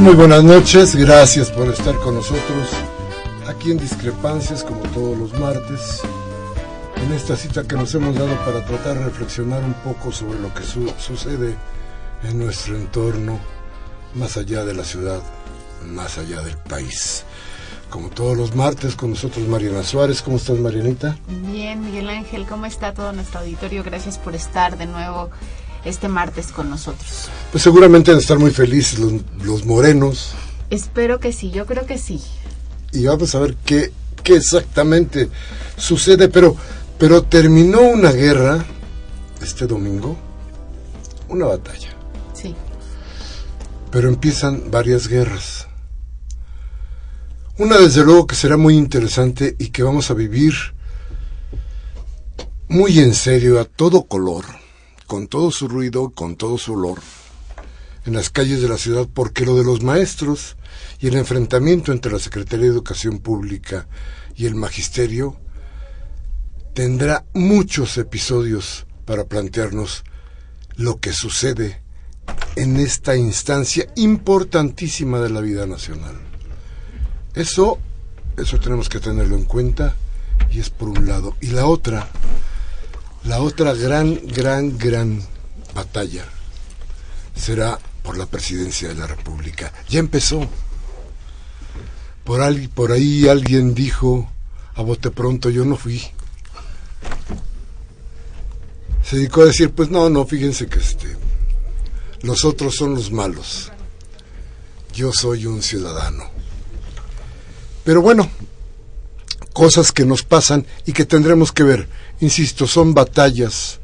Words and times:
Muy 0.00 0.14
buenas 0.14 0.42
noches. 0.42 0.96
Gracias 0.96 1.50
por 1.50 1.68
estar 1.68 1.94
con 1.96 2.14
nosotros 2.14 2.70
aquí 3.46 3.72
en 3.72 3.78
Discrepancias, 3.78 4.64
como 4.64 4.80
todos 4.90 5.18
los 5.18 5.38
martes, 5.38 6.00
en 6.96 7.12
esta 7.12 7.36
cita 7.36 7.64
que 7.64 7.76
nos 7.76 7.94
hemos 7.94 8.14
dado 8.14 8.34
para 8.44 8.64
tratar 8.64 8.98
de 8.98 9.04
reflexionar 9.04 9.62
un 9.62 9.74
poco 9.74 10.10
sobre 10.10 10.38
lo 10.40 10.52
que 10.54 10.62
sucede 10.62 11.56
en 12.24 12.38
nuestro 12.38 12.76
entorno, 12.76 13.38
más 14.14 14.38
allá 14.38 14.64
de 14.64 14.72
la 14.72 14.84
ciudad, 14.84 15.20
más 15.86 16.16
allá 16.16 16.40
del 16.40 16.56
país. 16.56 17.24
Como 17.90 18.08
todos 18.08 18.36
los 18.36 18.54
martes, 18.54 18.96
con 18.96 19.10
nosotros 19.10 19.46
Mariana 19.46 19.82
Suárez. 19.82 20.22
¿Cómo 20.22 20.38
estás, 20.38 20.58
Marianita? 20.58 21.18
Bien, 21.28 21.84
Miguel 21.84 22.08
Ángel. 22.08 22.46
¿Cómo 22.46 22.64
está 22.64 22.94
todo 22.94 23.12
nuestro 23.12 23.40
auditorio? 23.40 23.84
Gracias 23.84 24.16
por 24.18 24.34
estar 24.34 24.78
de 24.78 24.86
nuevo 24.86 25.30
este 25.84 26.08
martes 26.08 26.48
con 26.48 26.70
nosotros. 26.70 27.28
Pues 27.50 27.62
seguramente 27.62 28.10
van 28.10 28.18
a 28.18 28.20
estar 28.20 28.38
muy 28.38 28.50
felices 28.50 28.98
los, 28.98 29.64
morenos. 29.64 30.32
Espero 30.70 31.20
que 31.20 31.32
sí, 31.32 31.50
yo 31.50 31.66
creo 31.66 31.86
que 31.86 31.98
sí. 31.98 32.20
Y 32.92 33.06
vamos 33.06 33.34
a 33.34 33.40
ver 33.40 33.56
qué, 33.64 33.92
qué 34.22 34.36
exactamente 34.36 35.28
sucede, 35.76 36.28
pero, 36.28 36.56
pero 36.98 37.22
terminó 37.22 37.80
una 37.80 38.12
guerra 38.12 38.64
este 39.42 39.66
domingo, 39.66 40.16
una 41.28 41.46
batalla. 41.46 41.88
Sí. 42.32 42.54
Pero 43.90 44.08
empiezan 44.08 44.70
varias 44.70 45.08
guerras. 45.08 45.66
Una 47.58 47.76
desde 47.78 48.04
luego 48.04 48.26
que 48.26 48.34
será 48.34 48.56
muy 48.56 48.76
interesante 48.76 49.56
y 49.58 49.68
que 49.68 49.82
vamos 49.82 50.10
a 50.10 50.14
vivir 50.14 50.54
muy 52.68 52.98
en 52.98 53.14
serio 53.14 53.60
a 53.60 53.64
todo 53.64 54.04
color 54.04 54.61
con 55.12 55.28
todo 55.28 55.50
su 55.50 55.68
ruido, 55.68 56.08
con 56.08 56.36
todo 56.36 56.56
su 56.56 56.72
olor, 56.72 56.98
en 58.06 58.14
las 58.14 58.30
calles 58.30 58.62
de 58.62 58.68
la 58.70 58.78
ciudad, 58.78 59.06
porque 59.12 59.44
lo 59.44 59.56
de 59.56 59.62
los 59.62 59.82
maestros 59.82 60.56
y 61.00 61.08
el 61.08 61.16
enfrentamiento 61.16 61.92
entre 61.92 62.10
la 62.10 62.18
Secretaría 62.18 62.64
de 62.64 62.72
Educación 62.72 63.18
Pública 63.18 63.86
y 64.36 64.46
el 64.46 64.54
Magisterio 64.54 65.36
tendrá 66.72 67.26
muchos 67.34 67.98
episodios 67.98 68.86
para 69.04 69.24
plantearnos 69.24 70.02
lo 70.76 70.98
que 70.98 71.12
sucede 71.12 71.82
en 72.56 72.78
esta 72.78 73.14
instancia 73.14 73.86
importantísima 73.96 75.20
de 75.20 75.28
la 75.28 75.42
vida 75.42 75.66
nacional. 75.66 76.16
Eso, 77.34 77.78
eso 78.38 78.58
tenemos 78.60 78.88
que 78.88 78.98
tenerlo 78.98 79.36
en 79.36 79.44
cuenta 79.44 79.94
y 80.50 80.60
es 80.60 80.70
por 80.70 80.88
un 80.88 81.06
lado. 81.06 81.36
Y 81.42 81.48
la 81.48 81.66
otra, 81.66 82.08
la 83.24 83.40
otra 83.40 83.74
gran, 83.74 84.20
gran, 84.26 84.76
gran 84.78 85.22
batalla 85.74 86.24
será 87.34 87.78
por 88.02 88.18
la 88.18 88.26
presidencia 88.26 88.88
de 88.88 88.94
la 88.94 89.06
República. 89.06 89.72
Ya 89.88 90.00
empezó. 90.00 90.48
Por, 92.24 92.40
ahí, 92.40 92.68
por 92.68 92.92
ahí 92.92 93.28
alguien 93.28 93.74
dijo, 93.74 94.30
a 94.74 94.82
bote 94.82 95.10
pronto, 95.10 95.50
yo 95.50 95.64
no 95.64 95.76
fui. 95.76 96.02
Se 99.02 99.16
dedicó 99.16 99.42
a 99.42 99.46
decir, 99.46 99.70
pues 99.72 99.90
no, 99.90 100.08
no, 100.08 100.24
fíjense 100.24 100.66
que 100.66 100.78
este, 100.78 101.16
los 102.22 102.44
otros 102.44 102.76
son 102.76 102.94
los 102.94 103.10
malos. 103.10 103.72
Yo 104.94 105.12
soy 105.12 105.46
un 105.46 105.62
ciudadano. 105.62 106.30
Pero 107.84 108.00
bueno, 108.00 108.30
cosas 109.52 109.90
que 109.92 110.04
nos 110.04 110.22
pasan 110.22 110.66
y 110.86 110.92
que 110.92 111.04
tendremos 111.04 111.52
que 111.52 111.62
ver. 111.62 111.88
Insisto, 112.22 112.68
son 112.68 112.94
batallas 112.94 113.80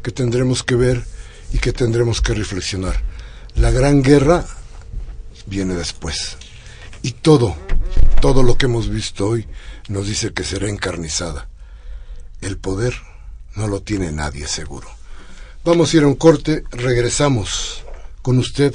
que 0.00 0.12
tendremos 0.12 0.62
que 0.62 0.76
ver 0.76 1.04
y 1.52 1.58
que 1.58 1.72
tendremos 1.72 2.20
que 2.20 2.34
reflexionar. 2.34 3.02
La 3.56 3.72
gran 3.72 4.00
guerra 4.00 4.46
viene 5.46 5.74
después. 5.74 6.36
Y 7.02 7.10
todo, 7.10 7.56
todo 8.20 8.44
lo 8.44 8.56
que 8.56 8.66
hemos 8.66 8.88
visto 8.88 9.26
hoy 9.26 9.48
nos 9.88 10.06
dice 10.06 10.32
que 10.32 10.44
será 10.44 10.68
encarnizada. 10.68 11.48
El 12.40 12.58
poder 12.58 12.94
no 13.56 13.66
lo 13.66 13.82
tiene 13.82 14.12
nadie 14.12 14.46
seguro. 14.46 14.86
Vamos 15.64 15.92
a 15.92 15.96
ir 15.96 16.04
a 16.04 16.06
un 16.06 16.14
corte, 16.14 16.62
regresamos 16.70 17.82
con 18.22 18.38
usted 18.38 18.72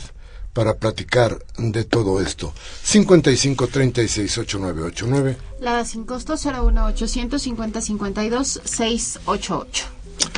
para 0.55 0.77
platicar 0.77 1.37
de 1.57 1.83
todo 1.83 2.21
esto. 2.21 2.53
55 2.81 3.67
36 3.67 4.37
8989. 4.37 5.37
La 5.59 5.83
sin 5.83 6.05
costo 6.05 6.35
01 6.35 6.85
850 6.85 7.81
52 7.81 8.61
688. 8.63 9.85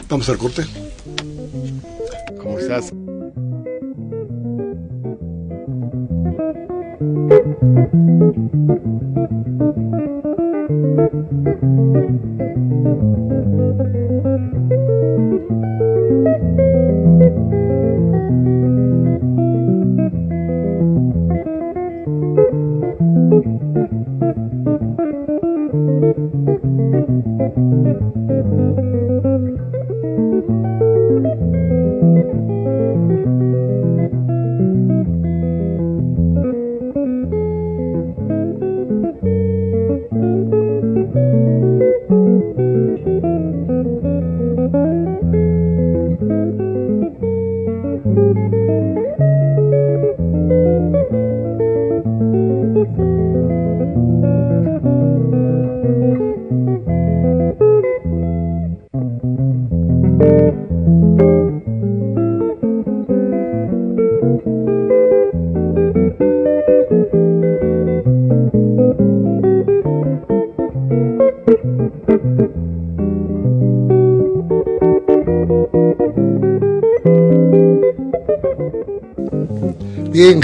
Vamos 0.09 0.27
al 0.27 0.37
corte. 0.39 0.65
¿Cómo 2.41 2.57
estás? 2.57 2.91
Bien, 25.99 26.13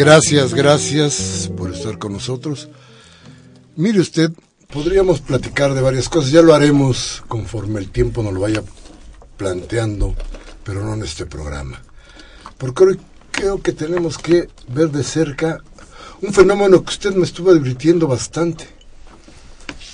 gracias, 0.04 0.54
gracias 0.54 1.50
por 1.56 1.74
estar 1.74 1.98
con 1.98 2.12
nosotros. 2.12 2.68
Mire 3.78 4.02
usted, 4.02 4.32
podríamos 4.70 5.22
platicar 5.22 5.74
de 5.74 5.80
varias 5.80 6.10
cosas, 6.10 6.32
ya 6.32 6.42
lo 6.42 6.54
haremos 6.54 7.24
conforme 7.30 7.80
el 7.80 7.90
tiempo 7.90 8.22
nos 8.22 8.34
lo 8.34 8.42
vaya 8.42 8.62
planteando, 9.38 10.14
pero 10.66 10.84
no 10.84 10.96
en 10.96 11.04
este 11.04 11.26
programa. 11.26 11.82
Porque 12.58 12.98
creo 13.32 13.62
que 13.62 13.72
tenemos 13.72 14.18
que 14.18 14.50
ver 14.68 14.90
de 14.90 15.04
cerca 15.04 15.64
un 16.22 16.34
fenómeno 16.34 16.84
que 16.84 16.92
usted 16.92 17.16
me 17.16 17.24
estuvo 17.24 17.54
divirtiendo 17.54 18.06
bastante. 18.06 18.68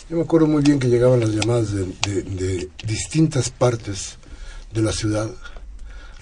Yo 0.09 0.17
me 0.17 0.23
acuerdo 0.23 0.47
muy 0.47 0.63
bien 0.63 0.79
que 0.79 0.88
llegaban 0.88 1.19
las 1.19 1.29
llamadas 1.29 1.71
de, 1.71 1.85
de 2.23 2.69
distintas 2.83 3.51
partes 3.51 4.17
de 4.73 4.81
la 4.81 4.91
ciudad 4.91 5.29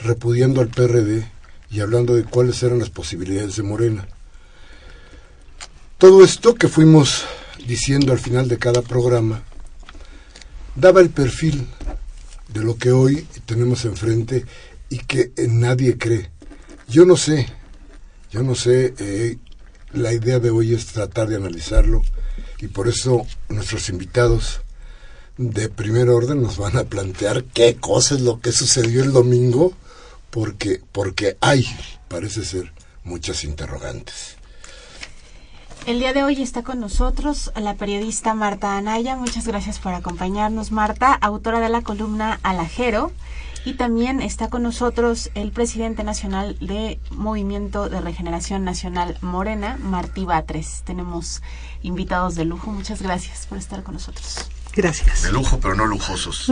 repudiando 0.03 0.59
al 0.59 0.67
PRD 0.67 1.36
y 1.69 1.81
hablando 1.81 2.15
de 2.15 2.23
cuáles 2.23 2.61
eran 2.63 2.79
las 2.79 2.89
posibilidades 2.89 3.55
de 3.57 3.63
Morena. 3.63 4.07
Todo 5.97 6.23
esto 6.23 6.55
que 6.55 6.67
fuimos 6.67 7.25
diciendo 7.65 8.13
al 8.13 8.19
final 8.19 8.47
de 8.47 8.57
cada 8.57 8.81
programa 8.81 9.43
daba 10.75 11.01
el 11.01 11.09
perfil 11.09 11.67
de 12.49 12.63
lo 12.63 12.77
que 12.77 12.91
hoy 12.91 13.27
tenemos 13.45 13.83
enfrente 13.85 14.45
y 14.89 14.99
que 14.99 15.31
nadie 15.49 15.97
cree. 15.97 16.29
Yo 16.87 17.05
no 17.05 17.17
sé, 17.17 17.47
yo 18.31 18.43
no 18.43 18.55
sé, 18.55 18.93
eh, 18.99 19.37
la 19.93 20.13
idea 20.13 20.39
de 20.39 20.49
hoy 20.49 20.73
es 20.73 20.85
tratar 20.87 21.27
de 21.27 21.35
analizarlo 21.35 22.01
y 22.59 22.67
por 22.67 22.87
eso 22.87 23.25
nuestros 23.49 23.89
invitados 23.89 24.61
de 25.37 25.69
primer 25.69 26.09
orden 26.09 26.41
nos 26.41 26.57
van 26.57 26.77
a 26.77 26.85
plantear 26.85 27.43
qué 27.43 27.75
cosa 27.75 28.15
es 28.15 28.21
lo 28.21 28.39
que 28.39 28.51
sucedió 28.51 29.03
el 29.03 29.11
domingo 29.11 29.73
porque, 30.29 30.81
porque 30.91 31.37
hay, 31.41 31.65
parece 32.07 32.45
ser, 32.45 32.71
muchas 33.03 33.43
interrogantes. 33.43 34.37
El 35.87 35.99
día 35.99 36.11
de 36.11 36.23
hoy 36.23 36.41
está 36.41 36.63
con 36.63 36.81
nosotros 36.81 37.53
la 37.55 37.75
periodista 37.75 38.33
Marta 38.33 38.75
Anaya. 38.75 39.15
Muchas 39.15 39.47
gracias 39.47 39.79
por 39.79 39.93
acompañarnos, 39.93 40.73
Marta, 40.73 41.13
autora 41.13 41.61
de 41.61 41.69
la 41.69 41.81
columna 41.81 42.41
Alajero. 42.43 43.13
Y 43.63 43.75
también 43.75 44.21
está 44.21 44.49
con 44.49 44.63
nosotros 44.63 45.31
el 45.33 45.51
presidente 45.51 46.03
nacional 46.03 46.57
de 46.59 46.99
Movimiento 47.11 47.87
de 47.87 48.01
Regeneración 48.01 48.65
Nacional 48.65 49.17
Morena, 49.21 49.77
Martí 49.81 50.25
Batres. 50.25 50.83
Tenemos 50.85 51.41
invitados 51.83 52.35
de 52.35 52.43
lujo. 52.43 52.69
Muchas 52.71 53.01
gracias 53.01 53.47
por 53.47 53.57
estar 53.57 53.83
con 53.83 53.93
nosotros. 53.93 54.39
Gracias. 54.75 55.23
De 55.23 55.31
lujo, 55.31 55.57
pero 55.61 55.75
no 55.75 55.85
lujosos. 55.85 56.47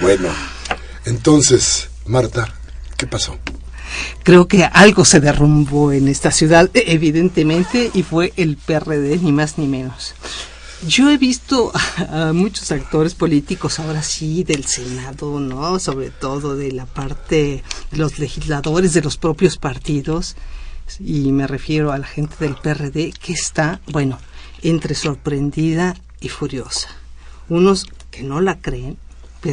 bueno, 0.00 0.30
entonces, 1.04 1.88
Marta, 2.06 2.52
¿qué 2.96 3.06
pasó? 3.06 3.38
Creo 4.22 4.48
que 4.48 4.64
algo 4.64 5.04
se 5.04 5.20
derrumbó 5.20 5.92
en 5.92 6.08
esta 6.08 6.30
ciudad, 6.30 6.70
e, 6.74 6.84
evidentemente, 6.92 7.90
y 7.94 8.02
fue 8.02 8.32
el 8.36 8.56
PRD, 8.56 9.18
ni 9.18 9.32
más 9.32 9.58
ni 9.58 9.66
menos. 9.66 10.14
Yo 10.86 11.10
he 11.10 11.16
visto 11.16 11.72
a, 12.10 12.32
muchos 12.32 12.70
actores 12.72 13.14
políticos, 13.14 13.78
ahora 13.78 14.02
sí, 14.02 14.44
del 14.44 14.64
Senado, 14.64 15.40
¿no? 15.40 15.78
Sobre 15.78 16.10
todo 16.10 16.56
de 16.56 16.72
la 16.72 16.86
parte 16.86 17.62
de 17.90 17.96
los 17.96 18.18
legisladores 18.18 18.92
de 18.92 19.02
los 19.02 19.16
propios 19.16 19.56
partidos, 19.56 20.36
y 21.00 21.32
me 21.32 21.46
refiero 21.46 21.92
a 21.92 21.98
la 21.98 22.06
gente 22.06 22.36
del 22.38 22.56
PRD, 22.56 23.12
que 23.12 23.32
está, 23.32 23.80
bueno, 23.86 24.18
entre 24.62 24.94
sorprendida 24.94 25.94
y 26.20 26.28
furiosa. 26.28 26.88
Unos 27.48 27.86
que 28.10 28.22
no 28.22 28.40
la 28.40 28.58
creen, 28.58 28.98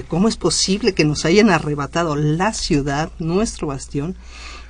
cómo 0.08 0.28
es 0.28 0.38
posible 0.38 0.94
que 0.94 1.06
nos 1.06 1.26
hayan 1.26 1.50
arrebatado 1.50 2.16
la 2.16 2.54
ciudad, 2.54 3.12
nuestro 3.20 3.68
bastión, 3.68 4.16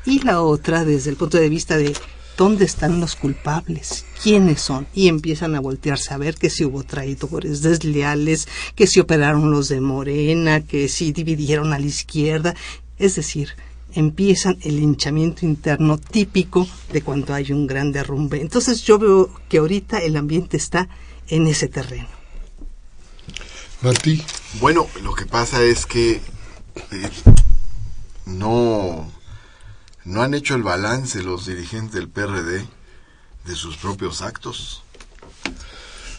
y 0.06 0.20
la 0.20 0.42
otra 0.42 0.84
desde 0.84 1.12
el 1.12 1.16
punto 1.16 1.38
de 1.38 1.50
vista 1.50 1.78
de 1.78 1.94
dónde 2.38 2.66
están 2.66 3.00
los 3.00 3.16
culpables, 3.16 4.06
quiénes 4.24 4.62
son, 4.62 4.88
y 4.96 5.08
empiezan 5.08 5.56
a 5.56 5.60
voltearse 5.60 6.14
a 6.14 6.18
ver 6.18 6.36
que 6.36 6.50
si 6.50 6.66
hubo 6.66 6.84
traidores 6.84 7.62
desleales, 7.62 8.48
que 8.76 8.88
si 8.88 9.00
operaron 9.00 9.52
los 9.52 9.70
de 9.70 9.80
Morena, 9.80 10.62
que 10.62 10.88
si 10.88 11.12
dividieron 11.12 11.72
a 11.72 11.80
la 11.80 11.86
izquierda, 11.86 12.56
es 12.98 13.16
decir, 13.16 13.50
empiezan 13.94 14.58
el 14.62 14.80
hinchamiento 14.80 15.46
interno 15.46 15.98
típico 15.98 16.68
de 16.92 17.02
cuando 17.02 17.34
hay 17.34 17.52
un 17.52 17.68
gran 17.68 17.92
derrumbe. 17.92 18.42
Entonces 18.42 18.82
yo 18.84 18.98
veo 18.98 19.30
que 19.50 19.60
ahorita 19.60 20.00
el 20.00 20.18
ambiente 20.18 20.58
está 20.58 20.90
en 21.28 21.48
ese 21.48 21.68
terreno. 21.68 22.08
Martí. 23.82 24.24
Bueno, 24.60 24.88
lo 25.02 25.14
que 25.14 25.26
pasa 25.26 25.64
es 25.64 25.86
que 25.86 26.22
eh, 26.92 27.10
no, 28.26 29.10
no 30.04 30.22
han 30.22 30.34
hecho 30.34 30.56
el 30.56 30.64
balance 30.64 31.24
los 31.24 31.46
dirigentes 31.46 31.94
del 31.94 32.10
PRD 32.10 32.68
de 33.46 33.56
sus 33.56 33.78
propios 33.78 34.22
actos. 34.22 34.84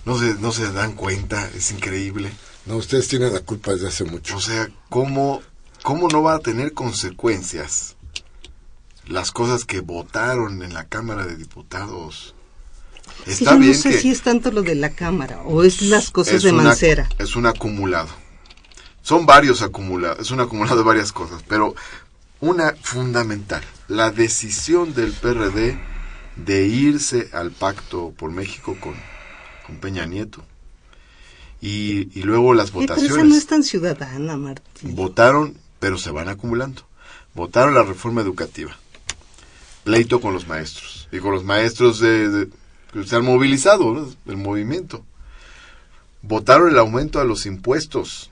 No 0.05 0.19
se, 0.19 0.35
no 0.35 0.51
se 0.51 0.73
dan 0.73 0.95
cuenta, 0.95 1.49
es 1.55 1.71
increíble. 1.71 2.33
No, 2.67 2.77
ustedes 2.77 3.09
tienen 3.09 3.33
la 3.33 3.41
culpa 3.41 3.73
desde 3.73 3.89
hace 3.89 4.05
mucho. 4.05 4.37
O 4.37 4.41
sea, 4.41 4.69
¿cómo, 4.89 5.43
cómo 5.83 6.09
no 6.09 6.23
va 6.23 6.37
a 6.37 6.41
tener 6.41 6.73
consecuencias 6.73 7.97
las 9.07 9.31
cosas 9.31 9.65
que 9.65 9.81
votaron 9.81 10.63
en 10.63 10.75
la 10.75 10.85
Cámara 10.85 11.27
de 11.27 11.37
Diputados? 11.37 12.35
Está 13.27 13.57
bien 13.57 13.73
no 13.73 13.79
sé 13.79 14.01
si 14.01 14.11
es 14.11 14.23
tanto 14.23 14.51
lo 14.51 14.63
de 14.63 14.75
la 14.75 14.91
cámara 14.91 15.43
o 15.45 15.65
es 15.65 15.83
las 15.83 16.11
cosas 16.11 16.43
de 16.43 16.53
Mancera. 16.53 17.09
Es 17.19 17.37
un 17.37 17.47
acumulado. 17.47 18.22
Son 19.03 19.27
varios 19.27 19.63
acumulados, 19.63 20.21
es 20.21 20.31
un 20.31 20.41
acumulado 20.41 20.77
de 20.79 20.85
varias 20.85 21.13
cosas, 21.13 21.43
pero 21.49 21.75
una 22.41 22.75
fundamental, 22.81 23.63
la 23.89 24.11
decisión 24.11 24.95
del 24.95 25.13
PRD 25.13 25.79
de 26.37 26.67
irse 26.67 27.29
al 27.33 27.51
pacto 27.51 28.13
por 28.17 28.31
México 28.31 28.77
con, 28.81 28.95
con 29.67 29.77
Peña 29.77 30.07
Nieto. 30.07 30.43
Y, 31.61 32.19
y 32.19 32.25
luego 32.25 32.55
las 32.55 32.73
votaciones. 32.73 33.13
Pero 33.13 33.25
no 33.25 33.37
es 33.37 33.47
tan 33.47 33.63
ciudadana, 33.63 34.37
Martín. 34.37 34.97
Votaron, 34.97 35.57
pero 35.79 35.97
se 35.97 36.11
van 36.11 36.29
acumulando. 36.29 36.83
Votaron 37.35 37.75
la 37.75 37.85
reforma 37.85 38.21
educativa. 38.21 38.77
Pleito 39.85 40.21
con 40.21 40.35
los 40.35 40.49
maestros. 40.49 41.09
Y 41.13 41.19
con 41.19 41.33
los 41.33 41.45
maestros 41.45 42.01
de 42.01 42.49
se 43.07 43.17
han 43.17 43.25
movilizado, 43.25 44.09
el 44.27 44.37
movimiento. 44.37 45.05
Votaron 46.21 46.71
el 46.71 46.79
aumento 46.79 47.21
a 47.21 47.25
los 47.25 47.47
impuestos, 47.47 48.31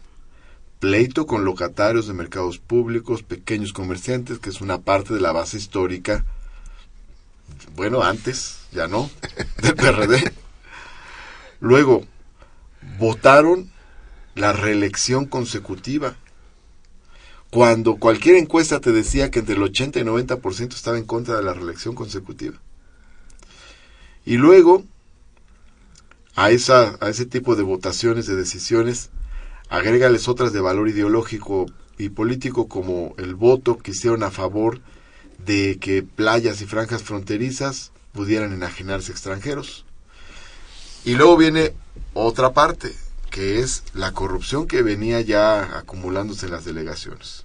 pleito 0.81 1.27
con 1.27 1.45
locatarios 1.45 2.07
de 2.07 2.15
mercados 2.15 2.59
públicos, 2.59 3.23
pequeños 3.23 3.73
comerciantes, 3.73 4.39
que 4.39 4.49
es 4.49 4.63
una 4.63 4.81
parte 4.81 5.15
de 5.15 5.21
la 5.21 5.31
base 5.31 5.59
histórica, 5.59 6.25
bueno, 7.77 8.03
antes, 8.03 8.61
ya 8.73 8.89
no, 8.89 9.11
del 9.63 9.75
PRD. 9.75 10.33
Luego, 11.61 12.05
votaron 12.99 13.71
la 14.35 14.53
reelección 14.53 15.27
consecutiva. 15.27 16.17
Cuando 17.51 17.97
cualquier 17.97 18.37
encuesta 18.37 18.81
te 18.81 18.93
decía 18.93 19.31
que 19.31 19.41
entre 19.41 19.57
el 19.57 19.63
80 19.63 20.01
y 20.01 20.03
90% 20.05 20.75
estaba 20.75 20.97
en 20.97 21.05
contra 21.05 21.37
de 21.37 21.43
la 21.43 21.53
reelección 21.53 21.95
consecutiva. 21.95 22.59
Y 24.25 24.37
luego, 24.37 24.85
a, 26.37 26.51
esa, 26.51 26.97
a 27.01 27.09
ese 27.09 27.27
tipo 27.27 27.57
de 27.57 27.65
votaciones, 27.65 28.27
de 28.27 28.37
decisiones, 28.37 29.11
agrégales 29.71 30.29
otras 30.29 30.53
de 30.53 30.61
valor 30.61 30.89
ideológico 30.89 31.67
y 31.97 32.11
político 32.11 32.69
como 32.69 33.15
el 33.17 33.35
voto 33.35 33.79
que 33.79 33.93
hicieron 33.93 34.23
a 34.25 34.31
favor 34.31 34.81
de 35.47 35.79
que 35.81 36.03
playas 36.03 36.61
y 36.61 36.67
franjas 36.67 37.03
fronterizas 37.03 37.93
pudieran 38.13 38.53
enajenarse 38.53 39.13
extranjeros. 39.13 39.85
Y 41.05 41.15
luego 41.15 41.37
viene 41.37 41.73
otra 42.13 42.53
parte, 42.53 42.93
que 43.31 43.61
es 43.61 43.85
la 43.95 44.13
corrupción 44.13 44.67
que 44.67 44.83
venía 44.83 45.21
ya 45.21 45.79
acumulándose 45.79 46.47
en 46.47 46.53
las 46.53 46.65
delegaciones. 46.65 47.45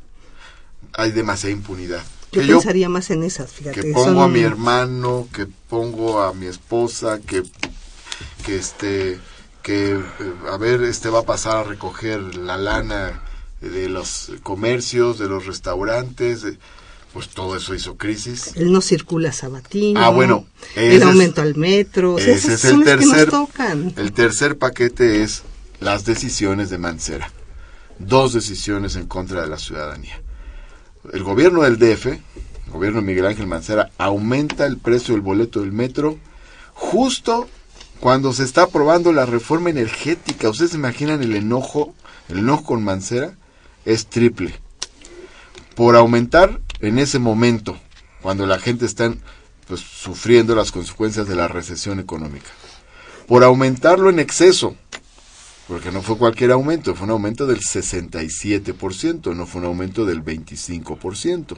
Hay 0.94 1.12
demasiada 1.12 1.54
impunidad. 1.54 2.04
Yo 2.32 2.42
pensaría 2.42 2.90
más 2.90 3.12
en 3.12 3.24
esas, 3.24 3.52
fíjate. 3.52 3.80
Que 3.80 3.94
pongo 3.94 4.24
a 4.24 4.28
mi 4.28 4.42
hermano, 4.42 5.28
que 5.32 5.46
pongo 5.46 6.22
a 6.22 6.34
mi 6.34 6.48
esposa, 6.48 7.20
que, 7.22 7.44
que 8.46 8.58
este, 8.58 9.20
que 9.66 9.94
eh, 9.94 10.02
a 10.52 10.58
ver, 10.58 10.84
este 10.84 11.10
va 11.10 11.22
a 11.22 11.24
pasar 11.24 11.58
a 11.58 11.64
recoger 11.64 12.36
la 12.36 12.56
lana 12.56 13.22
de 13.62 13.90
los 13.90 14.32
comercios, 14.44 15.18
de 15.18 15.28
los 15.28 15.48
restaurantes, 15.48 16.46
pues 17.12 17.30
todo 17.30 17.58
eso 17.58 17.74
hizo 17.74 17.98
crisis. 17.98 18.52
Él 18.56 18.72
no 18.72 18.82
circula 18.82 19.32
sabatino. 19.32 20.00
Ah, 20.00 20.10
bueno. 20.10 20.46
El 20.76 21.02
aumento 21.02 21.42
al 21.42 21.56
metro. 21.56 22.20
Ese 22.20 22.54
es 22.54 22.66
el 22.66 22.84
tercer, 22.84 23.30
el 23.98 24.12
tercer 24.12 24.58
paquete 24.58 25.24
es 25.24 25.42
las 25.80 26.06
decisiones 26.06 26.70
de 26.70 26.78
Mancera. 26.78 27.32
Dos 27.98 28.34
decisiones 28.34 28.96
en 28.98 29.08
contra 29.08 29.42
de 29.42 29.48
la 29.48 29.58
ciudadanía 29.58 30.22
el 31.14 31.24
gobierno 31.24 31.64
del 31.64 31.78
DF, 31.78 32.08
el 32.08 32.72
gobierno 32.72 33.00
de 33.00 33.08
Miguel 33.08 33.26
Ángel 33.26 33.48
Mancera, 33.48 33.92
aumenta 33.98 34.66
el 34.66 34.78
precio 34.78 35.14
del 35.14 35.22
boleto 35.22 35.62
del 35.62 35.72
metro 35.72 36.18
justo 36.74 37.48
cuando 38.06 38.34
se 38.34 38.44
está 38.44 38.62
aprobando 38.62 39.12
la 39.14 39.26
reforma 39.26 39.72
energética. 39.72 40.48
¿Ustedes 40.48 40.70
se 40.70 40.78
imaginan 40.78 41.24
el 41.24 41.36
enojo? 41.36 41.96
El 42.30 42.38
enojo 42.38 42.64
con 42.64 42.84
Mancera 42.84 43.36
es 43.84 44.06
triple. 44.06 44.54
Por 45.74 45.96
aumentar 45.96 46.62
en 46.82 47.00
ese 47.00 47.18
momento, 47.18 47.80
cuando 48.22 48.46
la 48.46 48.60
gente 48.60 48.86
está 48.86 49.12
pues, 49.68 49.80
sufriendo 49.80 50.54
las 50.54 50.72
consecuencias 50.72 51.28
de 51.28 51.36
la 51.36 51.48
recesión 51.48 52.00
económica. 52.00 52.52
por 53.26 53.44
aumentarlo 53.44 54.12
en 54.12 54.20
exceso, 54.20 54.76
porque 55.68 55.92
no 55.92 56.04
fue 56.04 56.16
cualquier 56.16 56.52
aumento, 56.52 56.94
fue 56.94 57.06
un 57.06 57.12
aumento 57.14 57.48
del 57.48 57.62
67%, 57.62 59.36
no 59.36 59.48
fue 59.48 59.62
un 59.62 59.66
aumento 59.66 60.06
del 60.06 60.24
25%. 60.24 61.58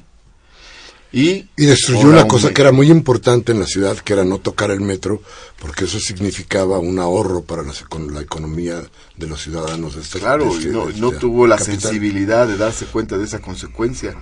Y, 1.12 1.48
y 1.56 1.66
destruyó 1.66 2.10
una 2.10 2.28
cosa 2.28 2.54
que 2.54 2.62
era 2.62 2.74
muy 2.74 2.92
importante 2.92 3.54
en 3.54 3.60
la 3.60 3.66
ciudad, 3.66 3.98
que 3.98 4.14
era 4.14 4.26
no 4.26 4.40
tocar 4.40 4.72
el 4.72 4.82
metro, 4.82 5.22
porque 5.60 5.86
eso 5.86 6.00
significaba 6.00 6.80
un 6.80 7.00
ahorro 7.00 7.44
para 7.44 7.64
la, 7.64 7.74
con 7.88 8.14
la 8.14 8.22
economía 8.22 8.84
de 9.16 9.28
los 9.28 9.42
ciudadanos 9.42 9.96
de 9.96 10.02
este 10.02 10.20
Claro, 10.20 10.46
de 10.46 10.52
este, 10.52 10.68
no, 10.68 10.90
esta 10.90 11.20
tuvo 11.20 11.48
la 11.48 11.58
capital. 11.58 11.80
sensibilidad 11.80 12.48
de 12.48 12.58
darse 12.58 12.86
cuenta 12.86 13.18
de 13.18 13.24
esa 13.24 13.40
consecuencia. 13.40 14.16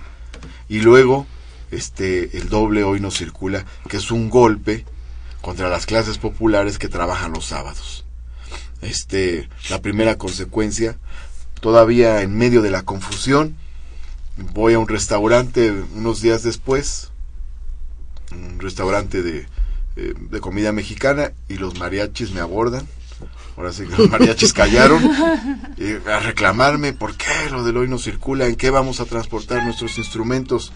Y 0.68 0.80
luego, 0.80 1.26
este, 1.72 2.38
el 2.38 2.48
doble 2.48 2.84
hoy 2.84 3.00
no 3.00 3.10
circula, 3.10 3.64
que 3.88 3.96
es 3.96 4.10
un 4.12 4.30
golpe 4.30 4.84
contra 5.40 5.68
las 5.68 5.86
clases 5.86 6.18
populares 6.18 6.78
que 6.78 6.88
trabajan 6.88 7.32
los 7.32 7.46
sábados. 7.46 8.04
Este, 8.80 9.48
la 9.70 9.82
primera 9.82 10.18
consecuencia, 10.18 10.98
todavía 11.60 12.22
en 12.22 12.36
medio 12.36 12.62
de 12.62 12.70
la 12.70 12.82
confusión, 12.82 13.56
voy 14.36 14.74
a 14.74 14.78
un 14.78 14.88
restaurante 14.88 15.70
unos 15.94 16.20
días 16.20 16.42
después, 16.42 17.10
un 18.32 18.58
restaurante 18.60 19.22
de, 19.22 19.46
eh, 19.96 20.14
de 20.18 20.40
comida 20.40 20.72
mexicana, 20.72 21.32
y 21.48 21.56
los 21.56 21.78
mariachis 21.78 22.32
me 22.32 22.40
abordan. 22.40 22.86
Ahora 23.56 23.72
sí 23.72 23.86
que 23.86 23.96
los 23.96 24.10
mariachis 24.10 24.52
callaron 24.52 25.02
eh, 25.78 26.00
a 26.06 26.20
reclamarme 26.20 26.92
por 26.92 27.16
qué 27.16 27.50
lo 27.50 27.64
del 27.64 27.78
hoy 27.78 27.88
no 27.88 27.98
circula, 27.98 28.46
en 28.46 28.56
qué 28.56 28.70
vamos 28.70 29.00
a 29.00 29.06
transportar 29.06 29.64
nuestros 29.64 29.96
instrumentos. 29.96 30.72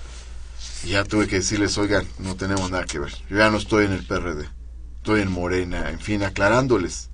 Y 0.84 0.90
ya 0.90 1.04
tuve 1.04 1.28
que 1.28 1.36
decirles, 1.36 1.76
oigan, 1.76 2.06
no 2.18 2.36
tenemos 2.36 2.70
nada 2.70 2.84
que 2.84 2.98
ver. 2.98 3.12
Yo 3.28 3.36
ya 3.36 3.50
no 3.50 3.58
estoy 3.58 3.84
en 3.84 3.92
el 3.92 4.06
PRD, 4.06 4.48
estoy 4.96 5.20
en 5.20 5.30
Morena, 5.30 5.90
en 5.90 6.00
fin, 6.00 6.22
aclarándoles. 6.22 7.10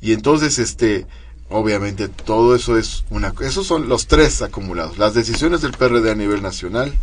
Y 0.00 0.12
entonces, 0.12 0.58
este, 0.58 1.06
obviamente 1.50 2.08
todo 2.08 2.54
eso 2.54 2.78
es 2.78 3.04
una... 3.10 3.34
Esos 3.40 3.66
son 3.66 3.88
los 3.88 4.06
tres 4.06 4.40
acumulados. 4.40 4.98
Las 4.98 5.14
decisiones 5.14 5.60
del 5.60 5.72
PRD 5.72 6.10
a 6.10 6.14
nivel 6.14 6.42
nacional. 6.42 6.94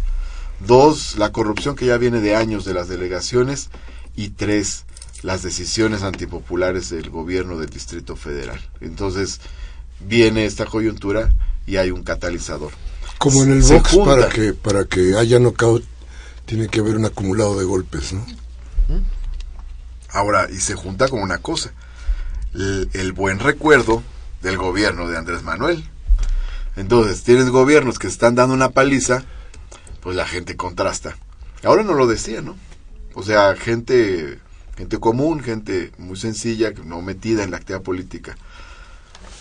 Dos, 0.66 1.16
la 1.18 1.32
corrupción 1.32 1.76
que 1.76 1.86
ya 1.86 1.98
viene 1.98 2.20
de 2.22 2.36
años 2.36 2.66
de 2.66 2.74
las 2.74 2.88
delegaciones. 2.88 3.70
Y 4.16 4.30
tres, 4.30 4.86
las 5.22 5.44
decisiones 5.44 6.02
antipopulares 6.02 6.90
del 6.90 7.10
gobierno 7.10 7.60
del 7.60 7.70
Distrito 7.70 8.16
Federal. 8.16 8.60
Entonces, 8.82 9.40
viene 10.00 10.46
esta 10.46 10.66
coyuntura 10.66 11.34
y 11.68 11.78
hay 11.78 11.92
un 11.92 12.04
catalizador. 12.04 12.72
Como 13.20 13.44
en 13.44 13.52
el 13.52 13.64
Se 13.64 13.76
box, 13.76 13.92
junta. 13.92 14.16
para 14.16 14.30
que, 14.30 14.54
para 14.54 14.86
que 14.86 15.18
haya 15.18 15.40
knockout, 15.40 15.84
tiene 16.46 16.68
que 16.68 16.80
haber 16.80 16.96
un 16.98 17.06
acumulado 17.06 17.60
de 17.60 17.66
golpes, 17.66 18.14
¿no? 18.14 18.26
Ahora, 20.10 20.48
y 20.50 20.58
se 20.58 20.76
junta 20.76 21.10
con 21.10 21.22
una 21.22 21.40
cosa, 21.40 21.74
el, 22.54 22.90
el 22.94 23.12
buen 23.12 23.40
recuerdo 23.40 24.02
del 24.42 24.58
gobierno 24.58 25.08
de 25.08 25.18
Andrés 25.18 25.44
Manuel. 25.44 25.84
Entonces, 26.76 27.24
tienes 27.24 27.50
gobiernos 27.50 28.00
que 28.00 28.08
están 28.08 28.36
dando 28.36 28.54
una 28.54 28.70
paliza, 28.70 29.24
pues 30.02 30.16
la 30.16 30.28
gente 30.28 30.56
contrasta. 30.56 31.18
Ahora 31.64 31.84
no 31.84 31.94
lo 31.94 32.08
decía, 32.08 32.42
¿no? 32.42 32.56
O 33.16 33.24
sea, 33.24 33.56
gente, 33.56 34.40
gente 34.78 35.00
común, 35.00 35.42
gente 35.42 35.92
muy 35.98 36.18
sencilla, 36.18 36.72
no 36.86 37.02
metida 37.02 37.44
en 37.44 37.52
la 37.52 37.58
actividad 37.58 37.82
política. 37.82 38.38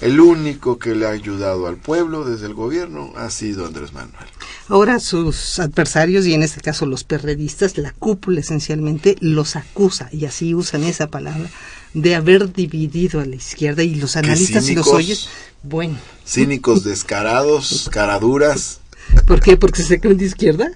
El 0.01 0.21
único 0.21 0.79
que 0.79 0.95
le 0.95 1.07
ha 1.07 1.11
ayudado 1.11 1.67
al 1.67 1.77
pueblo 1.77 2.25
desde 2.25 2.47
el 2.47 2.55
gobierno 2.55 3.13
ha 3.17 3.31
sido 3.31 3.67
Andrés 3.67 3.95
Manuel. 3.95 4.27
Ahora 4.69 5.01
sus 5.01 5.59
adversarios, 5.59 6.27
y 6.27 6.35
en 6.35 6.43
este 6.43 6.61
caso 6.61 6.85
los 6.85 7.05
perredistas, 7.05 7.79
la 7.79 7.93
cúpula 7.93 8.41
esencialmente, 8.41 9.17
los 9.21 9.57
acusa, 9.57 10.11
y 10.13 10.27
así 10.27 10.55
usan 10.55 10.85
esa 10.85 11.07
palabra, 11.07 11.49
de 11.95 12.15
haber 12.15 12.53
dividido 12.53 13.21
a 13.21 13.25
la 13.25 13.37
izquierda 13.37 13.83
y 13.83 13.95
los 13.95 14.17
analistas 14.17 14.65
si 14.65 14.75
los 14.75 14.85
cínicos. 14.85 14.93
oyes, 14.93 15.29
bueno, 15.63 15.97
Cínicos, 16.27 16.85
descarados, 16.85 17.89
caraduras. 17.91 18.81
¿Por 19.27 19.41
qué? 19.41 19.57
¿Porque 19.57 19.83
se 19.83 20.01
creen 20.01 20.17
de 20.19 20.25
izquierda? 20.27 20.71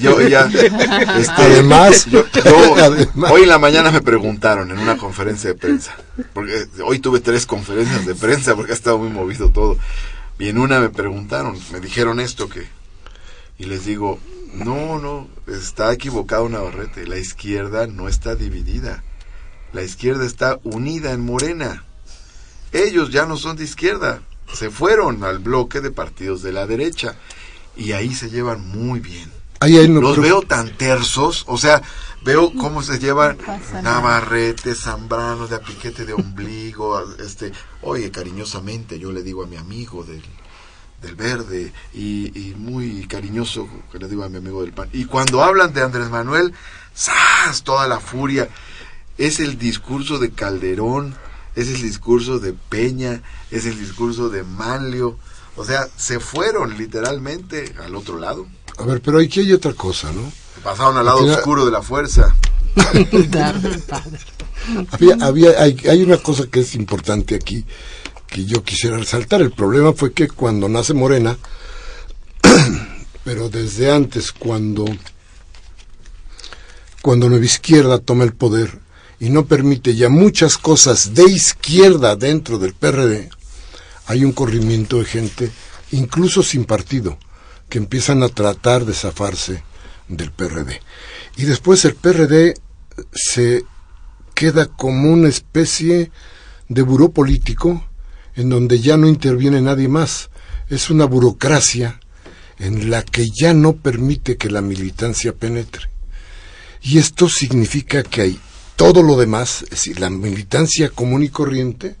Yo 0.00 0.20
ya, 0.22 0.42
este, 1.18 1.32
Además, 1.36 2.06
yo- 2.06 2.24
yo- 2.32 2.76
además. 2.84 3.30
hoy 3.32 3.42
en 3.42 3.48
la 3.48 3.58
mañana 3.58 3.90
me 3.90 4.00
preguntaron 4.00 4.70
en 4.70 4.78
una 4.78 4.96
conferencia 4.96 5.50
de 5.50 5.56
prensa, 5.56 5.96
porque 6.32 6.66
hoy 6.84 6.98
tuve 7.00 7.20
tres 7.20 7.46
conferencias 7.46 8.06
de 8.06 8.14
prensa 8.14 8.54
porque 8.54 8.72
ha 8.72 8.74
estado 8.74 8.98
muy 8.98 9.08
movido 9.10 9.50
todo, 9.50 9.78
y 10.38 10.48
en 10.48 10.58
una 10.58 10.80
me 10.80 10.90
preguntaron, 10.90 11.58
me 11.72 11.80
dijeron 11.80 12.20
esto 12.20 12.48
que, 12.48 12.68
y 13.58 13.64
les 13.64 13.84
digo, 13.84 14.20
no, 14.54 14.98
no, 14.98 15.28
está 15.46 15.92
equivocado 15.92 16.48
Navarrete, 16.48 17.06
la 17.06 17.18
izquierda 17.18 17.86
no 17.86 18.08
está 18.08 18.34
dividida, 18.36 19.02
la 19.72 19.82
izquierda 19.82 20.24
está 20.24 20.58
unida 20.62 21.12
en 21.12 21.20
Morena, 21.22 21.84
ellos 22.72 23.10
ya 23.10 23.26
no 23.26 23.36
son 23.36 23.56
de 23.56 23.64
izquierda, 23.64 24.20
se 24.52 24.70
fueron 24.70 25.24
al 25.24 25.40
bloque 25.40 25.80
de 25.80 25.90
partidos 25.90 26.42
de 26.42 26.52
la 26.52 26.66
derecha, 26.66 27.16
y 27.78 27.92
ahí 27.92 28.14
se 28.14 28.28
llevan 28.28 28.60
muy 28.68 29.00
bien 29.00 29.38
Ahí 29.60 29.76
hay 29.76 29.88
no 29.88 30.00
los 30.00 30.20
veo 30.20 30.42
tan 30.42 30.76
tersos, 30.76 31.44
o 31.48 31.58
sea, 31.58 31.82
veo 32.22 32.52
cómo 32.54 32.82
se 32.82 33.00
llevan 33.00 33.36
No. 33.38 33.82
Navarrete, 33.82 34.74
Zambrano, 34.74 35.48
de 35.48 35.56
apiquete 35.56 36.04
de 36.04 36.12
ombligo, 36.12 37.02
este, 37.18 37.50
oye, 37.82 38.10
cariñosamente 38.12 39.00
yo 39.00 39.10
le 39.10 39.22
digo 39.22 39.42
a 39.42 39.46
mi 39.48 39.56
amigo 39.56 40.04
del, 40.04 40.22
del 41.02 41.16
verde 41.16 41.72
y, 41.92 42.26
y 42.38 42.54
muy 42.54 43.08
cariñoso 43.08 43.68
que 43.90 43.98
le 43.98 44.06
digo 44.06 44.22
a 44.22 44.28
mi 44.28 44.36
amigo 44.36 44.62
del 44.62 44.72
pan. 44.72 44.88
Y 44.92 45.06
cuando 45.06 45.42
hablan 45.42 45.72
de 45.72 45.82
Andrés 45.82 46.08
Manuel, 46.08 46.54
¡zas! 46.96 47.64
Toda 47.64 47.88
la 47.88 47.98
furia. 47.98 48.48
Es 49.16 49.40
el 49.40 49.58
discurso 49.58 50.20
de 50.20 50.30
Calderón, 50.30 51.16
es 51.56 51.66
el 51.66 51.82
discurso 51.82 52.38
de 52.38 52.52
Peña, 52.52 53.22
es 53.50 53.66
el 53.66 53.76
discurso 53.76 54.28
de 54.28 54.44
Manlio. 54.44 55.18
O 55.58 55.64
sea, 55.64 55.88
se 55.96 56.20
fueron 56.20 56.78
literalmente 56.78 57.74
al 57.84 57.96
otro 57.96 58.18
lado. 58.18 58.46
A 58.78 58.84
ver, 58.84 59.02
pero 59.02 59.18
aquí 59.18 59.40
hay 59.40 59.52
otra 59.52 59.72
cosa, 59.74 60.12
¿no? 60.12 60.32
Pasaron 60.62 60.96
al 60.96 61.04
lado 61.04 61.24
oscuro 61.24 61.64
de 61.64 61.72
la 61.72 61.82
fuerza. 61.82 62.34
Había, 64.90 65.16
había, 65.22 65.62
hay, 65.62 65.76
hay 65.88 66.02
una 66.02 66.18
cosa 66.18 66.46
que 66.46 66.60
es 66.60 66.74
importante 66.74 67.34
aquí 67.34 67.64
que 68.26 68.44
yo 68.44 68.62
quisiera 68.62 68.98
resaltar. 68.98 69.40
El 69.40 69.52
problema 69.52 69.94
fue 69.94 70.12
que 70.12 70.28
cuando 70.28 70.68
nace 70.68 70.92
Morena, 70.92 71.38
pero 73.24 73.48
desde 73.48 73.90
antes, 73.90 74.30
cuando, 74.30 74.84
cuando 77.00 77.30
Nueva 77.30 77.46
Izquierda 77.46 77.98
toma 77.98 78.24
el 78.24 78.34
poder 78.34 78.78
y 79.18 79.30
no 79.30 79.46
permite 79.46 79.96
ya 79.96 80.10
muchas 80.10 80.58
cosas 80.58 81.14
de 81.14 81.24
izquierda 81.24 82.14
dentro 82.14 82.58
del 82.58 82.74
PRD, 82.74 83.30
hay 84.08 84.24
un 84.24 84.32
corrimiento 84.32 84.98
de 84.98 85.04
gente, 85.04 85.50
incluso 85.92 86.42
sin 86.42 86.64
partido, 86.64 87.18
que 87.68 87.78
empiezan 87.78 88.22
a 88.22 88.28
tratar 88.28 88.86
de 88.86 88.94
zafarse 88.94 89.62
del 90.08 90.32
PRD. 90.32 90.80
Y 91.36 91.44
después 91.44 91.84
el 91.84 91.94
PRD 91.94 92.54
se 93.12 93.64
queda 94.34 94.66
como 94.66 95.12
una 95.12 95.28
especie 95.28 96.10
de 96.68 96.82
buró 96.82 97.10
político 97.10 97.84
en 98.34 98.48
donde 98.48 98.80
ya 98.80 98.96
no 98.96 99.08
interviene 99.08 99.60
nadie 99.60 99.88
más. 99.88 100.30
Es 100.70 100.88
una 100.88 101.04
burocracia 101.04 102.00
en 102.58 102.90
la 102.90 103.02
que 103.02 103.26
ya 103.28 103.52
no 103.52 103.74
permite 103.74 104.38
que 104.38 104.48
la 104.48 104.62
militancia 104.62 105.34
penetre. 105.34 105.90
Y 106.80 106.96
esto 106.96 107.28
significa 107.28 108.02
que 108.02 108.22
hay 108.22 108.40
todo 108.76 109.02
lo 109.02 109.18
demás, 109.18 109.62
es 109.64 109.70
decir, 109.70 110.00
la 110.00 110.08
militancia 110.08 110.88
común 110.88 111.24
y 111.24 111.28
corriente, 111.28 111.96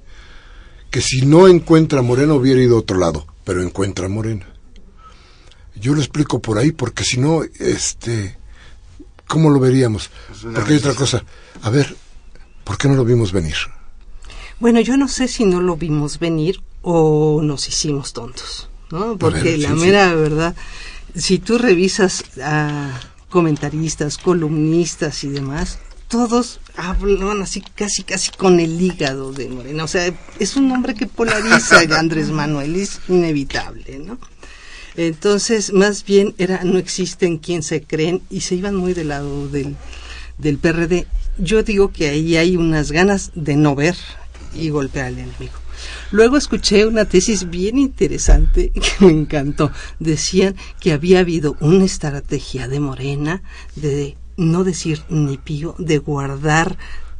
que 0.90 1.00
si 1.00 1.22
no 1.22 1.48
encuentra 1.48 2.00
a 2.00 2.02
Morena 2.02 2.34
hubiera 2.34 2.60
ido 2.60 2.76
a 2.76 2.80
otro 2.80 2.98
lado, 2.98 3.26
pero 3.44 3.62
encuentra 3.62 4.06
a 4.06 4.08
Morena. 4.08 4.46
Yo 5.74 5.94
lo 5.94 6.00
explico 6.00 6.40
por 6.40 6.58
ahí 6.58 6.72
porque 6.72 7.04
si 7.04 7.18
no, 7.18 7.42
este, 7.60 8.36
¿cómo 9.26 9.50
lo 9.50 9.60
veríamos? 9.60 10.10
Porque 10.54 10.72
hay 10.72 10.78
otra 10.78 10.94
cosa. 10.94 11.24
A 11.62 11.70
ver, 11.70 11.94
¿por 12.64 12.78
qué 12.78 12.88
no 12.88 12.94
lo 12.94 13.04
vimos 13.04 13.32
venir? 13.32 13.56
Bueno, 14.60 14.80
yo 14.80 14.96
no 14.96 15.06
sé 15.08 15.28
si 15.28 15.44
no 15.44 15.60
lo 15.60 15.76
vimos 15.76 16.18
venir 16.18 16.60
o 16.82 17.40
nos 17.42 17.68
hicimos 17.68 18.12
tontos, 18.12 18.68
¿no? 18.90 19.16
Porque 19.16 19.42
ver, 19.42 19.58
la 19.60 19.68
sí. 19.70 19.74
mera 19.76 20.14
verdad, 20.14 20.56
si 21.14 21.38
tú 21.38 21.58
revisas 21.58 22.24
a 22.42 22.98
comentaristas, 23.28 24.18
columnistas 24.18 25.22
y 25.22 25.28
demás, 25.28 25.78
todos 26.08 26.60
hablan 26.76 27.42
así 27.42 27.60
casi 27.60 28.02
casi 28.02 28.30
con 28.32 28.60
el 28.60 28.80
hígado 28.80 29.32
de 29.32 29.48
Morena. 29.48 29.84
O 29.84 29.88
sea, 29.88 30.12
es 30.38 30.56
un 30.56 30.70
hombre 30.72 30.94
que 30.94 31.06
polariza 31.06 31.82
el 31.82 31.92
Andrés 31.92 32.30
Manuel, 32.30 32.76
es 32.76 33.00
inevitable, 33.08 33.98
¿no? 33.98 34.18
Entonces, 34.96 35.72
más 35.72 36.04
bien 36.04 36.34
era 36.38 36.64
no 36.64 36.78
existen 36.78 37.38
quien 37.38 37.62
se 37.62 37.82
creen 37.82 38.22
y 38.30 38.40
se 38.40 38.56
iban 38.56 38.74
muy 38.74 38.94
del 38.94 39.08
lado 39.08 39.48
del, 39.48 39.76
del 40.38 40.58
PRD. 40.58 41.06
Yo 41.38 41.62
digo 41.62 41.92
que 41.92 42.08
ahí 42.08 42.36
hay 42.36 42.56
unas 42.56 42.90
ganas 42.90 43.30
de 43.34 43.54
no 43.54 43.76
ver 43.76 43.94
y 44.54 44.70
golpear 44.70 45.06
al 45.06 45.18
enemigo. 45.18 45.52
Luego 46.10 46.36
escuché 46.36 46.86
una 46.86 47.04
tesis 47.04 47.48
bien 47.50 47.78
interesante 47.78 48.70
que 48.72 49.04
me 49.04 49.12
encantó. 49.12 49.70
Decían 50.00 50.56
que 50.80 50.92
había 50.92 51.20
habido 51.20 51.56
una 51.60 51.84
estrategia 51.84 52.66
de 52.66 52.80
Morena 52.80 53.42
de 53.76 54.16
no 54.38 54.64
decir 54.64 55.02
ni 55.10 55.36
pío, 55.36 55.74
de 55.78 55.98
guardar 55.98 56.78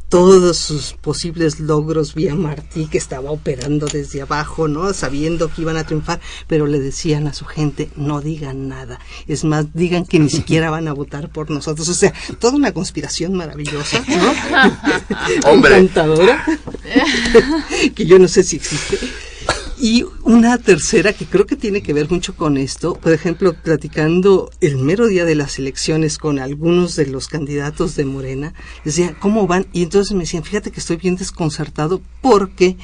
todos 0.08 0.56
sus 0.56 0.94
posibles 0.94 1.60
logros 1.60 2.14
vía 2.14 2.34
Martí, 2.34 2.87
que 2.87 2.96
estaba 2.96 3.30
operando 3.30 3.87
desde 3.87 4.22
abajo, 4.22 4.66
¿no? 4.66 4.94
Sabiendo 4.94 5.52
que 5.52 5.62
iban 5.62 5.76
a 5.76 5.84
triunfar, 5.84 6.20
pero 6.46 6.66
le 6.66 6.80
decían 6.80 7.26
a 7.26 7.34
su 7.34 7.44
gente, 7.44 7.90
no 7.96 8.22
digan 8.22 8.68
nada. 8.68 9.00
Es 9.26 9.44
más, 9.44 9.75
digan 9.75 10.06
que 10.06 10.18
ni 10.18 10.30
siquiera 10.30 10.70
van 10.70 10.88
a 10.88 10.94
votar 10.94 11.28
por 11.28 11.50
nosotros. 11.50 11.88
O 11.88 11.94
sea, 11.94 12.14
toda 12.38 12.56
una 12.56 12.72
conspiración 12.72 13.34
maravillosa, 13.34 14.02
¿no? 14.08 15.50
Hombre. 15.50 15.76
Encantadora, 15.76 16.42
que 17.94 18.06
yo 18.06 18.18
no 18.18 18.28
sé 18.28 18.42
si 18.44 18.56
existe. 18.56 18.98
Y 19.80 20.04
una 20.25 20.58
tercera 20.58 21.12
que 21.12 21.25
creo 21.26 21.47
que 21.47 21.54
tiene 21.54 21.82
que 21.82 21.92
ver 21.92 22.11
mucho 22.11 22.35
con 22.35 22.56
esto, 22.56 22.94
por 22.94 23.12
ejemplo, 23.12 23.54
platicando 23.54 24.50
el 24.61 24.76
mero 24.76 25.06
día 25.06 25.25
de 25.25 25.37
las 25.37 25.58
elecciones 25.61 26.18
con 26.18 26.40
algunos 26.40 26.97
de 26.97 27.06
los 27.06 27.28
candidatos 27.28 27.94
de 27.94 28.04
Morena, 28.04 28.54
decía, 28.85 29.14
¿cómo 29.20 29.47
van? 29.47 29.66
Y 29.73 29.82
entonces 29.85 30.14
me 30.14 30.20
decían, 30.25 30.42
fíjate 30.42 30.73
que 30.73 30.80
estoy 30.80 30.97
bien 30.97 31.14
desconcertado 31.14 32.02
porque 32.20 32.76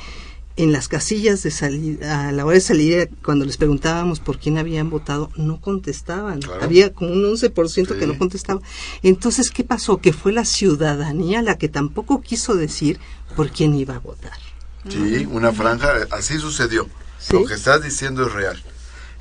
en 0.56 0.70
las 0.70 0.86
casillas 0.86 1.42
de 1.42 1.50
salida, 1.50 2.28
a 2.28 2.32
la 2.32 2.44
hora 2.46 2.54
de 2.54 2.60
salir, 2.60 3.10
cuando 3.24 3.44
les 3.44 3.56
preguntábamos 3.56 4.20
por 4.20 4.38
quién 4.38 4.56
habían 4.56 4.88
votado, 4.88 5.30
no 5.36 5.60
contestaban. 5.60 6.40
Claro. 6.42 6.62
Había 6.62 6.92
como 6.92 7.10
un 7.10 7.24
11% 7.24 7.94
que 7.94 8.02
Sí. 8.02 8.06
no 8.06 8.16
contestaba. 8.16 8.60
Entonces, 9.02 9.50
¿qué 9.50 9.64
pasó? 9.64 9.96
Que 9.96 10.12
fue 10.12 10.30
la 10.32 10.44
ciudadanía 10.44 11.42
la 11.42 11.58
que 11.58 11.68
tampoco 11.68 12.20
quiso 12.20 12.54
decir 12.54 13.00
por 13.34 13.50
quién 13.50 13.74
iba 13.74 13.96
a 13.96 13.98
votar. 13.98 14.38
Sí, 14.88 15.26
una 15.30 15.52
franja, 15.52 15.92
así 16.10 16.38
sucedió. 16.38 16.88
Sí. 17.18 17.32
Lo 17.32 17.44
que 17.46 17.54
estás 17.54 17.82
diciendo 17.82 18.26
es 18.26 18.32
real. 18.32 18.62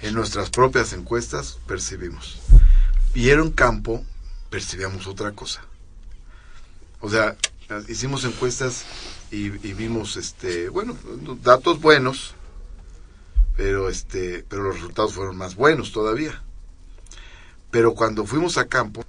En 0.02 0.14
nuestras 0.14 0.50
propias 0.50 0.94
encuestas 0.94 1.58
percibimos. 1.68 2.42
Y 3.14 3.30
era 3.30 3.42
un 3.42 3.52
campo, 3.52 4.04
percibíamos 4.50 5.08
otra 5.08 5.32
cosa. 5.32 5.64
O 7.00 7.10
sea, 7.10 7.38
hicimos 7.88 8.26
encuestas 8.26 8.86
y, 9.32 9.46
y 9.68 9.74
vimos, 9.74 10.18
este, 10.18 10.70
bueno, 10.70 10.98
datos 11.42 11.80
buenos, 11.80 12.34
pero 13.56 13.90
este, 13.90 14.46
pero 14.48 14.64
los 14.64 14.76
resultados 14.76 15.14
fueron 15.14 15.38
más 15.38 15.56
buenos 15.56 15.92
todavía. 15.92 16.42
Pero 17.72 17.94
cuando 17.94 18.26
fuimos 18.26 18.58
a 18.58 18.68
campo, 18.68 19.04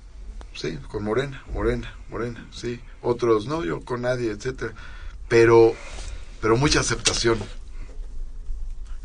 sí, 0.55 0.79
con 0.89 1.05
Morena, 1.05 1.43
Morena, 1.53 1.95
Morena, 2.09 2.47
sí, 2.53 2.81
otros 3.03 3.47
no, 3.47 3.65
yo 3.65 3.81
con 3.85 4.03
nadie, 4.03 4.31
etcétera. 4.31 4.75
Pero 5.29 5.75
pero 6.45 6.59
mucha 6.59 6.81
aceptación. 6.81 7.39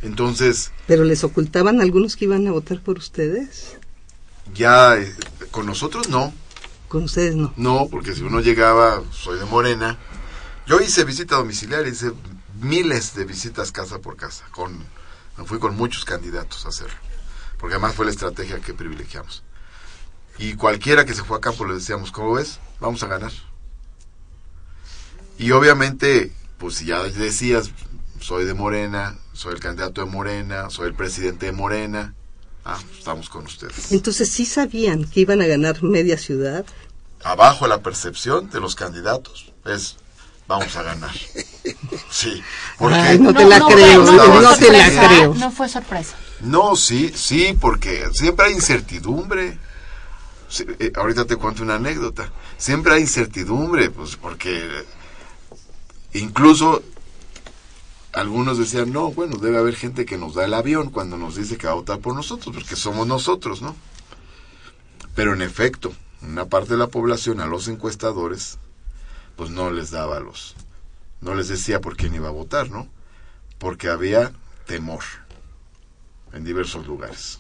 Entonces, 0.02 0.74
Pero 0.88 1.06
les 1.06 1.24
ocultaban 1.24 1.80
algunos 1.80 2.18
que 2.18 2.26
iban 2.26 2.46
a 2.50 2.52
votar 2.52 2.82
por 2.82 2.98
ustedes. 2.98 3.78
ya 4.54 4.98
eh, 4.98 5.16
con 5.50 5.66
nosotros 5.66 6.10
no, 6.10 6.34
Con 6.90 7.04
ustedes 7.04 7.38
no. 7.38 7.54
no, 7.56 7.88
porque 7.90 8.14
si 8.14 8.24
uno 8.24 8.42
llegaba, 8.42 9.02
soy 9.14 9.40
de 9.40 9.46
Morena. 9.46 9.98
Yo 10.68 10.82
hice 10.82 11.06
visita 11.06 11.38
domiciliaria, 11.38 11.90
hice 11.90 12.12
miles 12.60 13.16
de 13.16 13.24
visitas 13.24 13.72
casa 13.72 14.00
por 14.00 14.18
casa, 14.18 14.44
con 14.52 14.78
me 15.38 15.46
fui 15.46 15.60
con 15.60 15.78
muchos 15.78 16.04
candidatos 16.04 16.66
a 16.66 16.70
hacerlo, 16.70 16.98
porque 17.58 17.76
además 17.76 17.96
fue 17.96 18.04
la 18.04 18.12
estrategia 18.12 18.60
que 18.60 18.74
privilegiamos. 18.74 19.44
Y 20.38 20.56
cualquiera 20.56 21.06
que 21.06 21.14
se 21.14 21.24
fue 21.24 21.38
a 21.38 21.40
campo 21.40 21.64
le 21.64 21.76
decíamos, 21.76 22.12
¿cómo 22.12 22.34
ves? 22.34 22.60
Vamos 22.82 23.02
a 23.04 23.08
ganar. 23.08 23.32
Y 25.38 25.52
obviamente, 25.52 26.34
pues 26.60 26.76
si 26.76 26.86
ya 26.86 27.02
decías, 27.04 27.72
soy 28.20 28.46
de 28.46 28.54
Morena, 28.54 29.18
soy 29.34 29.54
el 29.54 29.60
candidato 29.60 30.02
de 30.06 30.12
Morena, 30.12 30.70
soy 30.70 30.88
el 30.90 30.94
presidente 30.94 31.48
de 31.48 31.52
Morena, 31.54 32.14
ah, 32.66 32.80
estamos 32.98 33.30
con 33.30 33.46
ustedes. 33.46 33.92
Entonces 33.92 34.32
sí 34.32 34.46
sabían 34.46 35.06
que 35.06 35.22
iban 35.22 35.42
a 35.42 35.48
ganar 35.48 35.82
media 35.84 36.18
ciudad. 36.18 36.66
abajo 37.24 37.68
la 37.68 37.80
percepción 37.82 38.50
de 38.50 38.60
los 38.60 38.76
candidatos 38.76 39.52
es 39.66 39.98
vamos 40.48 40.76
a 40.76 40.84
ganar. 40.84 41.12
Sí, 42.10 42.42
porque 42.78 42.96
Ay, 42.96 43.20
no 43.20 43.34
te 43.34 43.46
la 43.46 43.60
fue- 43.60 43.74
creo, 43.76 44.04
no, 44.04 44.06
fue 44.06 44.42
no 44.42 44.56
te 44.58 44.72
la 44.72 44.86
sorpresa, 44.86 45.08
creo. 45.08 45.34
No 45.36 45.52
fue 45.52 45.70
sorpresa. 45.70 46.16
no, 46.42 46.76
sí, 46.76 47.12
sí, 47.16 47.56
porque 47.60 48.08
siempre 48.14 48.48
hay 48.48 48.54
incertidumbre. 48.54 49.58
Sí, 50.48 50.66
eh, 50.80 50.92
ahorita 50.96 51.26
te 51.26 51.36
cuento 51.36 51.62
una 51.62 51.76
anécdota. 51.76 52.32
Siempre 52.58 52.94
hay 52.94 53.02
incertidumbre, 53.02 53.92
pues 53.92 54.16
porque 54.16 54.68
incluso 56.14 56.82
algunos 58.14 58.58
decían, 58.58 58.92
no, 58.92 59.12
bueno, 59.12 59.38
debe 59.38 59.58
haber 59.58 59.76
gente 59.76 60.06
que 60.06 60.18
nos 60.18 60.36
da 60.36 60.46
el 60.46 60.54
avión 60.54 60.90
cuando 60.90 61.18
nos 61.18 61.36
dice 61.36 61.58
que 61.58 61.68
va 61.68 61.74
a 61.74 61.76
votar 61.76 62.00
por 62.00 62.16
nosotros, 62.16 62.56
porque 62.56 62.76
somos 62.76 63.08
nosotros, 63.08 63.62
¿no? 63.62 63.76
Pero 65.16 65.34
en 65.34 65.42
efecto, 65.42 65.94
una 66.22 66.46
parte 66.46 66.72
de 66.72 66.78
la 66.78 66.88
población 66.88 67.40
a 67.40 67.46
los 67.46 67.68
encuestadores, 67.68 68.58
pues 69.36 69.50
no 69.52 69.70
les 69.72 69.92
daba 69.92 70.20
los, 70.20 70.56
no 71.22 71.36
les 71.36 71.48
decía 71.48 71.82
por 71.82 71.96
quién 71.96 72.16
iba 72.16 72.30
a 72.30 72.32
votar, 72.32 72.70
¿no? 72.70 72.88
Porque 73.58 73.90
había 73.90 74.32
temor 74.66 75.04
en 76.34 76.44
diversos 76.44 76.88
lugares, 76.88 77.40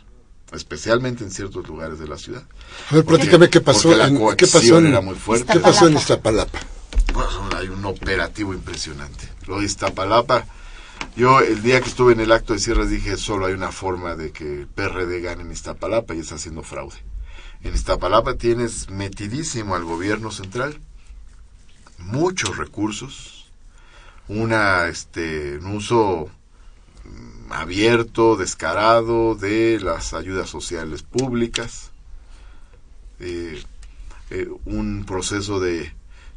especialmente 0.54 1.24
en 1.24 1.32
ciertos 1.32 1.68
lugares 1.68 2.00
de 2.00 2.08
la 2.08 2.18
ciudad. 2.18 2.44
A 2.92 2.96
ver, 2.96 3.06
platícame 3.06 3.50
qué 3.50 3.62
pasó, 3.62 3.90
Porque 3.90 3.98
la 3.98 4.08
en, 4.08 4.36
qué 4.38 4.48
pasó, 4.48 4.78
en, 4.78 4.86
era 4.88 5.02
muy 5.02 5.16
fuerte. 5.16 5.54
¿qué 5.54 5.60
pasó 5.60 5.88
en 5.88 5.98
Iztapalapa. 5.98 6.60
Pues, 7.14 7.28
hay 7.56 7.68
un 7.68 7.86
operativo 7.86 8.54
impresionante. 8.54 9.28
Lo 9.46 9.60
de 9.60 9.66
Iztapalapa, 9.66 10.46
yo 11.16 11.40
el 11.42 11.62
día 11.62 11.82
que 11.82 11.90
estuve 11.90 12.14
en 12.14 12.22
el 12.22 12.32
acto 12.32 12.54
de 12.54 12.60
cierre 12.60 12.88
dije, 12.88 13.18
solo 13.18 13.48
hay 13.48 13.54
una 13.54 13.72
forma 13.72 14.16
de 14.16 14.32
que 14.32 14.62
el 14.62 14.68
PRD 14.68 15.22
gane 15.22 15.42
en 15.42 15.52
Iztapalapa 15.52 16.16
y 16.16 16.20
es 16.20 16.32
haciendo 16.32 16.64
fraude. 16.64 16.96
En 17.62 17.74
Iztapalapa 17.74 18.36
tienes 18.36 18.90
metidísimo 18.90 19.76
al 19.76 19.84
gobierno 19.84 20.32
central, 20.32 20.80
muchos 21.98 22.58
recursos, 22.58 23.52
una, 24.30 24.88
este, 24.88 25.58
un 25.58 25.76
uso 25.76 26.30
mm, 27.04 27.52
abierto, 27.52 28.38
descarado 28.38 29.36
de 29.36 29.80
las 29.82 30.14
ayudas 30.14 30.50
sociales 30.50 31.04
públicas, 31.04 31.92
eh, 33.20 33.62
eh, 34.30 34.48
un 34.64 35.04
proceso 35.06 35.60
de, 35.60 35.92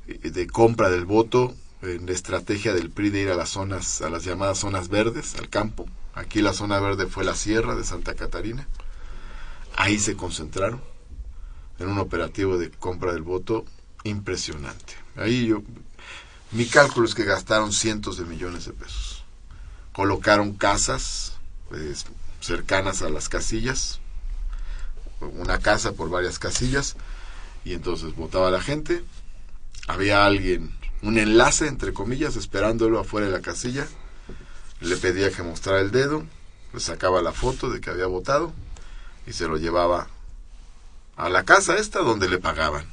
de 0.06 0.46
compra 0.46 0.90
del 0.90 1.04
voto 1.04 1.54
en 1.82 2.06
la 2.06 2.12
estrategia 2.12 2.74
del 2.74 2.90
PRI 2.90 3.10
de 3.10 3.22
ir 3.22 3.30
a 3.30 3.34
las 3.34 3.50
zonas, 3.50 4.02
a 4.02 4.10
las 4.10 4.24
llamadas 4.24 4.58
zonas 4.58 4.88
verdes, 4.88 5.34
al 5.36 5.48
campo. 5.48 5.86
Aquí 6.14 6.42
la 6.42 6.52
zona 6.52 6.78
verde 6.80 7.06
fue 7.06 7.24
la 7.24 7.34
sierra 7.34 7.74
de 7.74 7.84
Santa 7.84 8.14
Catarina. 8.14 8.68
Ahí 9.76 9.98
se 9.98 10.16
concentraron 10.16 10.80
en 11.78 11.88
un 11.88 11.98
operativo 11.98 12.58
de 12.58 12.70
compra 12.70 13.12
del 13.12 13.22
voto 13.22 13.64
impresionante. 14.04 14.94
Ahí 15.16 15.46
yo, 15.46 15.62
mi 16.52 16.66
cálculo 16.66 17.06
es 17.06 17.14
que 17.14 17.24
gastaron 17.24 17.72
cientos 17.72 18.18
de 18.18 18.24
millones 18.24 18.66
de 18.66 18.72
pesos. 18.72 19.24
Colocaron 19.92 20.54
casas 20.54 21.34
pues, 21.68 22.06
cercanas 22.40 23.02
a 23.02 23.08
las 23.08 23.28
casillas, 23.28 24.00
una 25.20 25.58
casa 25.58 25.92
por 25.92 26.10
varias 26.10 26.38
casillas, 26.38 26.96
y 27.64 27.74
entonces 27.74 28.14
votaba 28.14 28.50
la 28.50 28.60
gente. 28.60 29.04
Había 29.92 30.24
alguien, 30.24 30.74
un 31.02 31.18
enlace 31.18 31.66
entre 31.66 31.92
comillas, 31.92 32.36
esperándolo 32.36 32.98
afuera 32.98 33.26
de 33.26 33.32
la 33.32 33.42
casilla. 33.42 33.86
Le 34.80 34.96
pedía 34.96 35.30
que 35.30 35.42
mostrara 35.42 35.82
el 35.82 35.90
dedo, 35.90 36.24
le 36.72 36.80
sacaba 36.80 37.20
la 37.20 37.32
foto 37.32 37.68
de 37.68 37.82
que 37.82 37.90
había 37.90 38.06
votado 38.06 38.54
y 39.26 39.34
se 39.34 39.46
lo 39.46 39.58
llevaba 39.58 40.08
a 41.16 41.28
la 41.28 41.44
casa 41.44 41.76
esta 41.76 41.98
donde 41.98 42.30
le 42.30 42.38
pagaban. 42.38 42.86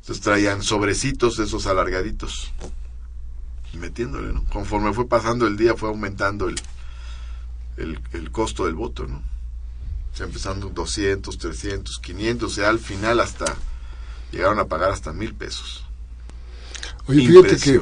Entonces 0.00 0.20
traían 0.20 0.64
sobrecitos 0.64 1.38
esos 1.38 1.68
alargaditos, 1.68 2.52
metiéndole, 3.74 4.32
¿no? 4.32 4.44
Conforme 4.46 4.92
fue 4.92 5.06
pasando 5.06 5.46
el 5.46 5.56
día 5.56 5.76
fue 5.76 5.90
aumentando 5.90 6.48
el, 6.48 6.60
el, 7.76 8.00
el 8.14 8.32
costo 8.32 8.66
del 8.66 8.74
voto, 8.74 9.06
¿no? 9.06 9.22
O 10.12 10.16
sea, 10.16 10.26
empezando 10.26 10.70
200, 10.70 11.38
300, 11.38 12.00
500, 12.00 12.50
o 12.50 12.52
sea, 12.52 12.68
al 12.68 12.80
final 12.80 13.20
hasta 13.20 13.56
llegaron 14.32 14.58
a 14.58 14.66
pagar 14.66 14.90
hasta 14.90 15.12
mil 15.12 15.34
pesos. 15.34 15.84
Oye, 17.06 17.20
fíjate 17.26 17.56
que 17.64 17.72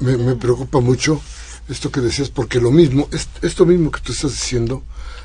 me, 0.00 0.16
me 0.16 0.36
preocupa 0.36 0.80
mucho 0.80 1.20
esto 1.68 1.90
que 1.90 2.00
decías, 2.00 2.30
porque 2.30 2.60
lo 2.60 2.70
mismo, 2.70 3.08
es- 3.12 3.28
esto 3.42 3.66
mismo 3.66 3.90
que 3.90 4.00
tú 4.00 4.12
estás 4.12 4.32
diciendo, 4.32 4.82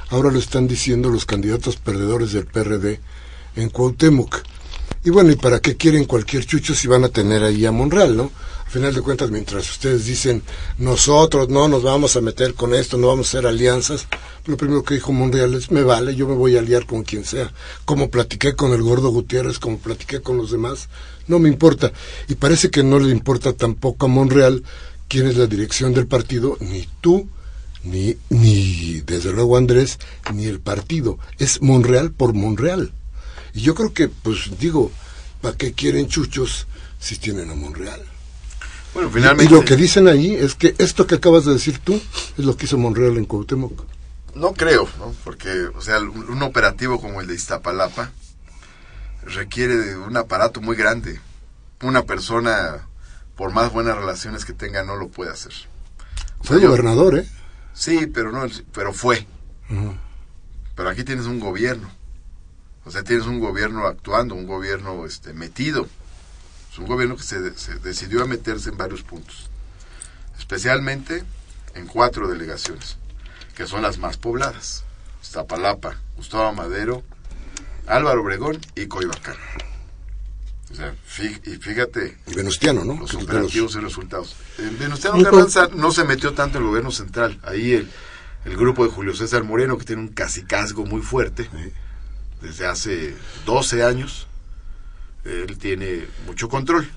ahora 0.10 0.32
lo 0.32 0.40
están 0.40 0.68
diciendo 0.68 1.10
los 1.10 1.26
candidatos 1.26 1.78
perdedores 1.78 2.32
del 2.34 2.46
PRD 2.46 3.00
en 3.56 3.70
Cuauhtémoc. 3.70 4.42
Y 5.06 5.12
bueno, 5.12 5.32
¿y 5.32 5.36
para 5.36 5.60
qué 5.60 5.78
quieren 5.78 6.06
cualquier 6.06 6.48
chucho 6.48 6.74
si 6.74 6.88
van 6.88 7.04
a 7.04 7.10
tener 7.10 7.44
ahí 7.44 7.63
a 7.68 7.72
Monreal, 7.72 8.18
no? 8.18 8.32
Al 8.65 8.72
final 8.72 8.91
de 8.91 9.02
cuentas, 9.02 9.30
mientras 9.30 9.70
ustedes 9.70 10.06
dicen, 10.06 10.41
nosotros 10.80 11.48
no 11.48 11.68
nos 11.68 11.84
vamos 11.84 12.15
a 12.15 12.22
meter 12.22 12.56
con 12.56 12.74
esto, 12.74 12.98
no 12.98 13.10
vamos 13.10 13.28
a 13.28 13.38
hacer 13.38 13.48
alianzas, 13.48 14.08
lo 14.48 14.58
primero 14.58 14.82
que 14.84 14.96
dijo 14.96 15.12
Monreal 15.12 15.54
es, 15.54 15.70
me 15.70 15.84
vale, 15.84 16.15
yo 16.15 16.28
me 16.28 16.34
voy 16.34 16.56
a 16.56 16.60
aliar 16.60 16.88
con 16.88 17.04
quien 17.04 17.24
sea. 17.24 17.54
Como 17.86 18.10
platiqué 18.10 18.56
con 18.56 18.74
el 18.74 18.82
gordo 18.82 19.12
Gutiérrez, 19.12 19.60
como 19.60 19.78
platiqué 19.78 20.22
con 20.22 20.38
los 20.38 20.50
demás, 20.50 20.89
no 21.28 21.38
me 21.38 21.50
importa. 21.50 21.94
Y 22.28 22.34
parece 22.34 22.72
que 22.72 22.82
no 22.82 22.98
le 22.98 23.12
importa 23.12 23.54
tampoco 23.54 24.08
a 24.08 24.10
Monreal 24.10 24.63
quién 25.08 25.28
es 25.28 25.38
la 25.38 25.46
dirección 25.46 25.94
del 25.94 26.08
partido, 26.08 26.58
ni 26.62 26.89
tú, 27.02 27.30
ni, 27.84 28.18
ni 28.30 29.02
desde 29.02 29.32
luego 29.34 29.56
Andrés, 29.56 30.00
ni 30.34 30.46
el 30.46 30.62
partido. 30.62 31.20
Es 31.38 31.62
Monreal 31.62 32.12
por 32.12 32.34
Monreal. 32.34 32.91
Y 33.56 33.62
yo 33.62 33.74
creo 33.74 33.94
que, 33.94 34.10
pues 34.10 34.52
digo, 34.60 34.91
¿para 35.41 35.58
qué 35.58 35.74
quieren 35.74 36.08
chuchos 36.08 36.68
si 37.00 37.15
tienen 37.18 37.50
a 37.50 37.56
Monreal? 37.56 38.04
Bueno, 38.94 39.10
Y 39.10 39.13
finalmente... 39.13 39.54
lo 39.54 39.63
que 39.65 39.76
dicen 39.76 40.08
ahí 40.08 40.34
es 40.36 40.56
que 40.56 40.76
esto 40.78 41.08
que 41.08 41.15
acabas 41.15 41.46
de 41.46 41.54
decir 41.54 41.80
tú 41.80 42.00
es 42.38 42.46
lo 42.46 42.56
que 42.56 42.65
hizo 42.65 42.78
Monreal 42.78 43.18
en 43.18 43.26
Cuauhtémoc. 43.26 43.84
No 44.36 44.54
creo, 44.54 44.88
¿no? 45.00 45.15
Porque, 45.24 45.68
o 45.74 45.82
sea, 45.82 46.00
un, 46.00 46.44
operativo 46.44 47.00
como 47.00 47.22
el 47.22 47.28
de 47.28 47.36
Iztapalapa 47.36 48.12
requiere 49.24 49.78
de 49.78 49.98
un 49.98 50.18
aparato 50.18 50.60
muy 50.62 50.76
grande. 50.76 51.20
Una 51.82 52.04
persona, 52.04 52.88
por 53.38 53.52
más 53.54 53.72
buenas 53.72 53.96
relaciones 53.96 54.44
que 54.46 54.54
tenga, 54.54 54.84
no 54.84 54.96
lo 54.98 55.08
puede 55.08 55.32
hacer. 55.32 55.54
O 56.39 56.44
Fue 56.44 56.62
yo- 56.62 56.68
gobernador, 56.70 57.20
¿eh? 57.20 57.28
Sí, 57.74 58.08
pero 58.08 58.32
no, 58.32 58.46
pero 58.74 58.94
fue. 58.94 59.26
Pero 60.76 60.89
aquí 60.89 61.04
tienes 61.04 61.26
un 61.26 61.39
gobierno. 61.39 61.89
O 62.86 62.91
sea, 62.91 63.04
tienes 63.04 63.26
un 63.26 63.39
gobierno 63.39 63.88
actuando, 63.88 64.36
un 64.36 64.45
gobierno 64.45 65.06
este, 65.06 65.34
metido. 65.34 65.88
Es 66.71 66.78
un 66.78 66.86
gobierno 66.86 67.15
que 67.17 67.24
se, 67.24 67.58
se 67.58 67.76
decidió 67.80 68.21
a 68.24 68.28
meterse 68.28 68.69
en 68.69 68.78
varios 68.78 69.02
puntos. 69.02 69.50
Especialmente 70.38 71.24
en 71.74 71.88
cuatro 71.88 72.28
delegaciones, 72.28 72.98
que 73.56 73.65
son 73.67 73.82
las 73.82 73.98
más 73.98 74.17
pobladas. 74.17 74.84
Iztapalapa, 75.24 75.98
Gustavo 76.15 76.54
Madero, 76.54 77.04
Álvaro 77.88 78.21
Obregón 78.21 78.60
y 78.76 78.86
Coyoacán. 78.88 79.36
O 80.71 80.76
sea, 80.76 80.93
fí- 81.08 81.39
y 81.48 81.58
fíjate 81.58 82.17
Y 82.28 82.34
Venustiano, 82.36 82.84
¿no? 82.84 82.95
los 83.00 83.13
operativos 83.13 83.76
y 83.76 83.80
resultados. 83.80 84.36
En 84.58 84.78
Venustiano 84.78 85.17
Nico. 85.17 85.32
Carranza 85.32 85.69
no 85.74 85.91
se 85.91 86.04
metió 86.04 86.34
tanto 86.34 86.58
el 86.58 86.65
gobierno 86.65 86.91
central. 86.91 87.39
Ahí 87.43 87.74
el, 87.74 87.89
el 88.45 88.58
grupo 88.58 88.84
de 88.86 88.91
Julio 88.91 89.15
César 89.15 89.43
Moreno, 89.43 89.78
que 89.78 89.86
tiene 89.86 90.02
un 90.02 90.10
casicazgo 90.10 90.86
muy 90.86 91.02
fuerte, 91.02 91.43
Sí. 91.45 91.71
Desde 92.45 92.67
hace 92.67 93.15
12 93.45 93.84
años, 93.84 94.27
él 95.23 95.58
tiene 95.58 96.08
mucho 96.25 96.47
control. 96.47 96.88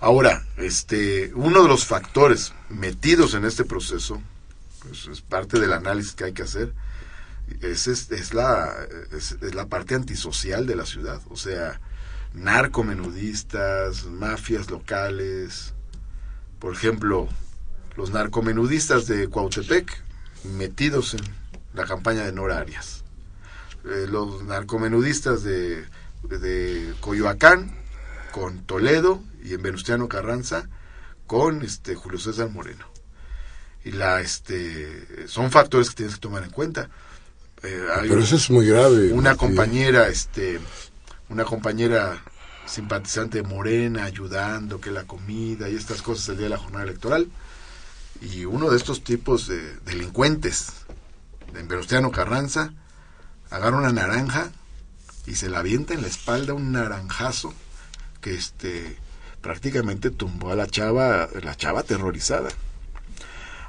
Ahora, 0.00 0.44
este, 0.56 1.32
uno 1.34 1.62
de 1.62 1.68
los 1.68 1.84
factores 1.84 2.52
metidos 2.68 3.34
en 3.34 3.44
este 3.44 3.64
proceso, 3.64 4.20
pues, 4.82 5.06
es 5.06 5.20
parte 5.20 5.60
del 5.60 5.72
análisis 5.72 6.14
que 6.14 6.24
hay 6.24 6.32
que 6.32 6.42
hacer, 6.42 6.72
es, 7.60 8.32
la, 8.34 8.74
la 9.52 9.66
parte 9.66 9.94
antisocial 9.94 10.66
de 10.66 10.76
la 10.76 10.86
ciudad. 10.86 11.20
O 11.28 11.36
sea, 11.36 11.80
narcomenudistas, 12.34 14.06
mafias 14.06 14.70
locales. 14.70 15.74
Por 16.58 16.74
ejemplo, 16.74 17.28
los 17.96 18.10
narcomenudistas 18.10 19.06
de 19.06 19.28
Cuautepec 19.28 20.02
metidos 20.44 21.14
en 21.14 21.20
la 21.74 21.84
campaña 21.84 22.24
de 22.24 22.32
Nora 22.32 22.58
Arias. 22.58 23.04
Eh, 23.84 24.06
los 24.08 24.42
narcomenudistas 24.44 25.42
de, 25.42 25.84
de 26.22 26.94
Coyoacán 27.00 27.74
con 28.32 28.64
Toledo 28.66 29.22
y 29.42 29.54
en 29.54 29.62
Venustiano 29.62 30.08
Carranza 30.08 30.68
con 31.26 31.62
este 31.62 31.94
Julio 31.94 32.18
César 32.18 32.50
Moreno. 32.50 32.86
Y 33.84 33.92
la 33.92 34.20
este 34.20 35.26
son 35.26 35.50
factores 35.50 35.88
que 35.90 35.96
tienes 35.96 36.16
que 36.16 36.20
tomar 36.20 36.44
en 36.44 36.50
cuenta. 36.50 36.90
Eh, 37.62 37.86
hay 37.94 38.08
Pero 38.08 38.20
eso 38.20 38.36
es 38.36 38.50
muy 38.50 38.66
grave. 38.66 39.12
una 39.12 39.36
compañera 39.36 40.08
este 40.08 40.60
una 41.28 41.44
compañera 41.44 42.22
simpatizante 42.66 43.38
de 43.38 43.48
Morena 43.48 44.04
ayudando 44.04 44.80
que 44.80 44.90
la 44.90 45.04
comida 45.04 45.68
y 45.68 45.76
estas 45.76 46.02
cosas 46.02 46.28
el 46.30 46.36
día 46.36 46.44
de 46.44 46.50
la 46.50 46.58
jornada 46.58 46.84
electoral 46.84 47.28
y 48.20 48.44
uno 48.44 48.70
de 48.70 48.76
estos 48.76 49.02
tipos 49.02 49.46
de 49.48 49.76
delincuentes 49.86 50.68
en 51.54 51.66
Venustiano 51.68 52.10
Carranza 52.10 52.72
agarra 53.50 53.78
una 53.78 53.92
naranja 53.92 54.50
y 55.26 55.34
se 55.34 55.48
la 55.48 55.60
avienta 55.60 55.94
en 55.94 56.02
la 56.02 56.08
espalda 56.08 56.54
un 56.54 56.72
naranjazo 56.72 57.54
que 58.20 58.34
este 58.34 58.96
prácticamente 59.40 60.10
tumbó 60.10 60.50
a 60.50 60.56
la 60.56 60.66
chava 60.66 61.28
la 61.42 61.56
chava 61.56 61.80
aterrorizada 61.80 62.50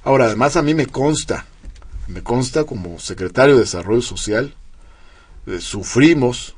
ahora 0.04 0.26
además 0.26 0.58
a 0.58 0.62
mí 0.62 0.74
me 0.74 0.88
consta 0.88 1.46
me 2.12 2.22
consta 2.22 2.66
como 2.66 3.00
secretario 3.00 3.56
de 3.56 3.62
Desarrollo 3.62 4.02
Social, 4.02 4.54
eh, 5.48 5.60
sufrimos 5.60 6.56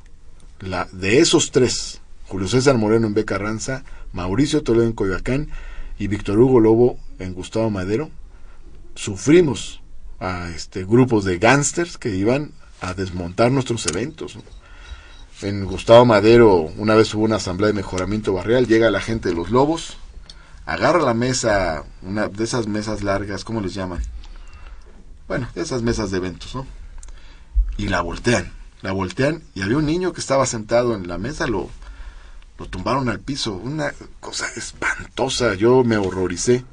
la, 0.60 0.88
de 0.92 1.20
esos 1.20 1.52
tres, 1.52 2.00
Julio 2.26 2.48
César 2.48 2.76
Moreno 2.76 3.06
en 3.06 3.14
B. 3.14 3.24
Carranza, 3.24 3.84
Mauricio 4.12 4.62
Toledo 4.62 4.84
en 4.84 4.92
Coyoacán 4.92 5.48
y 5.98 6.08
Víctor 6.08 6.38
Hugo 6.38 6.60
Lobo 6.60 6.98
en 7.18 7.34
Gustavo 7.34 7.70
Madero, 7.70 8.10
sufrimos 8.94 9.80
a 10.20 10.50
este 10.50 10.84
grupos 10.84 11.24
de 11.24 11.38
gángsters 11.38 11.98
que 11.98 12.14
iban 12.14 12.52
a 12.88 12.94
desmontar 12.94 13.50
nuestros 13.50 13.86
eventos. 13.86 14.38
En 15.42 15.64
Gustavo 15.64 16.04
Madero, 16.04 16.70
una 16.76 16.94
vez 16.94 17.12
hubo 17.14 17.24
una 17.24 17.36
asamblea 17.36 17.68
de 17.68 17.74
mejoramiento 17.74 18.32
barrial, 18.32 18.66
llega 18.66 18.90
la 18.90 19.00
gente 19.00 19.28
de 19.28 19.34
los 19.34 19.50
lobos, 19.50 19.96
agarra 20.66 21.00
la 21.00 21.14
mesa, 21.14 21.84
una 22.02 22.28
de 22.28 22.44
esas 22.44 22.66
mesas 22.66 23.02
largas, 23.02 23.44
¿cómo 23.44 23.60
les 23.60 23.74
llaman? 23.74 24.00
bueno, 25.28 25.48
esas 25.54 25.82
mesas 25.82 26.10
de 26.10 26.18
eventos, 26.18 26.54
¿no? 26.54 26.66
Y 27.76 27.88
la 27.88 28.00
voltean, 28.02 28.52
la 28.82 28.92
voltean 28.92 29.42
y 29.54 29.62
había 29.62 29.78
un 29.78 29.86
niño 29.86 30.12
que 30.12 30.20
estaba 30.20 30.46
sentado 30.46 30.94
en 30.94 31.08
la 31.08 31.18
mesa, 31.18 31.46
lo, 31.46 31.70
lo 32.58 32.66
tumbaron 32.66 33.08
al 33.08 33.20
piso, 33.20 33.54
una 33.54 33.92
cosa 34.20 34.46
espantosa, 34.56 35.54
yo 35.54 35.82
me 35.82 35.96
horroricé. 35.96 36.64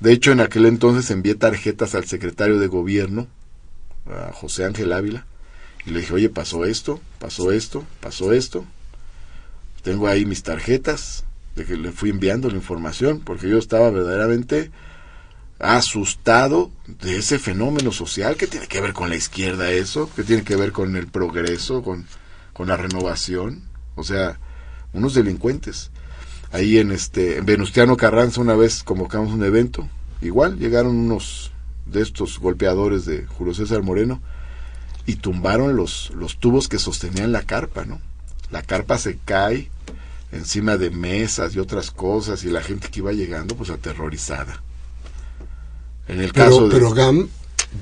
De 0.00 0.12
hecho, 0.12 0.32
en 0.32 0.40
aquel 0.40 0.66
entonces 0.66 1.10
envié 1.10 1.34
tarjetas 1.34 1.94
al 1.94 2.06
secretario 2.06 2.58
de 2.58 2.68
gobierno, 2.68 3.26
a 4.10 4.32
José 4.32 4.64
Ángel 4.64 4.92
Ávila, 4.92 5.26
y 5.86 5.90
le 5.90 6.00
dije, 6.00 6.14
oye, 6.14 6.28
pasó 6.28 6.64
esto, 6.64 7.00
pasó 7.18 7.52
esto, 7.52 7.84
pasó 8.00 8.32
esto. 8.32 8.64
Tengo 9.82 10.08
ahí 10.08 10.26
mis 10.26 10.42
tarjetas, 10.42 11.24
de 11.56 11.64
que 11.64 11.76
le 11.76 11.92
fui 11.92 12.10
enviando 12.10 12.48
la 12.48 12.56
información, 12.56 13.20
porque 13.20 13.48
yo 13.48 13.58
estaba 13.58 13.90
verdaderamente 13.90 14.70
asustado 15.58 16.70
de 16.86 17.16
ese 17.16 17.38
fenómeno 17.38 17.90
social 17.90 18.36
que 18.36 18.46
tiene 18.46 18.68
que 18.68 18.80
ver 18.80 18.92
con 18.92 19.08
la 19.08 19.16
izquierda 19.16 19.70
eso, 19.70 20.10
que 20.14 20.22
tiene 20.22 20.44
que 20.44 20.56
ver 20.56 20.72
con 20.72 20.94
el 20.96 21.08
progreso, 21.08 21.82
con, 21.82 22.06
con 22.52 22.68
la 22.68 22.76
renovación, 22.76 23.64
o 23.96 24.04
sea, 24.04 24.38
unos 24.92 25.14
delincuentes. 25.14 25.90
Ahí 26.52 26.78
en 26.78 26.92
este 26.92 27.38
en 27.38 27.46
Venustiano 27.46 27.96
Carranza 27.96 28.40
una 28.40 28.54
vez 28.54 28.82
convocamos 28.82 29.32
un 29.32 29.44
evento, 29.44 29.88
igual 30.22 30.58
llegaron 30.58 30.96
unos 30.96 31.50
de 31.90 32.02
estos 32.02 32.38
golpeadores 32.38 33.04
de 33.04 33.26
Julio 33.26 33.54
César 33.54 33.82
Moreno 33.82 34.20
y 35.06 35.16
tumbaron 35.16 35.76
los, 35.76 36.10
los 36.14 36.38
tubos 36.38 36.68
que 36.68 36.78
sostenían 36.78 37.32
la 37.32 37.42
carpa, 37.42 37.84
¿no? 37.84 38.00
La 38.50 38.62
carpa 38.62 38.98
se 38.98 39.18
cae 39.18 39.70
encima 40.32 40.76
de 40.76 40.90
mesas 40.90 41.54
y 41.54 41.58
otras 41.58 41.90
cosas 41.90 42.44
y 42.44 42.50
la 42.50 42.62
gente 42.62 42.88
que 42.88 43.00
iba 43.00 43.12
llegando 43.12 43.56
pues 43.56 43.70
aterrorizada. 43.70 44.62
En 46.06 46.20
el 46.20 46.32
caso 46.32 46.56
Pero, 46.56 46.68
de... 46.68 46.74
pero 46.74 46.90
GAM, 46.92 47.28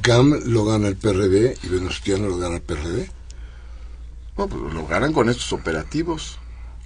GAM 0.03 0.41
lo 0.47 0.65
gana 0.65 0.89
el 0.89 0.97
PRD 0.97 1.57
y 1.63 1.69
Venustiano 1.69 2.29
lo 2.29 2.39
gana 2.39 2.57
el 2.57 2.63
PRD. 2.63 3.11
No, 4.37 4.49
pues 4.49 4.75
lo 4.75 4.87
ganan 4.87 5.13
con 5.13 5.29
estos 5.29 5.53
operativos. 5.53 6.39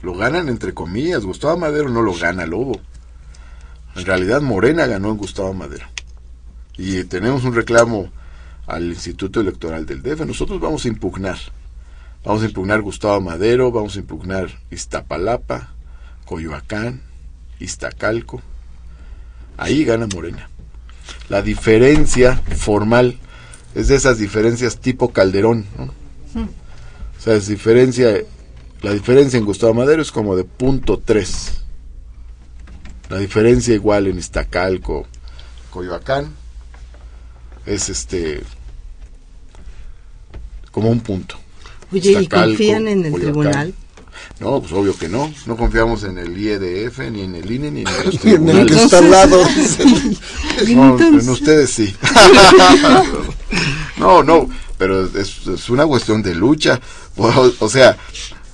Lo 0.02 0.14
ganan 0.14 0.48
entre 0.48 0.72
comillas. 0.72 1.24
Gustavo 1.24 1.56
Madero 1.56 1.88
no 1.88 2.02
lo 2.02 2.14
gana 2.14 2.46
Lobo. 2.46 2.80
En 3.96 4.06
realidad 4.06 4.40
Morena 4.40 4.86
ganó 4.86 5.10
en 5.10 5.16
Gustavo 5.16 5.52
Madero. 5.52 5.86
Y 6.82 7.04
tenemos 7.04 7.44
un 7.44 7.54
reclamo 7.54 8.10
al 8.66 8.84
Instituto 8.84 9.38
Electoral 9.38 9.84
del 9.84 10.00
DF. 10.00 10.24
Nosotros 10.24 10.58
vamos 10.58 10.86
a 10.86 10.88
impugnar. 10.88 11.36
Vamos 12.24 12.42
a 12.42 12.46
impugnar 12.46 12.80
Gustavo 12.80 13.20
Madero, 13.20 13.70
vamos 13.70 13.96
a 13.96 13.98
impugnar 13.98 14.48
Iztapalapa, 14.70 15.74
Coyoacán, 16.24 17.02
Iztacalco. 17.58 18.40
Ahí 19.58 19.84
gana 19.84 20.06
Morena. 20.06 20.48
La 21.28 21.42
diferencia 21.42 22.36
formal 22.56 23.18
es 23.74 23.88
de 23.88 23.96
esas 23.96 24.16
diferencias 24.16 24.78
tipo 24.78 25.12
Calderón. 25.12 25.66
O 26.34 27.20
sea, 27.20 27.34
es 27.34 27.46
diferencia, 27.46 28.22
la 28.80 28.92
diferencia 28.94 29.36
en 29.38 29.44
Gustavo 29.44 29.74
Madero 29.74 30.00
es 30.00 30.10
como 30.10 30.34
de 30.34 30.44
punto 30.44 30.98
3. 30.98 31.62
La 33.10 33.18
diferencia 33.18 33.74
igual 33.74 34.06
en 34.06 34.16
Iztacalco, 34.16 35.06
Coyoacán, 35.68 36.39
es 37.66 37.88
este 37.88 38.42
como 40.70 40.90
un 40.90 41.00
punto. 41.00 41.36
Oye, 41.92 42.22
¿y 42.22 42.26
confían 42.26 42.86
en 42.88 43.04
el 43.04 43.12
Coyoacán. 43.12 43.32
tribunal? 43.32 43.74
No, 44.38 44.60
pues 44.60 44.72
obvio 44.72 44.96
que 44.96 45.08
no. 45.08 45.32
No 45.46 45.56
confiamos 45.56 46.04
en 46.04 46.18
el 46.18 46.36
IEDF, 46.36 46.98
ni 47.10 47.22
en 47.22 47.34
el 47.34 47.50
INE, 47.50 47.70
ni 47.70 47.80
en 47.80 47.86
los 48.04 48.14
Y 48.24 48.30
en 48.30 48.48
el 48.48 48.66
que 48.66 48.82
está 48.82 48.98
al 48.98 49.10
lado. 49.10 49.42
No, 50.74 50.98
en 51.00 51.28
ustedes 51.28 51.70
sí. 51.70 51.94
no, 53.96 54.22
no, 54.22 54.48
pero 54.76 55.06
es, 55.06 55.46
es 55.46 55.70
una 55.70 55.86
cuestión 55.86 56.22
de 56.22 56.34
lucha. 56.34 56.80
O, 57.16 57.50
o 57.58 57.68
sea, 57.68 57.96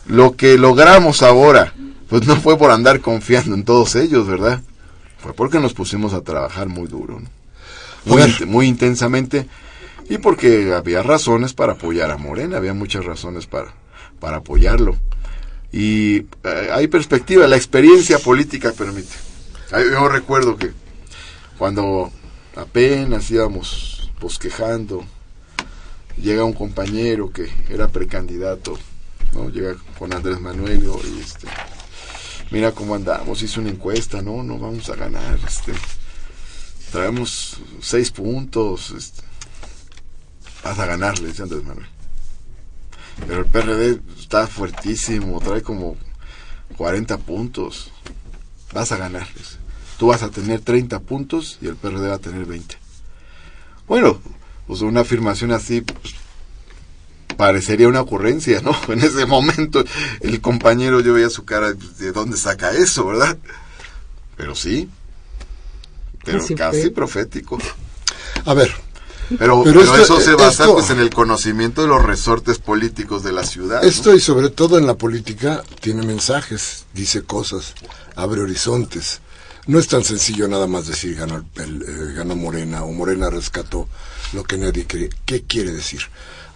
lo 0.07 0.37
que 0.37 0.57
logramos 0.57 1.23
ahora, 1.23 1.75
pues 2.09 2.27
no 2.27 2.37
fue 2.37 2.57
por 2.57 2.71
andar 2.71 3.01
confiando 3.01 3.55
en 3.55 3.65
todos 3.65 3.97
ellos, 3.97 4.27
¿verdad? 4.29 4.63
Fue 5.19 5.33
porque 5.35 5.59
nos 5.59 5.75
pusimos 5.75 6.15
a 6.15 6.21
trabajar 6.21 6.69
muy 6.69 6.87
duro, 6.87 7.19
¿no? 7.21 7.36
Muy, 8.07 8.23
muy 8.47 8.67
intensamente 8.67 9.47
y 10.09 10.19
porque 10.19 10.73
había 10.73 11.03
razones 11.03 11.53
para 11.53 11.73
apoyar 11.73 12.11
a 12.11 12.17
Morena, 12.17 12.57
había 12.57 12.75
muchas 12.75 13.05
razones 13.05 13.47
para, 13.47 13.75
para 14.21 14.39
apoyarlo. 14.39 14.97
Y 15.73 16.19
eh, 16.45 16.71
hay 16.73 16.87
perspectiva, 16.87 17.47
la 17.47 17.57
experiencia 17.57 18.19
política 18.19 18.73
permite. 18.73 19.15
Yo 19.73 20.09
recuerdo 20.09 20.57
que 20.57 20.71
cuando 21.59 22.13
apenas 22.55 23.31
íbamos 23.31 24.11
bosquejando, 24.21 25.05
llega 26.17 26.45
un 26.45 26.53
compañero 26.53 27.31
que 27.33 27.51
era 27.69 27.89
precandidato, 27.89 28.79
¿no? 29.35 29.51
Llega 29.51 29.77
con 29.99 30.15
Andrés 30.15 30.41
Manuel 30.41 30.83
y 30.85 31.21
este, 31.21 31.49
mira 32.51 32.73
cómo 32.73 32.95
andamos, 32.95 33.43
hizo 33.43 33.61
una 33.61 33.71
encuesta, 33.71 34.23
no, 34.23 34.43
no 34.43 34.59
vamos 34.59 34.89
a 34.89 34.95
ganar, 34.95 35.39
este, 35.47 35.73
traemos 36.91 37.59
seis 37.81 38.11
puntos, 38.11 38.91
este, 38.91 39.23
vas 40.63 40.79
a 40.79 40.87
ganar, 40.87 41.19
le 41.19 41.29
dice 41.29 41.43
Andrés 41.43 41.65
Manuel. 41.65 41.89
Pero 43.27 43.41
el 43.41 43.47
PRD 43.47 44.01
está 44.19 44.47
fuertísimo, 44.47 45.41
trae 45.41 45.63
como 45.63 45.97
40 46.77 47.19
puntos, 47.19 47.91
vas 48.73 48.93
a 48.93 48.97
ganar. 48.97 49.27
Tú 49.99 50.09
vas 50.09 50.23
a 50.23 50.31
tener 50.31 50.61
30 50.61 51.01
puntos 51.01 51.59
y 51.63 51.69
el 51.69 51.77
PRD 51.77 52.09
va 52.09 52.17
a 52.17 52.19
tener 52.19 52.45
20. 52.45 52.77
Bueno, 53.87 54.21
pues 54.67 54.83
una 54.83 55.01
afirmación 55.01 55.53
así 55.53 55.81
pues, 55.81 56.15
parecería 57.37 57.89
una 57.89 58.01
ocurrencia, 58.03 58.61
¿no? 58.61 58.77
En 58.93 59.01
ese 59.01 59.27
momento 59.27 59.85
el 60.21 60.41
compañero 60.41 61.01
yo 61.01 61.15
veía 61.15 61.31
su 61.31 61.45
cara, 61.45 61.75
pues, 61.75 61.99
¿de 61.99 62.13
dónde 62.13 62.37
saca 62.37 62.73
eso, 62.73 63.07
verdad? 63.07 63.39
Pero 64.37 64.55
sí, 64.55 64.91
pero 66.27 66.45
casi 66.57 66.91
profético. 66.91 67.59
A 68.45 68.55
ver. 68.55 68.71
Pero, 69.39 69.65
eso 69.65 70.21
se 70.21 70.35
basa 70.35 70.67
pues, 70.67 70.91
en 70.91 71.01
el 71.01 71.11
conocimiento 71.11 71.83
de 71.83 71.89
los 71.89 72.05
resortes 72.05 72.59
políticos 72.59 73.25
de 73.25 73.33
la 73.33 73.43
ciudad. 73.43 73.85
Esto 73.85 74.15
y 74.15 74.21
sobre 74.21 74.51
todo 74.51 74.79
en 74.79 74.87
la 74.87 74.95
política 74.95 75.65
tiene 75.81 76.07
mensajes, 76.07 76.85
dice 76.95 77.23
cosas, 77.23 77.75
abre 78.15 78.43
horizontes. 78.43 79.21
No 79.67 79.81
es 79.81 79.89
tan 79.89 80.05
sencillo 80.05 80.47
nada 80.47 80.69
más 80.69 80.87
decir 80.87 81.17
ganó, 81.17 81.45
el, 81.57 81.83
eh, 81.83 82.15
ganó 82.15 82.37
Morena 82.37 82.85
o 82.85 82.93
Morena 82.93 83.29
rescató 83.29 83.89
lo 84.33 84.45
que 84.45 84.59
nadie 84.59 84.87
cree. 84.87 85.11
¿Qué 85.25 85.43
quiere 85.43 85.73
decir? 85.73 86.03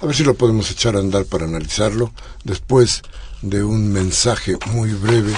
A 0.01 0.07
ver 0.07 0.15
si 0.15 0.23
lo 0.23 0.35
podemos 0.35 0.71
echar 0.71 0.95
a 0.95 1.01
andar 1.01 1.25
para 1.25 1.47
analizarlo 1.47 2.13
después 2.45 3.03
de 3.43 3.65
un 3.65 3.93
mensaje 3.93 4.57
muy 4.67 4.93
breve. 4.93 5.33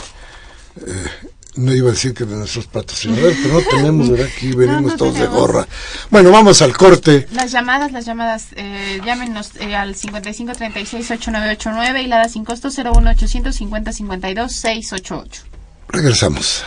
Eh, 0.87 1.07
no 1.57 1.75
iba 1.75 1.89
a 1.89 1.93
decir 1.93 2.13
que 2.15 2.25
de 2.25 2.37
nuestros 2.37 2.67
patrocinadores, 2.67 3.39
pero 3.43 3.55
no 3.55 3.61
tenemos, 3.61 4.11
¿verdad? 4.11 4.29
Aquí 4.35 4.53
venimos 4.57 4.97
todos 4.97 5.19
de 5.19 5.27
gorra. 5.27 5.67
Bueno, 6.11 6.31
vamos 6.31 6.63
al 6.63 6.75
corte. 6.77 7.27
Las 7.33 7.53
llamadas, 7.53 7.93
las 7.93 8.07
llamadas, 8.07 8.47
eh, 8.57 9.01
llámenos 9.05 9.51
eh, 9.61 9.77
al 9.77 9.95
5536-8989 9.95 12.03
y 12.03 12.07
la 12.07 12.17
da 12.19 12.29
sin 12.29 12.45
costo 12.45 12.71
01850-52-688. 12.71 15.43
Regresamos. 15.89 16.65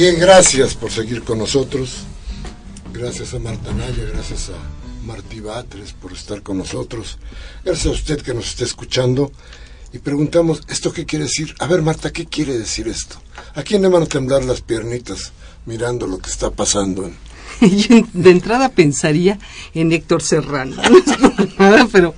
Bien, 0.00 0.18
gracias 0.18 0.76
por 0.76 0.90
seguir 0.90 1.22
con 1.24 1.36
nosotros. 1.36 2.04
Gracias 2.90 3.34
a 3.34 3.38
Marta 3.38 3.70
Naya, 3.70 4.02
gracias 4.14 4.48
a 4.48 5.04
Martí 5.04 5.40
Batres 5.40 5.92
por 5.92 6.14
estar 6.14 6.42
con 6.42 6.56
nosotros. 6.56 7.18
Gracias 7.62 7.86
a 7.86 7.90
usted 7.90 8.22
que 8.22 8.32
nos 8.32 8.46
está 8.46 8.64
escuchando. 8.64 9.30
Y 9.92 9.98
preguntamos, 9.98 10.62
¿esto 10.68 10.90
qué 10.90 11.04
quiere 11.04 11.26
decir? 11.26 11.54
A 11.58 11.66
ver, 11.66 11.82
Marta, 11.82 12.14
¿qué 12.14 12.24
quiere 12.24 12.56
decir 12.56 12.88
esto? 12.88 13.20
¿A 13.54 13.62
quién 13.62 13.82
le 13.82 13.88
van 13.88 14.04
a 14.04 14.06
temblar 14.06 14.42
las 14.42 14.62
piernitas 14.62 15.32
mirando 15.66 16.06
lo 16.06 16.16
que 16.16 16.30
está 16.30 16.48
pasando 16.48 17.04
en, 17.04 17.14
yo 17.88 18.06
de 18.12 18.30
entrada 18.30 18.70
pensaría 18.70 19.38
en 19.74 19.92
Héctor 19.92 20.22
Serrano, 20.22 20.76
pero 21.92 22.14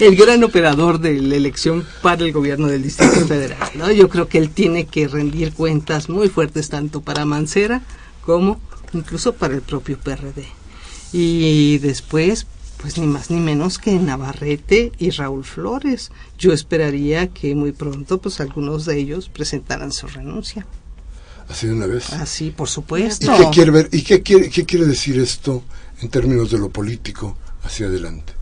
el 0.00 0.16
gran 0.16 0.42
operador 0.44 0.98
de 0.98 1.20
la 1.20 1.36
elección 1.36 1.84
para 2.00 2.24
el 2.24 2.32
gobierno 2.32 2.68
del 2.68 2.82
Distrito 2.82 3.20
Federal. 3.26 3.70
¿no? 3.74 3.90
Yo 3.90 4.08
creo 4.08 4.28
que 4.28 4.38
él 4.38 4.50
tiene 4.50 4.86
que 4.86 5.08
rendir 5.08 5.52
cuentas 5.52 6.08
muy 6.08 6.28
fuertes 6.28 6.68
tanto 6.68 7.02
para 7.02 7.24
Mancera 7.24 7.82
como 8.24 8.60
incluso 8.92 9.34
para 9.34 9.54
el 9.54 9.62
propio 9.62 9.98
PRD. 9.98 10.46
Y 11.12 11.78
después, 11.78 12.46
pues 12.80 12.98
ni 12.98 13.06
más 13.06 13.30
ni 13.30 13.40
menos 13.40 13.78
que 13.78 13.92
Navarrete 13.98 14.92
y 14.98 15.10
Raúl 15.10 15.44
Flores. 15.44 16.10
Yo 16.38 16.52
esperaría 16.52 17.28
que 17.28 17.54
muy 17.54 17.72
pronto 17.72 18.18
pues 18.18 18.40
algunos 18.40 18.86
de 18.86 18.98
ellos 18.98 19.28
presentaran 19.28 19.92
su 19.92 20.06
renuncia. 20.06 20.66
Así 21.48 21.66
de 21.66 21.74
una 21.74 21.86
vez. 21.86 22.12
Así, 22.12 22.50
por 22.50 22.68
supuesto. 22.68 23.32
¿Y 23.32 23.38
qué 23.38 23.50
quiere 23.50 23.70
ver? 23.70 23.88
¿Y 23.92 24.02
qué 24.02 24.22
quiere, 24.22 24.50
qué 24.50 24.64
quiere 24.64 24.86
decir 24.86 25.18
esto 25.18 25.62
en 26.00 26.08
términos 26.08 26.50
de 26.50 26.58
lo 26.58 26.70
político 26.70 27.36
hacia 27.62 27.86
adelante? 27.86 28.32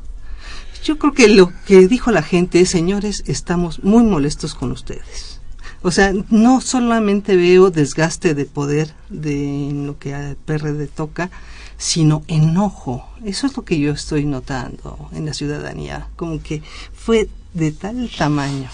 Yo 0.82 0.98
creo 0.98 1.12
que 1.12 1.28
lo 1.28 1.52
que 1.66 1.88
dijo 1.88 2.10
la 2.10 2.22
gente 2.22 2.60
es, 2.60 2.70
señores, 2.70 3.22
estamos 3.26 3.82
muy 3.82 4.02
molestos 4.02 4.54
con 4.54 4.72
ustedes. 4.72 5.40
O 5.82 5.90
sea, 5.90 6.12
no 6.28 6.60
solamente 6.60 7.36
veo 7.36 7.70
desgaste 7.70 8.34
de 8.34 8.44
poder 8.44 8.94
de 9.08 9.70
lo 9.72 9.98
que 9.98 10.14
al 10.14 10.36
PRD 10.36 10.86
toca, 10.88 11.30
sino 11.78 12.22
enojo. 12.28 13.08
Eso 13.24 13.46
es 13.46 13.56
lo 13.56 13.64
que 13.64 13.78
yo 13.78 13.92
estoy 13.92 14.24
notando 14.24 15.08
en 15.12 15.24
la 15.24 15.32
ciudadanía, 15.32 16.08
como 16.16 16.42
que 16.42 16.62
fue 16.92 17.28
de 17.54 17.72
tal 17.72 18.10
tamaño 18.16 18.68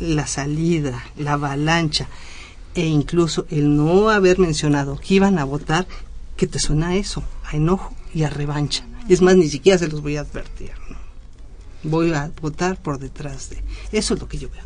la 0.00 0.26
salida, 0.26 1.04
la 1.16 1.34
avalancha, 1.34 2.08
e 2.74 2.86
incluso 2.86 3.46
el 3.50 3.76
no 3.76 4.10
haber 4.10 4.38
mencionado 4.38 4.98
que 4.98 5.14
iban 5.14 5.38
a 5.38 5.44
votar, 5.44 5.86
que 6.36 6.46
te 6.46 6.58
suena 6.58 6.88
a 6.88 6.96
eso, 6.96 7.22
a 7.44 7.56
enojo 7.56 7.94
y 8.14 8.22
a 8.22 8.30
revancha. 8.30 8.86
Es 9.08 9.22
más, 9.22 9.36
ni 9.36 9.48
siquiera 9.48 9.78
se 9.78 9.88
los 9.88 10.02
voy 10.02 10.16
a 10.16 10.20
advertir. 10.20 10.72
Voy 11.82 12.12
a 12.12 12.30
votar 12.40 12.80
por 12.80 12.98
detrás 12.98 13.50
de... 13.50 13.62
Eso 13.92 14.14
es 14.14 14.20
lo 14.20 14.28
que 14.28 14.38
yo 14.38 14.48
veo. 14.50 14.64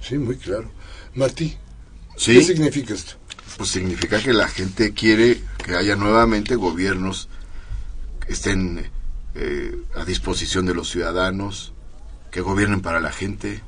Sí, 0.00 0.18
muy 0.18 0.36
claro. 0.36 0.70
Martí, 1.14 1.56
¿qué 2.16 2.42
significa 2.42 2.94
esto? 2.94 3.14
Pues 3.56 3.70
significa 3.70 4.20
que 4.20 4.32
la 4.32 4.48
gente 4.48 4.92
quiere 4.92 5.42
que 5.64 5.74
haya 5.74 5.96
nuevamente 5.96 6.56
gobiernos 6.56 7.28
que 8.26 8.32
estén 8.32 8.90
eh, 9.34 9.82
a 9.94 10.04
disposición 10.04 10.66
de 10.66 10.74
los 10.74 10.90
ciudadanos, 10.90 11.72
que 12.30 12.40
gobiernen 12.40 12.80
para 12.80 13.00
la 13.00 13.12
gente. 13.12 13.60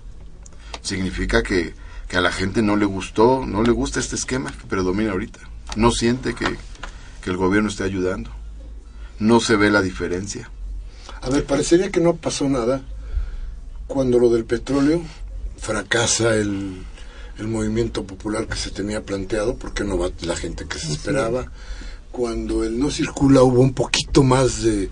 Significa 0.81 1.43
que 1.43 1.75
que 2.13 2.19
a 2.19 2.21
la 2.21 2.31
gente 2.31 2.61
no 2.61 2.77
le 2.77 2.85
gustó, 2.85 3.47
no 3.47 3.63
le 3.63 3.73
gusta 3.73 3.99
este 3.99 4.17
esquema 4.17 4.53
que 4.53 4.67
predomina 4.67 5.13
ahorita. 5.13 5.41
No 5.77 5.91
siente 5.91 6.35
que, 6.35 6.45
el 7.25 7.37
gobierno 7.39 7.71
esté 7.71 7.85
ayudando. 7.85 8.29
No 9.19 9.41
se 9.41 9.57
ve 9.57 9.71
la 9.71 9.81
diferencia. 9.81 10.51
A 11.23 11.31
ver, 11.31 11.47
parecería 11.47 11.91
que 11.91 12.01
no 12.01 12.17
pasó 12.17 12.51
nada 12.51 12.83
cuando 13.87 14.19
lo 14.19 14.29
del 14.29 14.45
petróleo 14.45 15.01
fracasa 15.57 16.37
el, 16.37 16.83
el 17.39 17.49
movimiento 17.49 18.05
popular 18.05 18.47
que 18.47 18.57
se 18.57 18.71
tenía 18.71 19.07
planteado, 19.07 19.57
porque 19.57 19.83
no 19.83 19.97
va 19.97 20.11
la 20.21 20.37
gente 20.37 20.67
que 20.69 20.79
se 20.79 20.93
esperaba. 20.93 21.51
Cuando 22.11 22.63
el 22.63 22.79
no 22.79 22.91
circula 22.91 23.43
hubo 23.43 23.63
un 23.63 23.73
poquito 23.73 24.23
más 24.23 24.63
de, 24.63 24.91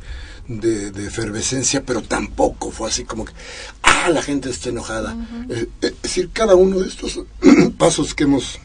de, 0.58 0.90
de 0.90 1.06
efervescencia, 1.06 1.84
pero 1.84 2.02
tampoco 2.02 2.72
fue 2.72 2.88
así 2.88 3.04
como 3.04 3.24
que, 3.24 3.32
ah, 3.82 4.08
la 4.10 4.20
gente 4.20 4.50
está 4.50 4.70
enojada. 4.70 5.16
Eh, 5.48 5.68
eh, 5.80 5.94
es 5.94 6.02
decir, 6.02 6.30
cada 6.32 6.56
uno 6.56 6.80
de 6.80 6.88
estos 6.88 7.20
pasos 7.78 8.14
que 8.14 8.24
hemos 8.24 8.58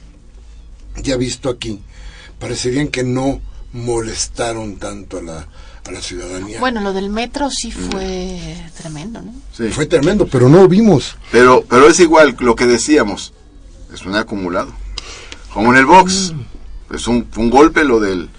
ya 1.03 1.15
visto 1.15 1.49
aquí, 1.49 1.79
parecerían 2.39 2.87
que 2.87 3.03
no 3.03 3.39
molestaron 3.71 4.77
tanto 4.77 5.19
a 5.19 5.21
la, 5.21 5.47
a 5.85 5.91
la 5.91 6.01
ciudadanía. 6.01 6.59
Bueno, 6.59 6.81
lo 6.81 6.91
del 6.91 7.09
metro 7.09 7.51
sí 7.51 7.71
fue 7.71 8.39
tremendo, 8.77 9.21
¿no? 9.21 9.33
Sí. 9.55 9.69
Fue 9.69 9.85
tremendo, 9.85 10.25
pero 10.25 10.49
no 10.49 10.63
lo 10.63 10.67
vimos. 10.67 11.17
Pero, 11.31 11.65
pero 11.69 11.87
es 11.87 11.99
igual 11.99 12.35
lo 12.39 12.55
que 12.55 12.65
decíamos, 12.65 13.33
es 13.93 14.05
un 14.05 14.15
acumulado. 14.15 14.73
Como 15.53 15.71
en 15.71 15.79
el 15.79 15.85
box, 15.85 16.33
es 16.93 17.07
un, 17.07 17.27
un 17.37 17.49
golpe 17.49 17.83
lo 17.83 17.99
del 17.99 18.29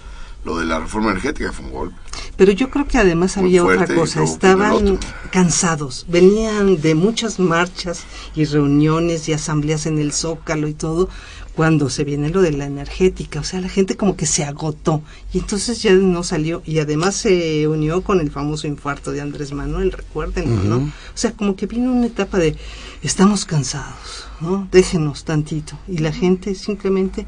lo 0.47 0.59
de 0.59 0.65
la 0.65 0.79
reforma 0.79 1.11
energética, 1.11 1.53
fue 1.53 1.67
un 1.67 1.73
golpe. 1.73 1.97
Pero 2.37 2.53
yo 2.53 2.71
creo 2.71 2.87
que 2.87 2.99
además 2.99 3.37
había 3.37 3.63
fuerte 3.63 3.85
otra 3.85 3.97
cosa, 3.97 4.23
estaban 4.23 4.99
cansados, 5.31 6.07
venían 6.09 6.81
de 6.81 6.95
muchas 6.95 7.41
marchas 7.41 8.05
y 8.35 8.45
reuniones 8.45 9.29
y 9.29 9.33
asambleas 9.33 9.87
en 9.87 9.99
el 9.99 10.13
Zócalo 10.13 10.69
y 10.69 10.75
todo, 10.75 11.09
cuando 11.57 11.89
se 11.91 12.05
viene 12.05 12.29
lo 12.29 12.43
de 12.43 12.53
la 12.53 12.67
energética, 12.67 13.41
o 13.41 13.45
sea, 13.45 13.61
la 13.61 13.71
gente 13.71 13.97
como 13.97 14.15
que 14.15 14.27
se 14.27 14.45
agotó 14.45 15.03
y 15.33 15.39
entonces 15.39 15.83
ya 15.83 15.93
no 15.95 16.23
salió 16.23 16.63
y 16.67 16.79
además 16.79 17.17
se 17.17 17.67
unió 17.67 18.03
con 18.03 18.21
el 18.21 18.31
famoso 18.31 18.67
infarto 18.67 19.11
de 19.11 19.23
Andrés 19.23 19.53
Manuel, 19.53 19.91
recuérdenlo, 19.91 20.63
¿no? 20.63 20.77
O 20.77 20.91
sea, 21.15 21.33
como 21.33 21.57
que 21.57 21.67
vino 21.67 21.91
una 21.91 22.07
etapa 22.07 22.39
de 22.39 22.57
estamos 23.03 23.47
cansados, 23.47 24.29
¿no? 24.41 24.69
Déjenos 24.71 25.25
tantito 25.25 25.79
y 25.89 25.99
la 25.99 26.13
gente 26.13 26.55
simplemente 26.55 27.27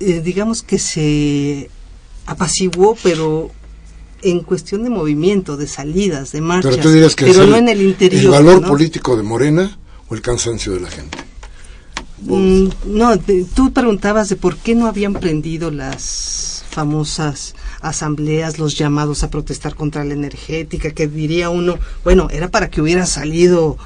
eh, 0.00 0.20
digamos 0.20 0.62
que 0.62 0.78
se 0.78 1.70
apaciguó, 2.26 2.96
pero 3.02 3.50
en 4.22 4.40
cuestión 4.40 4.84
de 4.84 4.90
movimiento, 4.90 5.56
de 5.56 5.66
salidas, 5.66 6.32
de 6.32 6.40
marchas, 6.40 6.72
Pero 6.72 6.82
tú 6.82 6.90
dirías 6.92 7.14
que 7.14 7.26
pero 7.26 7.46
no 7.46 7.56
en 7.56 7.68
el 7.68 7.82
interior. 7.82 8.22
el 8.24 8.30
valor 8.30 8.62
¿no? 8.62 8.68
político 8.68 9.16
de 9.16 9.22
Morena 9.22 9.78
o 10.08 10.14
el 10.14 10.22
cansancio 10.22 10.72
de 10.72 10.80
la 10.80 10.90
gente. 10.90 11.18
Mm, 12.22 12.68
no, 12.86 13.16
de- 13.16 13.44
tú 13.54 13.72
preguntabas 13.72 14.28
de 14.30 14.36
por 14.36 14.56
qué 14.56 14.74
no 14.74 14.86
habían 14.86 15.12
prendido 15.14 15.70
las 15.70 16.64
famosas 16.70 17.54
asambleas, 17.82 18.58
los 18.58 18.76
llamados 18.78 19.22
a 19.22 19.30
protestar 19.30 19.74
contra 19.74 20.04
la 20.04 20.14
energética, 20.14 20.90
que 20.92 21.06
diría 21.06 21.50
uno, 21.50 21.78
bueno, 22.02 22.28
era 22.30 22.48
para 22.50 22.70
que 22.70 22.80
hubiera 22.80 23.04
salido 23.06 23.76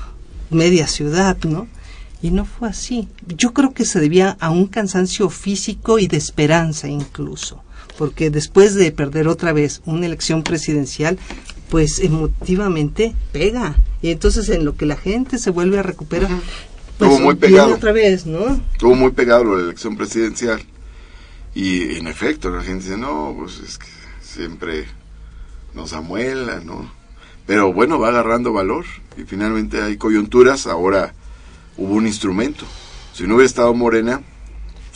media 0.50 0.86
ciudad, 0.86 1.36
¿no? 1.44 1.66
Y 2.22 2.30
no 2.30 2.44
fue 2.44 2.68
así. 2.68 3.08
Yo 3.36 3.52
creo 3.52 3.72
que 3.74 3.84
se 3.84 4.00
debía 4.00 4.36
a 4.40 4.50
un 4.50 4.66
cansancio 4.66 5.28
físico 5.30 5.98
y 5.98 6.06
de 6.06 6.16
esperanza 6.16 6.88
incluso, 6.88 7.62
porque 7.98 8.30
después 8.30 8.76
de 8.76 8.92
perder 8.92 9.26
otra 9.26 9.52
vez 9.52 9.82
una 9.84 10.06
elección 10.06 10.44
presidencial, 10.44 11.18
pues 11.68 11.98
emotivamente 11.98 13.14
pega. 13.32 13.74
Y 14.00 14.10
entonces 14.10 14.48
en 14.50 14.64
lo 14.64 14.76
que 14.76 14.86
la 14.86 14.96
gente 14.96 15.36
se 15.38 15.50
vuelve 15.50 15.80
a 15.80 15.82
recuperar, 15.82 16.30
pues 16.96 17.10
Estuvo 17.10 17.26
muy 17.26 17.34
pegado. 17.34 17.74
otra 17.74 17.90
vez, 17.90 18.24
¿no? 18.24 18.62
Estuvo 18.72 18.94
muy 18.94 19.10
pegado 19.10 19.42
lo 19.42 19.56
de 19.56 19.62
la 19.62 19.68
elección 19.70 19.96
presidencial. 19.96 20.62
Y 21.54 21.96
en 21.96 22.06
efecto, 22.06 22.50
la 22.50 22.62
gente 22.62 22.84
dice, 22.84 22.96
no, 22.96 23.34
pues 23.36 23.58
es 23.58 23.78
que 23.78 23.88
siempre 24.22 24.86
nos 25.74 25.92
amuela, 25.92 26.60
¿no? 26.60 26.88
Pero 27.46 27.72
bueno, 27.72 27.98
va 27.98 28.08
agarrando 28.08 28.52
valor 28.52 28.84
y 29.16 29.22
finalmente 29.22 29.82
hay 29.82 29.96
coyunturas. 29.96 30.68
Ahora 30.68 31.14
hubo 31.76 31.94
un 31.94 32.06
instrumento. 32.06 32.64
Si 33.12 33.26
no 33.26 33.34
hubiera 33.34 33.48
estado 33.48 33.74
Morena, 33.74 34.22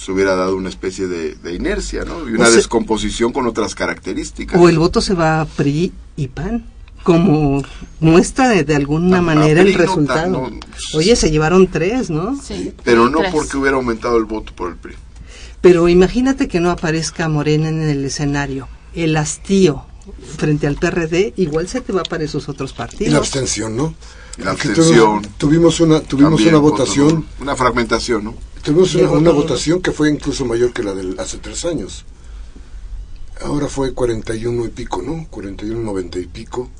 se 0.05 0.13
hubiera 0.13 0.35
dado 0.35 0.57
una 0.57 0.69
especie 0.69 1.07
de, 1.07 1.35
de 1.37 1.55
inercia, 1.55 2.05
¿no? 2.05 2.29
Y 2.29 2.33
una 2.33 2.45
O 2.45 2.47
sea- 2.47 2.57
descomposición 2.57 3.33
con 3.33 3.47
otras 3.47 3.75
características. 3.75 4.61
O 4.61 4.69
el 4.69 4.79
voto 4.79 5.01
se 5.01 5.15
va 5.15 5.41
a 5.41 5.45
PRI 5.47 5.93
y 6.17 6.29
PAN, 6.29 6.67
como 7.03 7.63
muestra 8.01 8.49
de, 8.49 8.65
de 8.65 8.75
alguna 8.77 9.17
A- 9.17 9.19
a 9.21 9.23
manera 9.23 9.61
el 9.63 9.73
no 9.73 9.79
resultado. 9.79 10.21
tan- 10.43 10.55
no. 10.59 10.61
Oye, 10.95 11.15
se 11.17 11.31
llevaron 11.31 11.67
tres, 11.69 12.11
¿no? 12.11 12.41
Sí. 12.41 12.73
Pero 12.85 13.09
no 13.09 13.19
Tres. 13.19 13.33
porque 13.33 13.57
hubiera 13.57 13.77
aumentado 13.77 14.17
el 14.19 14.25
voto 14.25 14.53
por 14.55 14.71
el 14.71 14.77
PRI. 14.77 14.95
Pero 15.61 15.89
imagínate 15.89 16.49
que 16.49 16.59
no 16.61 16.71
aparezca 16.71 17.29
Morena 17.29 17.69
en 17.69 17.83
el 17.83 18.05
escenario. 18.05 18.67
El 18.95 19.17
hastío 19.17 19.85
frente 20.37 20.67
al 20.67 20.75
PRD 20.77 21.33
igual 21.37 21.69
se 21.69 21.81
te 21.81 21.93
va 21.93 22.03
para 22.03 22.25
esos 22.25 22.49
otros 22.49 22.71
Y 22.71 22.75
la 22.75 22.77
partidos. 22.77 23.15
abstención, 23.15 23.77
¿no? 23.77 23.95
La 24.39 24.51
abstención. 24.53 25.23
Tuvimos, 25.23 25.29
tuvimos 25.39 25.81
una, 25.81 26.01
tuvimos 26.01 26.41
una 26.41 26.59
voto 26.59 26.79
votación. 26.79 27.27
Una 27.41 27.55
fragmentación, 27.55 28.25
¿no? 28.25 28.35
Tuvimos 28.63 28.95
una, 28.95 29.11
una 29.11 29.31
votación 29.31 29.81
que 29.83 29.93
fue 29.93 30.11
incluso 30.11 30.45
mayor 30.45 30.73
que 30.73 30.83
la 30.83 30.95
del 30.95 31.19
hace 31.19 31.39
tres 31.39 31.65
años. 31.65 32.05
Ahora 33.43 33.67
fue 33.69 33.93
41 33.93 34.67
y 34.67 34.69
pico, 34.69 35.03
¿no? 35.03 35.27
41, 35.31 35.81
90 35.81 36.19
y 36.21 36.27
pico. 36.27 36.71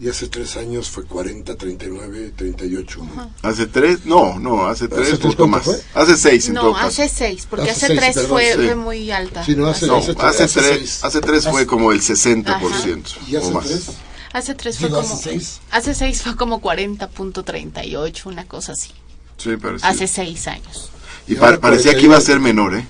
Y 0.00 0.08
hace 0.08 0.26
tres 0.26 0.56
años 0.56 0.90
fue 0.90 1.04
40, 1.04 1.54
39, 1.54 2.32
38. 2.36 2.98
¿no? 3.14 3.30
Hace 3.42 3.66
tres, 3.66 4.04
no, 4.04 4.36
no, 4.40 4.66
hace 4.66 4.88
tres 4.88 5.16
cuánto 5.20 5.46
más. 5.46 5.62
fue? 5.62 5.80
Hace 5.94 6.16
seis 6.16 6.48
en 6.48 6.54
todo 6.54 6.70
No, 6.70 6.72
caso. 6.74 6.86
hace 6.88 7.08
seis, 7.08 7.46
porque 7.48 7.70
Hace 7.70 7.86
hace, 7.86 7.86
seis, 7.86 8.00
tres 8.00 8.14
perdón, 8.16 8.30
fue, 8.30 8.46
sí. 8.46 8.54
fue 8.56 8.74
muy 8.74 9.10
alta. 9.12 9.44
Sí, 9.44 9.54
no, 9.54 9.68
hace- 9.68 9.86
No, 9.86 9.98
hace 9.98 10.10
hace, 10.18 10.36
tres- 10.44 10.52
tres, 10.54 10.78
seis. 10.78 11.04
hace 11.04 11.20
tres 11.20 11.44
fue 11.44 11.52
Hace- 11.60 11.66
como 11.66 11.92
el 11.92 12.00
60% 12.02 13.16
¿Y 13.28 13.36
hace 13.36 13.46
o 13.46 13.50
más. 13.52 13.66
tres? 13.66 13.84
Hace 14.32 14.54
tres 14.56 14.78
fue 14.78 14.88
Digo, 14.88 15.02
como... 15.02 15.14
hace 15.14 15.30
seis. 15.30 15.60
Hace 15.70 15.94
seis 15.94 16.22
fue 16.22 16.34
como 16.36 16.60
40.38, 16.60 18.26
una 18.26 18.44
cosa 18.48 18.72
así. 18.72 18.90
Sí, 19.36 19.56
parecía. 19.56 19.88
Hace 19.88 20.08
seis 20.08 20.48
años. 20.48 20.90
Y 21.26 21.32
Y 21.34 21.36
pa- 21.36 21.46
ahora 21.46 21.60
parecía 21.60 21.92
41. 21.92 21.98
que 22.00 22.06
iba 22.06 22.16
a 22.16 22.20
ser 22.20 22.40
menor, 22.40 22.74
¿eh? 22.74 22.86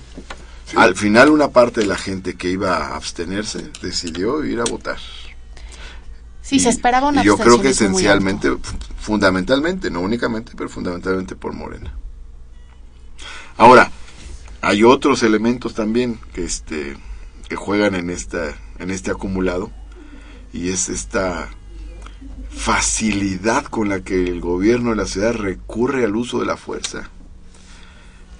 Sí. 0.65 0.75
Al 0.77 0.95
final 0.95 1.29
una 1.29 1.49
parte 1.49 1.81
de 1.81 1.87
la 1.87 1.97
gente 1.97 2.35
que 2.35 2.49
iba 2.49 2.77
a 2.77 2.95
abstenerse 2.95 3.69
decidió 3.81 4.43
ir 4.43 4.59
a 4.59 4.63
votar. 4.63 4.97
Sí, 6.41 6.59
se 6.59 6.69
esperaba 6.69 7.07
una 7.09 7.21
y 7.21 7.25
yo 7.25 7.37
creo 7.37 7.61
que 7.61 7.69
esencialmente, 7.69 8.53
fundamentalmente, 8.99 9.89
no 9.89 10.01
únicamente, 10.01 10.53
pero 10.57 10.69
fundamentalmente 10.69 11.35
por 11.35 11.53
Morena. 11.53 11.93
Ahora, 13.57 13.91
hay 14.61 14.83
otros 14.83 15.23
elementos 15.23 15.73
también 15.73 16.19
que 16.33 16.43
este 16.43 16.97
que 17.47 17.55
juegan 17.55 17.95
en 17.95 18.09
esta 18.09 18.55
en 18.79 18.89
este 18.89 19.11
acumulado 19.11 19.71
y 20.53 20.69
es 20.69 20.89
esta 20.89 21.49
facilidad 22.49 23.65
con 23.65 23.89
la 23.89 24.01
que 24.01 24.23
el 24.23 24.39
gobierno 24.41 24.91
de 24.91 24.95
la 24.97 25.05
ciudad 25.05 25.33
recurre 25.33 26.03
al 26.05 26.15
uso 26.15 26.39
de 26.39 26.45
la 26.45 26.57
fuerza. 26.57 27.09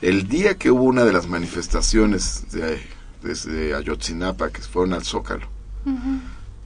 El 0.03 0.27
día 0.27 0.57
que 0.57 0.69
hubo 0.69 0.83
una 0.83 1.05
de 1.05 1.13
las 1.13 1.27
manifestaciones 1.27 2.51
de, 2.51 2.81
desde 3.21 3.73
Ayotzinapa 3.73 4.49
que 4.51 4.61
fueron 4.61 4.93
al 4.93 5.03
Zócalo, 5.05 5.47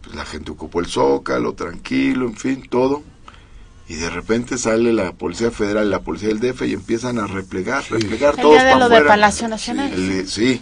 pues 0.02 0.15
la 0.15 0.26
gente 0.26 0.52
ocupó 0.52 0.80
el 0.80 0.88
Zócalo, 0.88 1.54
tranquilo, 1.54 2.26
en 2.26 2.36
fin, 2.36 2.67
todo. 2.67 3.04
Y 3.88 3.93
de 3.95 4.10
repente 4.10 4.58
sale 4.58 4.91
la 4.91 5.13
Policía 5.13 5.52
Federal 5.52 5.86
y 5.88 5.89
la 5.91 6.02
Policía 6.02 6.30
del 6.30 6.39
DF 6.39 6.63
y 6.63 6.73
empiezan 6.73 7.19
a 7.19 7.28
replegar, 7.28 7.84
replegar 7.89 8.34
El 8.36 8.41
todos 8.41 8.54
día 8.56 8.63
de 8.65 8.71
para 8.73 8.80
lo 8.88 8.89
de. 8.89 9.02
Palacio 9.04 9.47
Nacional. 9.47 9.93
El- 9.93 10.28
sí. 10.28 10.60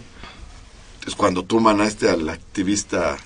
Es 1.06 1.14
cuando 1.16 1.44
toman 1.44 1.80
a 1.80 1.86
este, 1.86 2.10
al 2.10 2.28
activista, 2.28 3.16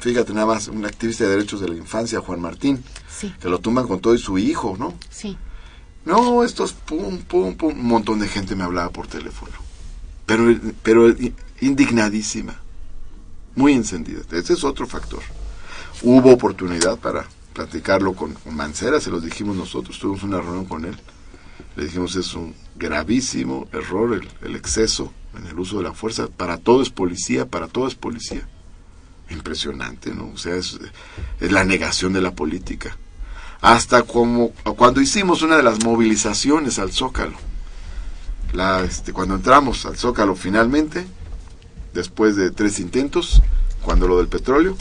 fíjate 0.00 0.32
nada 0.32 0.46
más, 0.46 0.68
un 0.68 0.84
activista 0.84 1.24
de 1.24 1.30
derechos 1.30 1.60
de 1.60 1.68
la 1.68 1.76
infancia, 1.76 2.20
Juan 2.20 2.40
Martín, 2.40 2.82
Sí, 3.08 3.32
que 3.40 3.48
lo 3.48 3.58
toman 3.60 3.86
con 3.86 4.00
todo 4.00 4.14
y 4.14 4.18
su 4.18 4.36
hijo, 4.38 4.76
¿no? 4.78 4.94
sí. 5.10 5.36
No, 6.08 6.42
estos 6.42 6.72
pum, 6.72 7.18
pum, 7.18 7.54
pum. 7.54 7.78
Un 7.78 7.86
montón 7.86 8.18
de 8.18 8.28
gente 8.28 8.56
me 8.56 8.64
hablaba 8.64 8.88
por 8.88 9.06
teléfono. 9.06 9.52
Pero, 10.24 10.58
pero 10.82 11.14
indignadísima. 11.60 12.58
Muy 13.54 13.74
encendida. 13.74 14.22
Ese 14.32 14.54
es 14.54 14.64
otro 14.64 14.86
factor. 14.86 15.20
Hubo 16.00 16.32
oportunidad 16.32 16.98
para 16.98 17.26
platicarlo 17.52 18.14
con, 18.14 18.34
Mancera, 18.50 19.02
se 19.02 19.10
los 19.10 19.22
dijimos 19.22 19.54
nosotros. 19.54 19.98
Tuvimos 19.98 20.22
una 20.22 20.40
reunión 20.40 20.64
con 20.64 20.86
él. 20.86 20.96
Le 21.76 21.84
dijimos 21.84 22.16
es 22.16 22.32
un 22.32 22.54
gravísimo 22.76 23.68
error 23.70 24.18
el, 24.40 24.56
exceso 24.56 25.12
en 25.38 25.46
el 25.46 25.58
uso 25.58 25.76
de 25.76 25.84
la 25.84 25.92
fuerza. 25.92 26.26
Para 26.28 26.56
todo 26.56 26.80
es 26.80 26.88
policía, 26.88 27.44
para 27.44 27.68
todo 27.68 27.86
es 27.86 27.94
policía. 27.94 28.48
Impresionante, 29.28 30.14
¿no? 30.14 30.28
O 30.28 30.38
sea, 30.38 30.56
es 30.56 30.78
la 31.38 31.64
negación 31.64 32.14
de 32.14 32.22
la 32.22 32.34
política 32.34 32.96
hasta 33.60 34.02
como 34.02 34.50
cuando 34.76 35.00
hicimos 35.00 35.42
una 35.42 35.56
de 35.56 35.62
las 35.62 35.84
movilizaciones 35.84 36.78
al 36.78 36.92
Zócalo. 36.92 37.36
La, 38.52 38.82
este, 38.82 39.12
cuando 39.12 39.34
entramos 39.34 39.84
al 39.84 39.96
Zócalo 39.96 40.34
finalmente, 40.34 41.06
después 41.92 42.36
de 42.36 42.50
tres 42.50 42.80
intentos, 42.80 43.42
cuando 43.82 44.08
lo 44.08 44.18
del 44.18 44.28
petróleo, 44.28 44.76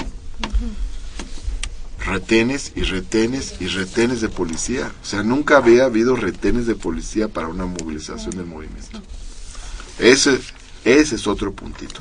retenes 2.07 2.71
y 2.75 2.83
retenes 2.83 3.55
y 3.59 3.67
retenes 3.67 4.21
de 4.21 4.29
policía. 4.29 4.91
O 5.01 5.05
sea, 5.05 5.23
nunca 5.23 5.57
había 5.57 5.85
habido 5.85 6.15
retenes 6.15 6.65
de 6.65 6.75
policía 6.75 7.27
para 7.27 7.47
una 7.47 7.65
movilización 7.65 8.31
del 8.31 8.45
movimiento. 8.45 9.01
Ese, 9.99 10.39
ese 10.85 11.15
es 11.15 11.27
otro 11.27 11.53
puntito. 11.53 11.99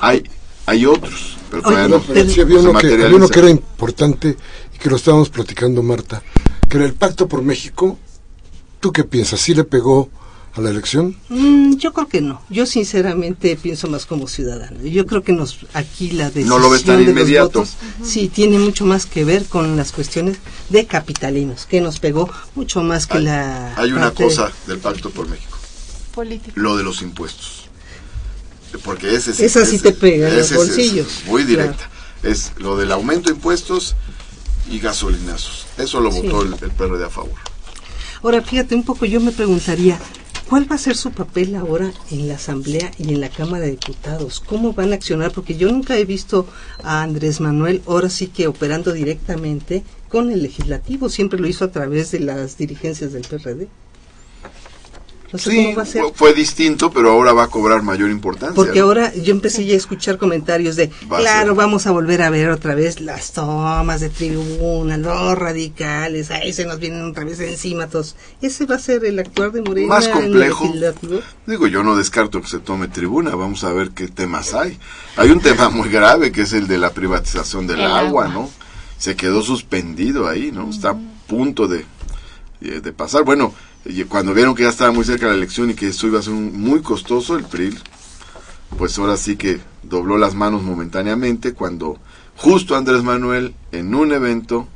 Hay, 0.00 0.24
hay 0.66 0.84
otros, 0.86 1.36
pero 1.50 1.62
Oye, 1.62 1.76
todavía 1.76 1.96
No, 1.96 2.02
pero 2.02 2.28
sí 2.30 2.40
había 2.40 2.58
uno, 2.58 2.78
que, 2.78 2.86
había 2.92 3.06
uno 3.16 3.28
que 3.28 3.38
era 3.38 3.50
importante 3.50 4.36
y 4.74 4.78
que 4.78 4.90
lo 4.90 4.96
estábamos 4.96 5.28
platicando, 5.30 5.82
Marta, 5.82 6.22
que 6.68 6.76
era 6.76 6.86
el 6.86 6.94
Pacto 6.94 7.28
por 7.28 7.42
México. 7.42 7.98
¿Tú 8.80 8.92
qué 8.92 9.04
piensas? 9.04 9.40
¿Sí 9.40 9.54
le 9.54 9.64
pegó 9.64 10.10
a 10.54 10.60
la 10.60 10.70
elección? 10.70 11.16
Mm, 11.28 11.76
yo 11.76 11.92
creo 11.92 12.08
que 12.08 12.20
no. 12.20 12.40
Yo 12.50 12.66
sinceramente 12.66 13.56
pienso 13.56 13.88
más 13.88 14.06
como 14.06 14.26
ciudadano. 14.26 14.82
Yo 14.82 15.06
creo 15.06 15.22
que 15.22 15.32
nos 15.32 15.58
aquí 15.74 16.10
la 16.10 16.26
decisión 16.26 16.48
No 16.48 16.58
lo 16.58 16.70
ves 16.70 16.84
tan 16.84 16.98
de 16.98 17.04
los 17.04 17.10
inmediato. 17.12 17.60
votos, 17.60 17.74
sí 18.04 18.28
tiene 18.28 18.58
mucho 18.58 18.84
más 18.86 19.06
que 19.06 19.24
ver 19.24 19.44
con 19.46 19.76
las 19.76 19.92
cuestiones 19.92 20.38
de 20.70 20.86
capitalinos, 20.86 21.66
que 21.66 21.80
nos 21.80 22.00
pegó 22.00 22.28
mucho 22.54 22.82
más 22.82 23.06
que 23.06 23.18
Hay, 23.18 23.24
la 23.24 23.74
hay 23.76 23.92
una 23.92 24.02
parte- 24.02 24.24
cosa 24.24 24.52
del 24.66 24.78
Pacto 24.78 25.10
por 25.10 25.28
México, 25.28 25.56
Político. 26.14 26.52
lo 26.58 26.76
de 26.76 26.82
los 26.84 27.02
impuestos. 27.02 27.65
Porque 28.84 29.14
ese 29.14 29.32
sí, 29.34 29.44
Esa 29.44 29.64
sí 29.66 29.76
ese- 29.76 29.92
te 29.92 29.98
pega 29.98 30.28
en 30.28 30.36
los 30.38 30.50
es 30.50 30.56
bolsillos. 30.56 31.06
muy 31.26 31.44
directa. 31.44 31.90
Es 32.22 32.52
lo 32.58 32.76
del 32.76 32.92
aumento 32.92 33.28
de 33.30 33.36
impuestos 33.36 33.94
y 34.70 34.78
gasolinazos. 34.80 35.66
Eso 35.78 36.00
lo 36.00 36.10
Sí. 36.12 36.22
votó 36.22 36.42
el, 36.42 36.54
el 36.54 36.70
PRD 36.70 37.04
a 37.04 37.10
favor. 37.10 37.38
Ahora, 38.22 38.42
fíjate 38.42 38.74
un 38.74 38.82
poco, 38.84 39.04
yo 39.06 39.20
me 39.20 39.30
preguntaría, 39.30 39.98
¿cuál 40.48 40.70
va 40.70 40.74
a 40.76 40.78
ser 40.78 40.96
su 40.96 41.12
papel 41.12 41.54
ahora 41.54 41.92
en 42.10 42.26
la 42.26 42.34
Asamblea 42.34 42.90
y 42.98 43.12
en 43.12 43.20
la 43.20 43.28
Cámara 43.28 43.64
de 43.66 43.72
Diputados? 43.72 44.40
¿Cómo 44.44 44.72
van 44.72 44.92
a 44.92 44.96
accionar? 44.96 45.30
Porque 45.32 45.56
yo 45.56 45.70
nunca 45.70 45.96
he 45.96 46.04
visto 46.04 46.46
a 46.82 47.02
Andrés 47.02 47.40
Manuel 47.40 47.82
ahora 47.86 48.08
sí 48.10 48.26
que 48.28 48.48
operando 48.48 48.92
directamente 48.92 49.84
con 50.08 50.30
el 50.32 50.42
legislativo, 50.42 51.08
siempre 51.08 51.38
lo 51.38 51.46
hizo 51.46 51.64
a 51.64 51.70
través 51.72 52.10
de 52.10 52.20
las 52.20 52.56
dirigencias 52.56 53.12
del 53.12 53.22
PRD. 53.22 53.68
No 55.36 55.42
sé 55.42 55.50
Sí, 55.50 55.64
cómo 55.64 55.76
va 55.76 55.82
a 55.82 55.86
ser. 55.86 56.02
fue- 56.02 56.12
fue 56.14 56.32
distinto, 56.34 56.90
pero 56.90 57.10
ahora 57.12 57.32
va 57.32 57.44
a 57.44 57.48
cobrar 57.48 57.82
mayor 57.82 58.10
importancia. 58.10 58.54
Porque 58.54 58.78
¿no? 58.80 58.86
ahora 58.86 59.12
yo 59.14 59.32
empecé 59.32 59.64
ya 59.64 59.74
a 59.74 59.76
escuchar 59.76 60.16
comentarios 60.18 60.76
de, 60.76 60.90
Va 61.10 61.18
claro, 61.18 61.48
ser. 61.48 61.56
vamos 61.56 61.86
a 61.86 61.90
volver 61.90 62.22
a 62.22 62.30
ver 62.30 62.48
otra 62.50 62.74
vez 62.74 63.00
las 63.00 63.32
tomas 63.32 64.00
de 64.00 64.08
tribuna, 64.08 64.96
los 64.96 65.36
radicales, 65.38 66.30
ahí 66.30 66.52
se 66.52 66.64
nos 66.64 66.78
vienen 66.78 67.10
otra 67.10 67.24
vez 67.24 67.38
encima 67.40 67.86
todos. 67.86 68.16
¿Ese 68.40 68.66
va 68.66 68.76
a 68.76 68.78
ser 68.78 69.04
el 69.04 69.18
actuar 69.18 69.52
de 69.52 69.62
Morena 69.62 69.88
Más 69.88 70.08
complejo. 70.08 70.72
Digo, 71.46 71.66
yo 71.66 71.82
no 71.82 71.96
descarto 71.96 72.40
que 72.40 72.48
se 72.48 72.58
tome 72.58 72.88
tribuna, 72.88 73.34
vamos 73.34 73.62
a 73.64 73.72
ver 73.72 73.90
qué 73.90 74.08
temas 74.08 74.54
hay. 74.54 74.78
Hay 75.16 75.30
un 75.30 75.40
tema 75.40 75.68
muy 75.68 75.88
grave 75.88 76.32
que 76.32 76.42
es 76.42 76.52
el 76.52 76.66
de 76.66 76.78
la 76.78 76.90
privatización 76.90 77.66
del 77.66 77.80
El 77.80 77.86
agua, 77.86 78.00
agua. 78.24 78.28
¿no? 78.28 78.50
Se 78.98 79.14
quedó 79.16 79.42
suspendido 79.42 80.26
ahí, 80.28 80.50
¿no? 80.52 80.70
Está 80.70 80.90
a 80.90 80.96
punto 81.26 81.68
de, 81.68 81.84
de 82.60 82.80
de 82.80 82.92
pasar. 82.92 83.24
Bueno, 83.24 83.52
y 83.88 84.04
cuando 84.04 84.34
vieron 84.34 84.54
que 84.54 84.62
ya 84.64 84.68
estaba 84.70 84.92
muy 84.92 85.04
cerca 85.04 85.26
la 85.26 85.34
elección 85.34 85.70
y 85.70 85.74
que 85.74 85.88
esto 85.88 86.06
iba 86.06 86.18
a 86.18 86.22
ser 86.22 86.32
un- 86.32 86.58
muy 86.60 86.80
costoso, 86.82 87.36
el 87.36 87.44
PRI, 87.44 87.76
pues 88.78 88.98
ahora 88.98 89.16
sí 89.16 89.36
que 89.36 89.60
dobló 89.82 90.18
las 90.18 90.34
manos 90.34 90.62
momentáneamente 90.62 91.52
cuando 91.54 91.98
justo 92.36 92.74
Andrés 92.76 93.02
Manuel 93.02 93.54
en 93.72 93.94
un 93.94 94.12
evento 94.12 94.68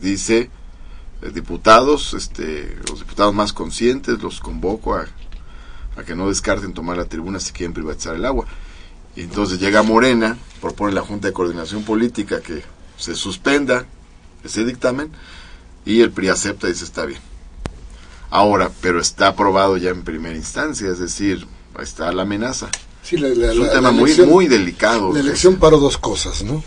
dice 0.00 0.50
eh, 1.22 1.30
diputados, 1.32 2.14
este, 2.14 2.76
los 2.88 3.00
diputados 3.00 3.34
más 3.34 3.52
conscientes 3.52 4.22
los 4.22 4.40
convoco 4.40 4.94
a, 4.94 5.06
a 5.96 6.04
que 6.04 6.14
no 6.14 6.28
descarten 6.28 6.72
tomar 6.72 6.96
la 6.96 7.04
tribuna 7.06 7.40
si 7.40 7.52
quieren 7.52 7.72
privatizar 7.74 8.14
el 8.16 8.24
agua. 8.24 8.46
Y 9.16 9.22
entonces 9.22 9.58
llega 9.60 9.82
Morena, 9.82 10.38
propone 10.60 10.92
la 10.92 11.02
Junta 11.02 11.28
de 11.28 11.32
Coordinación 11.34 11.82
Política 11.84 12.40
que 12.40 12.62
se 12.96 13.14
suspenda 13.14 13.86
ese 14.44 14.64
dictamen 14.64 15.10
y 15.84 16.00
el 16.00 16.10
PRI 16.10 16.28
acepta 16.28 16.68
y 16.68 16.72
dice 16.72 16.84
está 16.84 17.04
bien. 17.06 17.20
Ahora, 18.30 18.70
pero 18.80 19.00
está 19.00 19.28
aprobado 19.28 19.76
ya 19.76 19.90
en 19.90 20.02
primera 20.02 20.36
instancia, 20.36 20.88
es 20.88 20.98
decir, 20.98 21.46
está 21.80 22.12
la 22.12 22.22
amenaza. 22.22 22.68
Sí, 23.02 23.16
la, 23.16 23.28
la- 23.28 23.52
Es 23.52 23.58
un 23.58 23.66
la- 23.66 23.72
tema 23.72 23.90
la 23.90 23.92
muy, 23.92 24.10
elección- 24.10 24.28
muy 24.28 24.46
delicado. 24.46 25.12
La 25.12 25.20
elección 25.20 25.56
paró 25.56 25.78
dos 25.78 25.98
cosas, 25.98 26.42
¿no? 26.44 26.62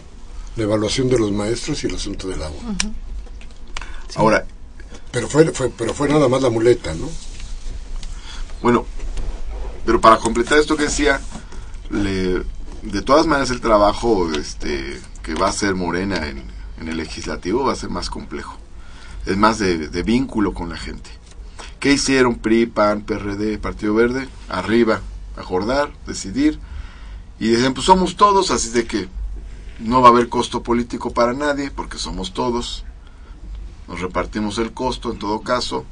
La 0.55 0.63
evaluación 0.63 1.07
de 1.09 1.17
los 1.19 1.31
maestros 1.31 1.83
y 1.83 1.87
el 1.87 1.95
asunto 1.95 2.27
del 2.27 2.43
agua. 2.43 2.59
Ahora, 4.15 4.45
Pero 5.11 5.27
fue, 5.29 5.45
fue, 5.51 5.69
pero 5.69 5.93
fue 5.93 6.09
nada 6.09 6.27
más 6.27 6.41
la 6.41 6.49
muleta, 6.49 6.93
¿no? 6.95 7.07
Bueno, 8.61 8.85
pero 9.85 10.01
para 10.01 10.17
completar 10.17 10.57
esto 10.57 10.75
que 10.75 10.83
decía, 10.83 11.21
le- 11.91 12.43
de 12.81 13.01
todas 13.03 13.25
maneras 13.27 13.51
el 13.51 13.61
trabajo 13.61 14.31
este, 14.33 14.99
que 15.21 15.35
va 15.35 15.47
a 15.47 15.49
hacer 15.49 15.75
Morena 15.75 16.27
en, 16.27 16.43
en 16.81 16.87
el 16.87 16.97
legislativo 16.97 17.63
va 17.63 17.73
a 17.73 17.75
ser 17.77 17.89
más 17.89 18.09
complejo. 18.09 18.57
Es 19.25 19.37
más 19.37 19.59
de, 19.59 19.87
de 19.89 20.03
vínculo 20.03 20.53
con 20.53 20.69
la 20.69 20.77
gente. 20.77 21.09
¿Qué 21.83 21.91
hicieron 21.91 22.35
PRI, 22.35 22.67
PAN, 22.67 23.01
PRD, 23.01 23.57
Partido 23.57 23.93
Verde? 23.93 24.29
Arriba, 24.47 25.01
acordar, 25.35 25.91
decidir. 26.07 26.57
Y 27.41 27.49
decían, 27.49 27.73
pues 27.73 27.87
somos 27.87 28.15
todos, 28.15 28.51
así 28.51 28.69
de 28.69 28.87
que 28.87 29.09
no 29.79 30.01
va 30.01 30.07
a 30.07 30.11
haber 30.11 30.29
costo 30.29 30.63
político 30.63 31.11
para 31.11 31.33
nadie, 31.33 31.71
porque 31.71 31.97
somos 31.97 32.33
todos. 32.33 32.85
Nos 33.89 33.99
repartimos 33.99 34.59
el 34.59 34.71
costo 34.71 35.11
en 35.11 35.19
todo 35.19 35.41
caso 35.41 35.83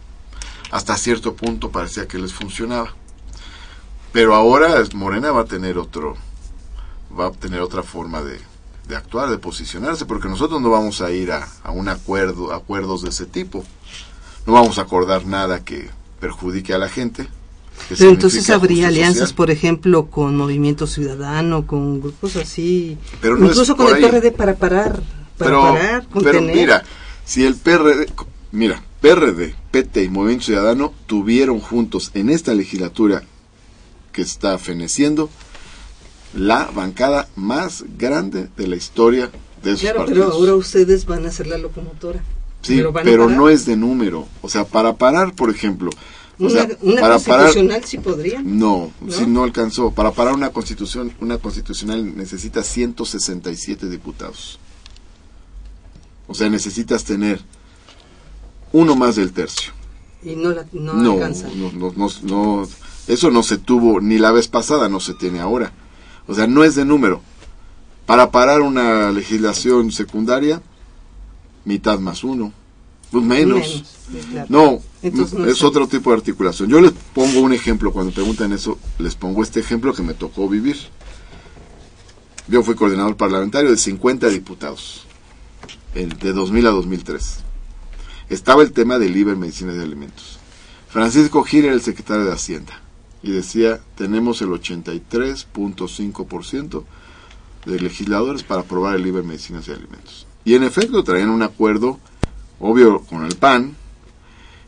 hasta 0.71 0.95
cierto 0.95 1.35
punto 1.35 1.71
parecía 1.71 2.07
que 2.07 2.19
les 2.19 2.31
funcionaba. 2.31 2.95
Pero 4.13 4.33
ahora 4.33 4.81
Morena 4.93 5.31
va 5.31 5.41
a 5.41 5.45
tener 5.45 5.77
otro, 5.77 6.15
va 7.19 7.27
a 7.27 7.31
tener 7.31 7.59
otra 7.59 7.83
forma 7.83 8.21
de, 8.21 8.39
de 8.87 8.95
actuar, 8.95 9.29
de 9.29 9.39
posicionarse, 9.39 10.05
porque 10.05 10.29
nosotros 10.29 10.61
no 10.61 10.69
vamos 10.69 11.01
a 11.01 11.11
ir 11.11 11.33
a, 11.33 11.45
a 11.65 11.71
un 11.71 11.89
acuerdo, 11.89 12.53
acuerdos 12.53 13.01
de 13.01 13.09
ese 13.09 13.25
tipo. 13.25 13.65
No 14.45 14.53
vamos 14.53 14.77
a 14.77 14.81
acordar 14.83 15.25
nada 15.25 15.63
que 15.63 15.89
perjudique 16.19 16.73
a 16.73 16.77
la 16.77 16.89
gente. 16.89 17.27
Pero 17.89 18.09
entonces 18.11 18.49
habría 18.49 18.87
alianzas, 18.87 19.29
social. 19.29 19.35
por 19.35 19.51
ejemplo, 19.51 20.05
con 20.07 20.35
Movimiento 20.37 20.85
Ciudadano, 20.87 21.65
con 21.65 21.99
grupos 22.01 22.35
así, 22.35 22.97
Pero 23.21 23.37
no 23.37 23.47
incluso 23.47 23.75
con 23.75 23.87
el 23.87 23.95
ahí. 23.95 24.01
PRD 24.03 24.31
para 24.31 24.55
parar, 24.55 25.01
para 25.37 25.49
pero, 25.49 25.61
parar, 25.61 26.05
pero 26.13 26.31
contener. 26.31 26.55
mira, 26.55 26.83
si 27.25 27.43
el 27.43 27.55
PRD, 27.55 28.07
mira, 28.51 28.83
PRD, 29.01 29.55
PT 29.71 30.03
y 30.03 30.09
Movimiento 30.09 30.45
Ciudadano 30.45 30.93
tuvieron 31.07 31.59
juntos 31.59 32.11
en 32.13 32.29
esta 32.29 32.53
legislatura 32.53 33.23
que 34.11 34.21
está 34.21 34.57
feneciendo 34.59 35.29
la 36.35 36.65
bancada 36.73 37.29
más 37.35 37.83
grande 37.97 38.49
de 38.57 38.67
la 38.67 38.75
historia 38.75 39.31
de 39.63 39.71
esos 39.71 39.81
claro, 39.81 39.99
partidos. 39.99 40.25
pero 40.27 40.37
ahora 40.37 40.55
ustedes 40.55 41.05
van 41.05 41.25
a 41.25 41.31
ser 41.31 41.47
la 41.47 41.57
locomotora. 41.57 42.21
Sí, 42.61 42.77
pero 42.77 42.93
parar. 42.93 43.37
no 43.37 43.49
es 43.49 43.65
de 43.65 43.75
número. 43.77 44.27
O 44.41 44.49
sea, 44.49 44.65
para 44.65 44.95
parar, 44.97 45.33
por 45.33 45.49
ejemplo, 45.49 45.89
o 46.39 46.43
Una, 46.45 46.49
sea, 46.51 46.69
una 46.81 47.01
para 47.01 47.19
parar 47.19 47.45
constitucional 47.47 47.83
sí 47.85 47.97
podrían. 47.99 48.57
no, 48.57 48.91
¿No? 49.01 49.11
si 49.11 49.25
no 49.27 49.43
alcanzó. 49.43 49.91
Para 49.91 50.11
parar 50.11 50.33
una 50.33 50.49
constitución, 50.49 51.13
una 51.21 51.37
constitucional 51.37 52.15
necesita 52.17 52.63
167 52.63 53.89
diputados. 53.89 54.59
O 56.27 56.33
sea, 56.33 56.49
necesitas 56.49 57.03
tener 57.03 57.41
uno 58.71 58.95
más 58.95 59.15
del 59.17 59.33
tercio. 59.33 59.73
Y 60.23 60.35
no, 60.35 60.51
la, 60.51 60.65
no, 60.71 60.93
No, 60.93 61.13
alcanza. 61.13 61.47
no, 61.55 61.71
no, 61.73 61.93
no, 61.95 62.07
no, 62.23 62.67
eso 63.07 63.31
no 63.31 63.43
se 63.43 63.57
tuvo 63.57 63.99
ni 63.99 64.17
la 64.17 64.31
vez 64.31 64.47
pasada, 64.47 64.87
no 64.87 64.99
se 64.99 65.13
tiene 65.13 65.39
ahora. 65.41 65.73
O 66.27 66.33
sea, 66.35 66.47
no 66.47 66.63
es 66.63 66.75
de 66.75 66.85
número. 66.85 67.21
Para 68.05 68.31
parar 68.31 68.61
una 68.61 69.11
legislación 69.11 69.91
secundaria, 69.91 70.61
mitad 71.65 71.99
más 71.99 72.23
uno, 72.23 72.53
pues 73.11 73.23
menos. 73.23 73.83
claro. 74.31 74.47
No, 74.49 74.81
Entonces 75.01 75.37
no 75.37 75.45
es 75.45 75.61
otro 75.63 75.87
tipo 75.87 76.11
de 76.11 76.17
articulación. 76.17 76.69
Yo 76.69 76.81
les 76.81 76.91
pongo 76.91 77.41
un 77.41 77.53
ejemplo, 77.53 77.91
cuando 77.91 78.13
preguntan 78.13 78.53
eso, 78.53 78.77
les 78.99 79.15
pongo 79.15 79.43
este 79.43 79.59
ejemplo 79.59 79.93
que 79.93 80.03
me 80.03 80.13
tocó 80.13 80.47
vivir. 80.47 80.77
Yo 82.47 82.63
fui 82.63 82.75
coordinador 82.75 83.17
parlamentario 83.17 83.69
de 83.69 83.77
50 83.77 84.29
diputados, 84.29 85.05
el 85.93 86.17
de 86.17 86.33
2000 86.33 86.67
a 86.67 86.71
2003. 86.71 87.37
Estaba 88.29 88.63
el 88.63 88.71
tema 88.71 88.97
del 88.97 89.15
IVA 89.15 89.33
en 89.33 89.39
medicinas 89.39 89.75
y 89.75 89.79
alimentos. 89.79 90.39
Francisco 90.89 91.43
Gil 91.43 91.65
era 91.65 91.73
el 91.73 91.81
secretario 91.81 92.25
de 92.25 92.33
Hacienda 92.33 92.81
y 93.23 93.31
decía, 93.31 93.81
tenemos 93.95 94.41
el 94.41 94.49
83.5% 94.49 96.83
de 97.65 97.79
legisladores 97.79 98.43
para 98.43 98.61
aprobar 98.61 98.95
el 98.95 99.05
en 99.05 99.27
medicinas 99.27 99.67
y 99.67 99.71
alimentos. 99.71 100.25
Y 100.43 100.55
en 100.55 100.63
efecto 100.63 101.03
traían 101.03 101.29
un 101.29 101.43
acuerdo, 101.43 101.99
obvio, 102.59 103.01
con 103.01 103.25
el 103.25 103.35
PAN, 103.35 103.75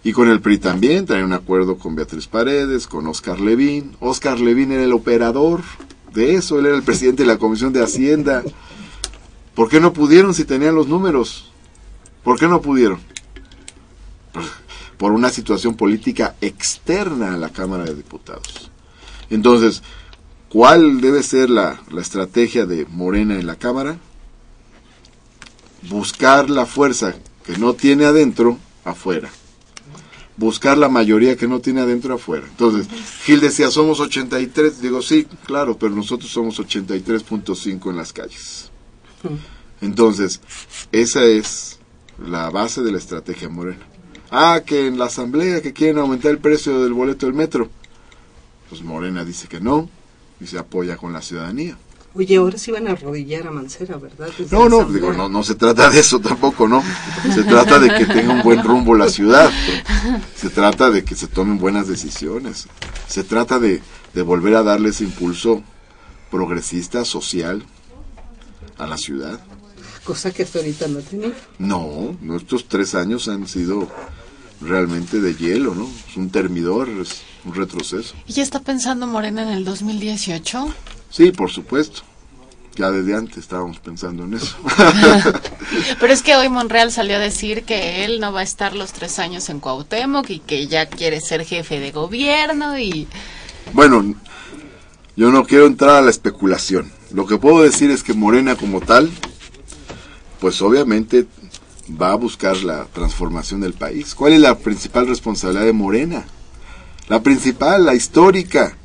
y 0.04 0.12
con 0.12 0.30
el 0.30 0.42
PRI 0.42 0.58
también, 0.58 1.06
traían 1.06 1.28
un 1.28 1.34
acuerdo 1.34 1.78
con 1.78 1.96
Beatriz 1.96 2.28
Paredes, 2.28 2.88
con 2.88 3.08
Oscar 3.08 3.40
Levín. 3.40 3.96
Oscar 4.02 4.40
Levín 4.40 4.74
era 4.74 4.84
el 4.84 4.92
operador 4.92 5.62
de 6.14 6.36
eso, 6.36 6.60
él 6.60 6.66
era 6.66 6.76
el 6.76 6.84
presidente 6.84 7.24
de 7.24 7.28
la 7.28 7.38
Comisión 7.38 7.72
de 7.72 7.82
Hacienda. 7.82 8.44
¿Por 9.56 9.70
qué 9.70 9.80
no 9.80 9.94
pudieron 9.94 10.34
si 10.34 10.44
tenían 10.44 10.76
los 10.76 10.88
números? 10.88 11.52
¿Por 12.24 12.38
qué 12.38 12.48
no 12.48 12.62
pudieron? 12.62 13.00
Por 14.98 15.14
una 15.14 15.30
situación 15.30 15.76
política 15.76 16.36
externa 16.42 17.34
a 17.34 17.38
la 17.38 17.50
Cámara 17.50 17.86
de 17.86 17.96
Diputados. 17.96 18.72
Entonces, 19.30 19.84
¿cuál 20.50 21.00
debe 21.00 21.24
ser 21.24 21.50
la, 21.50 21.82
la 21.92 22.02
estrategia 22.02 22.66
de 22.66 22.86
Morena 22.90 23.36
en 23.36 23.48
la 23.48 23.56
Cámara? 23.56 23.98
Buscar 25.90 26.50
la 26.50 26.66
fuerza 26.66 27.16
que 27.46 27.58
no 27.58 27.74
tiene 27.74 28.06
adentro, 28.06 28.58
afuera 28.86 29.30
buscar 30.38 30.78
la 30.78 30.90
mayoría 30.90 31.36
que 31.36 31.48
no 31.48 31.60
tiene 31.60 31.82
adentro 31.82 32.16
afuera. 32.16 32.46
Entonces, 32.48 32.88
Gil 33.24 33.40
decía, 33.40 33.70
somos 33.70 34.00
83. 34.00 34.82
Digo, 34.82 35.02
sí, 35.02 35.28
claro, 35.46 35.78
pero 35.78 35.96
nosotros 35.96 36.32
somos 36.32 36.60
83.5 36.60 37.90
en 37.90 37.98
las 37.98 38.14
calles. 38.14 38.72
Entonces, 39.82 40.42
esa 40.92 41.24
es 41.24 41.80
la 42.26 42.50
base 42.50 42.82
de 42.82 42.92
la 42.92 42.98
estrategia 42.98 43.50
morena. 43.50 43.86
Ah, 44.32 44.62
que 44.66 44.88
en 44.88 44.98
la 44.98 45.06
asamblea 45.06 45.62
que 45.62 45.74
quieren 45.74 46.00
aumentar 46.00 46.32
el 46.32 46.40
precio 46.40 46.82
del 46.82 46.94
boleto 46.94 47.26
del 47.26 47.36
metro. 47.36 47.70
Pues 48.70 48.82
Morena 48.82 49.24
dice 49.24 49.48
que 49.48 49.60
no 49.60 49.90
y 50.42 50.48
se 50.48 50.58
apoya 50.58 50.98
con 50.98 51.14
la 51.14 51.22
ciudadanía. 51.22 51.78
Oye, 52.16 52.36
ahora 52.38 52.58
sí 52.60 52.72
van 52.72 52.88
a 52.88 52.92
arrodillar 52.92 53.48
a 53.48 53.52
Mancera, 53.52 53.98
¿verdad? 53.98 54.30
Desde 54.38 54.56
No, 54.56 54.70
no, 54.70 54.86
digo, 54.86 55.14
no, 55.14 55.28
no 55.28 55.44
se 55.44 55.56
trata 55.56 55.90
de 55.90 56.00
eso 56.00 56.20
tampoco, 56.20 56.68
¿no? 56.68 56.84
Se 57.34 57.44
trata 57.44 57.80
de 57.80 57.90
que 57.96 58.06
tenga 58.06 58.34
un 58.34 58.44
buen 58.44 58.64
rumbo 58.64 58.96
la 58.96 59.10
ciudad. 59.10 59.52
Se 60.36 60.50
trata 60.50 60.92
de 60.92 61.04
que 61.04 61.16
se 61.16 61.28
tomen 61.28 61.58
buenas 61.58 61.88
decisiones. 61.88 62.68
Se 63.08 63.24
trata 63.24 63.58
de, 63.58 63.82
de 64.14 64.22
volver 64.22 64.56
a 64.56 64.64
darle 64.64 64.90
ese 64.90 65.06
impulso 65.06 65.64
progresista, 66.30 67.04
social 67.04 67.66
a 68.78 68.86
la 68.86 68.98
ciudad. 68.98 69.40
Cosa 70.04 70.32
que 70.32 70.44
hasta 70.44 70.60
ahorita 70.60 70.88
no 70.90 71.00
tenía. 71.00 71.32
No, 71.58 72.16
nuestros 72.22 72.68
tres 72.68 72.94
años 72.94 73.28
han 73.28 73.48
sido 73.48 73.90
realmente 74.62 75.20
de 75.20 75.36
hielo, 75.36 75.74
¿no? 75.74 75.90
Es 76.10 76.16
un 76.18 76.30
termidor, 76.30 76.90
es 76.90 77.22
un 77.46 77.56
retroceso. 77.56 78.14
¿Y 78.28 78.34
ya 78.34 78.44
está 78.44 78.60
pensando 78.60 79.08
Morena 79.08 79.44
en 79.44 79.50
el 79.50 79.66
2018? 79.66 80.68
Sí, 81.14 81.32
por 81.32 81.52
supuesto. 81.52 82.02
Ya 82.76 82.90
desde 82.90 83.14
antes 83.14 83.38
estábamos 83.38 83.78
pensando 83.78 84.24
en 84.24 84.34
eso. 84.34 84.56
Pero 86.00 86.12
es 86.12 86.24
que 86.24 86.36
hoy 86.36 86.50
Monreal 86.50 86.92
salió 86.92 87.18
a 87.18 87.20
decir 87.20 87.66
que 87.66 88.04
él 88.04 88.20
no 88.20 88.34
va 88.34 88.40
a 88.40 88.44
estar 88.44 88.74
los 88.74 88.94
tres 88.94 89.20
años 89.20 89.48
en 89.50 89.60
Cuauhtémoc 89.60 90.28
y 90.32 90.40
que 90.40 90.66
ya 90.66 90.88
quiere 90.88 91.22
ser 91.22 91.46
jefe 91.46 91.80
de 91.80 91.92
gobierno 91.92 92.80
y... 92.80 93.08
Bueno, 93.74 94.16
yo 95.16 95.30
no 95.30 95.46
quiero 95.46 95.68
entrar 95.68 95.98
a 95.98 96.02
la 96.02 96.10
especulación. 96.10 96.92
Lo 97.12 97.28
que 97.28 97.38
puedo 97.38 97.62
decir 97.62 97.92
es 97.92 98.02
que 98.02 98.16
Morena 98.16 98.56
como 98.56 98.82
tal, 98.82 99.12
pues 100.40 100.64
obviamente 100.64 101.28
va 101.90 102.14
a 102.14 102.16
buscar 102.16 102.58
la 102.64 102.86
transformación 102.86 103.62
del 103.62 103.74
país. 103.74 104.16
¿Cuál 104.16 104.34
es 104.34 104.40
la 104.40 104.58
principal 104.58 105.08
responsabilidad 105.08 105.66
de 105.66 105.74
Morena? 105.74 106.26
La 107.08 107.22
principal, 107.22 107.86
la 107.86 107.94
histórica, 107.94 108.78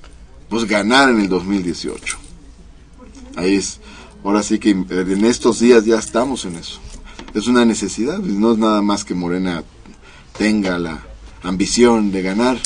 pues 0.49 0.65
ganar 0.67 1.11
en 1.11 1.21
el 1.21 1.29
2018. 1.29 2.17
Ahí 3.37 3.55
es, 3.55 3.81
ahora 4.25 4.43
sí 4.43 4.59
que 4.59 4.71
en 4.71 5.25
estos 5.25 5.61
días 5.61 5.85
ya 5.85 5.99
estamos 5.99 6.45
en 6.45 6.57
eso. 6.57 6.81
Es 7.35 7.47
una 7.47 7.65
necesidad, 7.65 8.19
no 8.19 8.53
es 8.53 8.59
nada 8.59 8.83
más 8.83 9.05
que 9.05 9.15
Morena 9.15 9.65
tenga 10.37 10.79
la 10.79 11.05
ambición 11.43 12.11
de 12.11 12.23
ganar, 12.23 12.59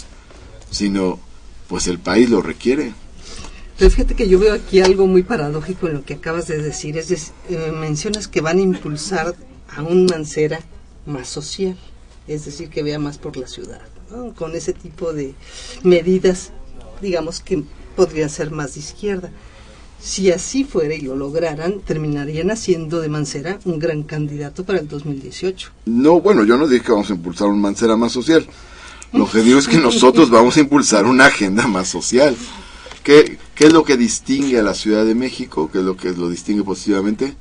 sino 0.70 1.18
pues 1.68 1.86
el 1.88 1.98
país 1.98 2.30
lo 2.30 2.42
requiere. 2.42 2.94
Pero 3.78 3.90
fíjate 3.90 4.14
que 4.14 4.28
yo 4.28 4.38
veo 4.38 4.54
aquí 4.54 4.80
algo 4.80 5.06
muy 5.06 5.22
paradójico 5.22 5.88
en 5.88 5.94
lo 5.94 6.04
que 6.04 6.14
acabas 6.14 6.46
de 6.46 6.62
decir. 6.62 6.96
Es 6.98 7.08
decir, 7.08 7.32
eh, 7.48 7.72
mencionas 7.72 8.28
que 8.28 8.40
van 8.40 8.58
a 8.58 8.62
impulsar 8.62 9.34
a 9.74 9.82
un 9.82 10.06
Mancera 10.06 10.60
más 11.06 11.28
social, 11.28 11.76
es 12.28 12.44
decir, 12.44 12.68
que 12.68 12.82
vea 12.82 12.98
más 12.98 13.18
por 13.18 13.36
la 13.36 13.48
ciudad, 13.48 13.80
con 14.36 14.54
ese 14.54 14.72
tipo 14.72 15.12
de 15.12 15.34
medidas, 15.82 16.52
digamos 17.02 17.40
que 17.40 17.62
podrían 17.96 18.30
ser 18.30 18.50
más 18.50 18.74
de 18.74 18.80
izquierda. 18.80 19.30
Si 20.00 20.32
así 20.32 20.64
fuera 20.64 20.94
y 20.94 21.02
lo 21.02 21.14
lograran, 21.14 21.80
terminarían 21.80 22.50
haciendo 22.50 23.00
de 23.00 23.08
Mancera 23.08 23.60
un 23.64 23.78
gran 23.78 24.02
candidato 24.02 24.64
para 24.64 24.80
el 24.80 24.88
2018. 24.88 25.70
No, 25.86 26.20
bueno, 26.20 26.44
yo 26.44 26.56
no 26.56 26.66
dije 26.66 26.86
que 26.86 26.92
vamos 26.92 27.10
a 27.10 27.14
impulsar 27.14 27.48
un 27.48 27.60
Mancera 27.60 27.96
más 27.96 28.10
social. 28.10 28.46
Lo 29.12 29.30
que 29.30 29.42
digo 29.42 29.58
es 29.58 29.68
que 29.68 29.78
nosotros 29.78 30.30
vamos 30.30 30.56
a 30.56 30.60
impulsar 30.60 31.04
una 31.04 31.26
agenda 31.26 31.68
más 31.68 31.88
social. 31.88 32.34
¿Qué, 33.04 33.38
qué 33.54 33.66
es 33.66 33.72
lo 33.72 33.84
que 33.84 33.96
distingue 33.96 34.58
a 34.58 34.62
la 34.62 34.74
Ciudad 34.74 35.04
de 35.04 35.14
México? 35.14 35.70
¿Qué 35.70 35.78
es 35.78 35.84
lo 35.84 35.96
que 35.96 36.12
lo 36.12 36.28
distingue 36.28 36.64
positivamente? 36.64 37.36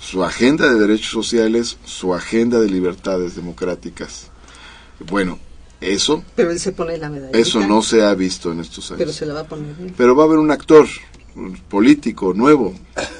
Su 0.00 0.22
agenda 0.22 0.68
de 0.68 0.78
derechos 0.78 1.10
sociales, 1.10 1.78
su 1.84 2.14
agenda 2.14 2.60
de 2.60 2.68
libertades 2.68 3.34
democráticas. 3.36 4.28
Bueno, 5.08 5.38
eso, 5.92 6.22
Pero 6.34 6.50
él 6.50 6.58
se 6.60 6.72
pone 6.72 6.96
la 6.98 7.08
medalla. 7.10 7.36
eso 7.38 7.60
no 7.66 7.82
se 7.82 8.02
ha 8.02 8.14
visto 8.14 8.52
en 8.52 8.60
estos 8.60 8.88
Pero 8.96 9.04
años. 9.04 9.16
se 9.16 9.26
la 9.26 9.34
va 9.34 9.40
a 9.40 9.46
poner. 9.48 9.74
Pero 9.96 10.14
va 10.16 10.24
a 10.24 10.26
haber 10.26 10.38
un 10.38 10.50
actor 10.50 10.86
un 11.36 11.52
político 11.68 12.32
nuevo, 12.32 12.74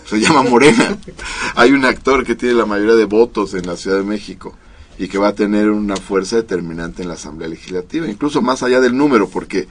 se 0.06 0.20
llama 0.20 0.42
Morena. 0.44 0.96
Hay 1.56 1.72
un 1.72 1.84
actor 1.84 2.24
que 2.24 2.36
tiene 2.36 2.54
la 2.54 2.66
mayoría 2.66 2.94
de 2.94 3.06
votos 3.06 3.54
en 3.54 3.66
la 3.66 3.76
Ciudad 3.76 3.96
de 3.98 4.04
México 4.04 4.54
y 4.98 5.08
que 5.08 5.18
va 5.18 5.28
a 5.28 5.34
tener 5.34 5.70
una 5.70 5.96
fuerza 5.96 6.36
determinante 6.36 7.02
en 7.02 7.08
la 7.08 7.14
Asamblea 7.14 7.48
Legislativa, 7.48 8.08
incluso 8.08 8.40
más 8.40 8.62
allá 8.62 8.80
del 8.80 8.96
número, 8.96 9.28
porque, 9.28 9.66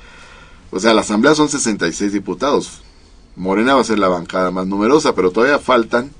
o 0.72 0.80
sea, 0.80 0.94
la 0.94 1.02
Asamblea 1.02 1.36
son 1.36 1.48
66 1.48 2.12
diputados. 2.12 2.82
Morena 3.38 3.76
va 3.76 3.82
a 3.82 3.86
ser 3.86 4.00
la 4.00 4.10
bancada 4.10 4.52
más 4.52 4.68
numerosa, 4.68 5.16
pero 5.16 5.32
todavía 5.32 5.60
faltan, 5.60 6.12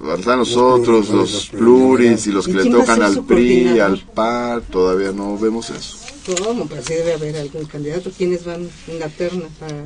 faltan 0.00 0.38
los, 0.40 0.50
Los 0.50 0.56
otros, 0.56 1.06
pluris, 1.06 1.12
los 1.12 1.32
los 1.32 1.46
pluris 1.48 2.26
y 2.26 2.32
los 2.32 2.48
¿Y 2.48 2.52
que 2.52 2.64
le 2.64 2.70
tocan 2.70 3.02
al 3.02 3.24
PRI, 3.24 3.80
al 3.80 3.98
PAR, 4.00 4.62
todavía 4.62 5.12
no 5.12 5.38
vemos 5.38 5.70
eso. 5.70 5.98
¿Cómo? 6.42 6.66
Pero 6.66 6.82
sí 6.82 6.94
debe 6.94 7.14
haber 7.14 7.36
algún 7.36 7.64
candidato. 7.66 8.10
¿Quiénes 8.16 8.44
van 8.44 8.68
en 8.88 8.98
la 8.98 9.08
terna 9.08 9.46
para 9.60 9.84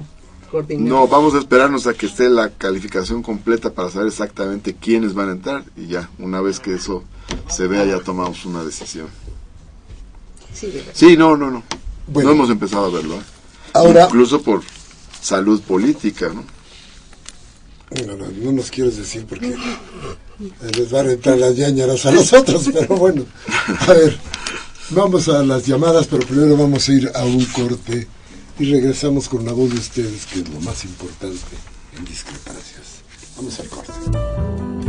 coordinar? 0.51 0.89
No, 0.89 1.07
vamos 1.07 1.35
a 1.35 1.39
esperarnos 1.39 1.87
a 1.87 1.95
que 1.95 2.07
esté 2.07 2.31
la 2.31 2.51
calificación 2.51 3.23
completa 3.23 3.73
para 3.73 3.91
saber 3.91 4.09
exactamente 4.09 4.75
quiénes 4.75 5.13
van 5.15 5.29
a 5.29 5.33
entrar 5.33 5.65
y 5.77 5.89
ya, 5.89 6.09
una 6.19 6.41
vez 6.41 6.59
que 6.59 6.75
eso 6.75 7.05
se 7.49 7.67
vea 7.67 7.85
ya 7.85 8.01
tomamos 8.01 8.45
una 8.47 8.65
decisión. 8.65 9.09
Sí. 10.55 10.73
Sí, 10.93 11.17
no, 11.17 11.37
no, 11.37 11.51
no. 11.51 11.63
Bueno. 12.07 12.31
no 12.31 12.35
hemos 12.35 12.51
empezado 12.51 12.87
a 12.87 12.91
verlo. 12.91 13.17
¿eh? 13.17 13.23
Ahora, 13.75 14.07
Incluso 14.07 14.43
por 14.43 14.63
salud 15.21 15.61
política, 15.63 16.31
¿no? 16.35 16.45
No, 18.07 18.17
no, 18.17 18.27
no 18.29 18.53
nos 18.53 18.71
quieres 18.71 18.97
decir 18.97 19.27
porque 19.27 19.55
les 20.77 20.95
va 20.95 21.01
a 21.01 21.05
rentar 21.05 21.39
las 21.39 21.57
ñañaras 21.57 22.07
a 22.07 22.13
nosotros, 22.13 22.71
pero 22.73 22.97
bueno, 22.97 23.25
a 23.81 23.93
ver, 23.93 24.19
vamos 24.91 25.29
a 25.29 25.43
las 25.43 25.67
llamadas, 25.67 26.07
pero 26.07 26.27
primero 26.27 26.57
vamos 26.57 26.89
a 26.89 26.93
ir 26.93 27.11
a 27.15 27.25
un 27.25 27.45
corte 27.47 28.07
y 28.59 28.73
regresamos 28.73 29.29
con 29.29 29.45
la 29.45 29.53
voz 29.53 29.71
de 29.71 29.79
ustedes, 29.79 30.27
que 30.27 30.41
es 30.41 30.49
lo 30.49 30.61
más 30.61 30.85
importante 30.85 31.57
en 31.97 32.05
discrepancias. 32.05 33.03
Vamos 33.37 33.59
al 33.59 33.69
corte. 33.69 34.80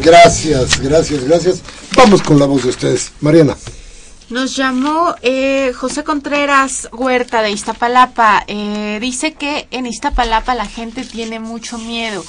Gracias, 0.00 0.80
gracias, 0.80 1.24
gracias. 1.24 1.62
Vamos 1.96 2.22
con 2.22 2.38
la 2.38 2.46
voz 2.46 2.64
de 2.64 2.70
ustedes. 2.70 3.12
Mariana. 3.20 3.56
Nos 4.30 4.54
llamó 4.54 5.16
eh, 5.22 5.72
José 5.72 6.04
Contreras 6.04 6.88
Huerta 6.92 7.42
de 7.42 7.50
Iztapalapa. 7.50 8.44
Eh, 8.46 8.98
dice 9.00 9.32
que 9.32 9.66
en 9.72 9.86
Iztapalapa 9.86 10.54
la 10.54 10.66
gente 10.66 11.04
tiene 11.04 11.40
mucho 11.40 11.78
miedo, 11.78 12.24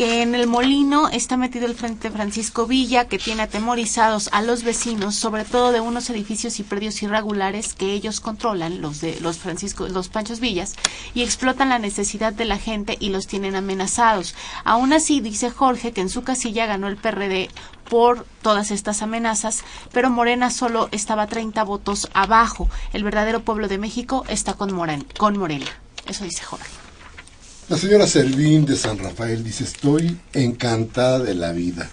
que 0.00 0.22
en 0.22 0.34
el 0.34 0.46
molino 0.46 1.10
está 1.10 1.36
metido 1.36 1.66
el 1.66 1.74
Frente 1.74 2.10
Francisco 2.10 2.66
Villa, 2.66 3.06
que 3.06 3.18
tiene 3.18 3.42
atemorizados 3.42 4.30
a 4.32 4.40
los 4.40 4.62
vecinos, 4.62 5.14
sobre 5.14 5.44
todo 5.44 5.72
de 5.72 5.80
unos 5.80 6.08
edificios 6.08 6.58
y 6.58 6.62
predios 6.62 7.02
irregulares 7.02 7.74
que 7.74 7.92
ellos 7.92 8.20
controlan, 8.20 8.80
los 8.80 9.02
de 9.02 9.20
los 9.20 9.36
Francisco, 9.36 9.86
los 9.88 10.08
Panchos 10.08 10.40
Villas, 10.40 10.72
y 11.12 11.20
explotan 11.22 11.68
la 11.68 11.78
necesidad 11.78 12.32
de 12.32 12.46
la 12.46 12.56
gente 12.56 12.96
y 12.98 13.10
los 13.10 13.26
tienen 13.26 13.56
amenazados. 13.56 14.34
Aún 14.64 14.94
así, 14.94 15.20
dice 15.20 15.50
Jorge 15.50 15.92
que 15.92 16.00
en 16.00 16.08
su 16.08 16.22
casilla 16.22 16.64
ganó 16.64 16.86
el 16.88 16.96
PRD 16.96 17.50
por 17.90 18.24
todas 18.40 18.70
estas 18.70 19.02
amenazas, 19.02 19.64
pero 19.92 20.08
Morena 20.08 20.48
solo 20.50 20.88
estaba 20.92 21.26
30 21.26 21.62
votos 21.64 22.08
abajo. 22.14 22.70
El 22.94 23.04
verdadero 23.04 23.40
pueblo 23.40 23.68
de 23.68 23.76
México 23.76 24.24
está 24.28 24.54
con, 24.54 24.70
Moren- 24.72 25.04
con 25.18 25.36
Morena. 25.36 25.66
Eso 26.06 26.24
dice 26.24 26.42
Jorge. 26.42 26.70
La 27.70 27.78
señora 27.78 28.08
Servín 28.08 28.66
de 28.66 28.74
San 28.74 28.98
Rafael 28.98 29.44
dice, 29.44 29.62
estoy 29.62 30.18
encantada 30.32 31.20
de 31.20 31.34
la 31.36 31.52
vida. 31.52 31.88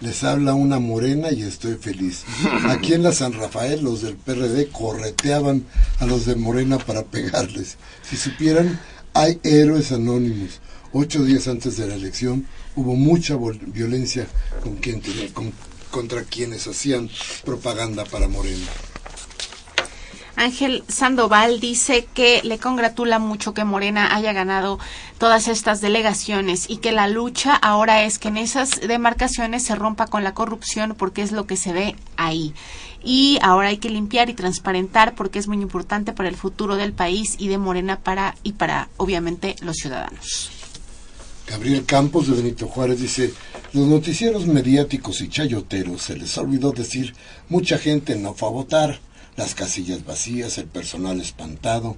Les 0.00 0.24
habla 0.24 0.52
una 0.52 0.78
morena 0.78 1.32
y 1.32 1.40
estoy 1.40 1.76
feliz. 1.76 2.24
Aquí 2.68 2.92
en 2.92 3.02
la 3.02 3.12
San 3.12 3.32
Rafael 3.32 3.82
los 3.82 4.02
del 4.02 4.16
PRD 4.16 4.68
correteaban 4.68 5.64
a 6.00 6.04
los 6.04 6.26
de 6.26 6.34
Morena 6.34 6.76
para 6.76 7.04
pegarles. 7.04 7.78
Si 8.02 8.18
supieran 8.18 8.78
Hay 9.14 9.40
héroes 9.42 9.90
anónimos. 9.90 10.60
Ocho 10.92 11.24
días 11.24 11.48
antes 11.48 11.78
de 11.78 11.86
la 11.86 11.94
elección 11.94 12.46
hubo 12.76 12.94
mucha 12.94 13.38
violencia 13.68 14.26
contra 15.90 16.24
quienes 16.24 16.66
hacían 16.66 17.08
propaganda 17.42 18.04
para 18.04 18.28
Moreno. 18.28 18.66
Ángel 20.36 20.82
Sandoval 20.88 21.60
dice 21.60 22.06
que 22.14 22.40
le 22.42 22.58
congratula 22.58 23.18
mucho 23.18 23.54
que 23.54 23.64
Morena 23.64 24.14
haya 24.14 24.32
ganado 24.32 24.78
todas 25.18 25.46
estas 25.48 25.80
delegaciones 25.80 26.68
y 26.68 26.78
que 26.78 26.92
la 26.92 27.06
lucha 27.06 27.54
ahora 27.54 28.04
es 28.04 28.18
que 28.18 28.28
en 28.28 28.38
esas 28.38 28.80
demarcaciones 28.80 29.62
se 29.62 29.74
rompa 29.74 30.06
con 30.06 30.24
la 30.24 30.34
corrupción 30.34 30.94
porque 30.96 31.22
es 31.22 31.32
lo 31.32 31.46
que 31.46 31.56
se 31.56 31.72
ve 31.72 31.96
ahí. 32.16 32.54
Y 33.04 33.38
ahora 33.42 33.68
hay 33.68 33.78
que 33.78 33.90
limpiar 33.90 34.30
y 34.30 34.34
transparentar 34.34 35.14
porque 35.14 35.38
es 35.38 35.48
muy 35.48 35.60
importante 35.60 36.12
para 36.12 36.28
el 36.28 36.36
futuro 36.36 36.76
del 36.76 36.92
país 36.92 37.34
y 37.38 37.48
de 37.48 37.58
Morena 37.58 38.00
para 38.00 38.36
y 38.42 38.52
para 38.52 38.88
obviamente 38.96 39.56
los 39.60 39.76
ciudadanos. 39.76 40.50
Gabriel 41.46 41.84
Campos 41.84 42.28
de 42.28 42.34
Benito 42.34 42.68
Juárez 42.68 43.00
dice, 43.00 43.34
los 43.72 43.86
noticieros 43.86 44.46
mediáticos 44.46 45.20
y 45.20 45.28
chayoteros 45.28 46.02
se 46.02 46.16
les 46.16 46.38
olvidó 46.38 46.72
decir, 46.72 47.14
mucha 47.48 47.76
gente 47.78 48.16
no 48.16 48.32
fue 48.32 48.48
a 48.48 48.52
votar 48.52 49.00
las 49.36 49.54
casillas 49.54 50.04
vacías, 50.04 50.58
el 50.58 50.66
personal 50.66 51.20
espantado, 51.20 51.96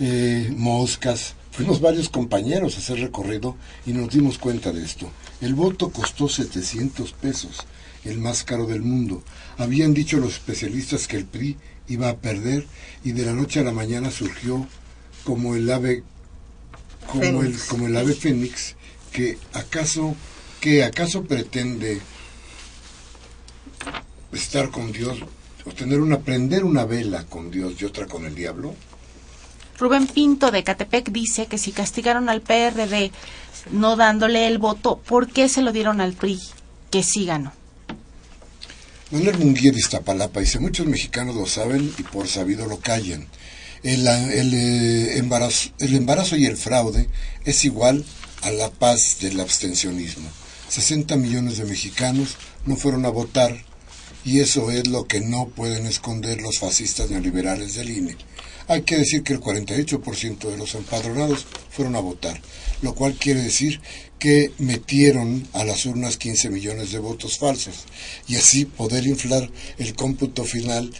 eh, 0.00 0.52
moscas. 0.56 1.34
Fuimos 1.50 1.80
varios 1.80 2.08
compañeros 2.08 2.76
a 2.76 2.78
hacer 2.78 3.00
recorrido 3.00 3.56
y 3.84 3.92
nos 3.92 4.10
dimos 4.10 4.38
cuenta 4.38 4.72
de 4.72 4.84
esto. 4.84 5.10
El 5.40 5.54
voto 5.54 5.90
costó 5.90 6.28
700 6.28 7.12
pesos, 7.12 7.58
el 8.04 8.18
más 8.18 8.44
caro 8.44 8.66
del 8.66 8.82
mundo. 8.82 9.22
Habían 9.58 9.92
dicho 9.92 10.16
los 10.18 10.34
especialistas 10.34 11.06
que 11.06 11.16
el 11.16 11.26
PRI 11.26 11.56
iba 11.88 12.08
a 12.08 12.16
perder 12.16 12.66
y 13.04 13.12
de 13.12 13.26
la 13.26 13.32
noche 13.32 13.60
a 13.60 13.64
la 13.64 13.72
mañana 13.72 14.10
surgió 14.10 14.66
como 15.24 15.54
el 15.54 15.70
ave 15.70 16.02
como 17.06 17.42
el 17.42 17.58
como 17.68 17.86
el 17.86 17.96
ave 17.96 18.14
fénix 18.14 18.76
que 19.12 19.36
acaso 19.52 20.14
que 20.60 20.84
acaso 20.84 21.24
pretende 21.24 22.00
estar 24.32 24.70
con 24.70 24.92
Dios 24.92 25.18
o 25.64 25.72
tener 25.72 26.00
una, 26.00 26.20
prender 26.20 26.64
una 26.64 26.84
vela 26.84 27.24
con 27.24 27.50
Dios 27.50 27.74
y 27.80 27.84
otra 27.84 28.06
con 28.06 28.24
el 28.24 28.34
diablo? 28.34 28.74
Rubén 29.78 30.06
Pinto 30.06 30.50
de 30.50 30.62
Catepec 30.64 31.10
dice 31.10 31.46
que 31.46 31.58
si 31.58 31.72
castigaron 31.72 32.28
al 32.28 32.40
PRD 32.40 33.10
no 33.70 33.96
dándole 33.96 34.46
el 34.46 34.58
voto, 34.58 34.98
¿por 34.98 35.28
qué 35.28 35.48
se 35.48 35.62
lo 35.62 35.72
dieron 35.72 36.00
al 36.00 36.12
PRI? 36.12 36.40
Que 36.90 37.02
sí 37.02 37.26
ganó. 37.26 37.52
Manuel 39.10 39.38
Munguía 39.38 39.72
de 39.72 39.78
Iztapalapa 39.78 40.40
dice, 40.40 40.58
muchos 40.58 40.86
mexicanos 40.86 41.34
lo 41.34 41.46
saben 41.46 41.92
y 41.98 42.02
por 42.02 42.28
sabido 42.28 42.66
lo 42.66 42.78
callan. 42.80 43.26
El, 43.82 44.06
el, 44.06 44.54
eh, 44.54 45.18
embarazo, 45.18 45.70
el 45.80 45.94
embarazo 45.94 46.36
y 46.36 46.46
el 46.46 46.56
fraude 46.56 47.08
es 47.44 47.64
igual 47.64 48.04
a 48.42 48.50
la 48.50 48.70
paz 48.70 49.18
del 49.20 49.40
abstencionismo. 49.40 50.28
60 50.68 51.16
millones 51.16 51.58
de 51.58 51.64
mexicanos 51.64 52.36
no 52.64 52.76
fueron 52.76 53.04
a 53.04 53.10
votar 53.10 53.64
y 54.24 54.40
eso 54.40 54.70
es 54.70 54.86
lo 54.88 55.06
que 55.06 55.20
no 55.20 55.48
pueden 55.48 55.86
esconder 55.86 56.40
los 56.40 56.58
fascistas 56.58 57.10
neoliberales 57.10 57.74
del 57.74 57.90
INE. 57.90 58.16
Hay 58.68 58.82
que 58.82 58.98
decir 58.98 59.22
que 59.22 59.32
el 59.32 59.40
48% 59.40 60.50
de 60.50 60.56
los 60.56 60.74
empadronados 60.74 61.46
fueron 61.70 61.96
a 61.96 62.00
votar, 62.00 62.40
lo 62.80 62.94
cual 62.94 63.14
quiere 63.14 63.42
decir 63.42 63.80
que 64.18 64.52
metieron 64.58 65.48
a 65.52 65.64
las 65.64 65.84
urnas 65.84 66.16
15 66.16 66.50
millones 66.50 66.92
de 66.92 67.00
votos 67.00 67.38
falsos 67.38 67.84
y 68.28 68.36
así 68.36 68.64
poder 68.64 69.06
inflar 69.06 69.50
el 69.78 69.94
cómputo 69.94 70.44
final 70.44 70.92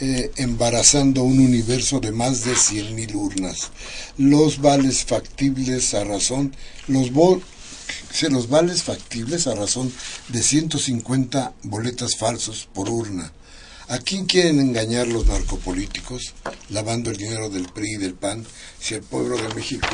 eh, 0.00 0.32
embarazando 0.38 1.22
un 1.22 1.38
universo 1.38 2.00
de 2.00 2.10
más 2.10 2.44
de 2.44 2.54
100.000 2.54 3.14
urnas. 3.14 3.70
Los 4.18 4.60
vales 4.60 5.04
factibles 5.04 5.94
a 5.94 6.02
razón, 6.02 6.56
los, 6.88 7.12
se 8.10 8.30
los 8.30 8.48
vales 8.48 8.82
factibles 8.82 9.46
a 9.46 9.54
razón 9.54 9.92
de 10.28 10.42
150 10.42 11.52
boletas 11.64 12.16
falsos 12.16 12.68
por 12.72 12.88
urna. 12.88 13.32
¿A 13.88 13.98
quién 13.98 14.24
quieren 14.24 14.60
engañar 14.60 15.08
los 15.08 15.26
narcopolíticos, 15.26 16.32
lavando 16.70 17.10
el 17.10 17.18
dinero 17.18 17.50
del 17.50 17.68
PRI 17.68 17.94
y 17.94 17.98
del 17.98 18.14
PAN, 18.14 18.44
si 18.80 18.94
el 18.94 19.02
pueblo 19.02 19.36
de 19.36 19.54
México 19.54 19.88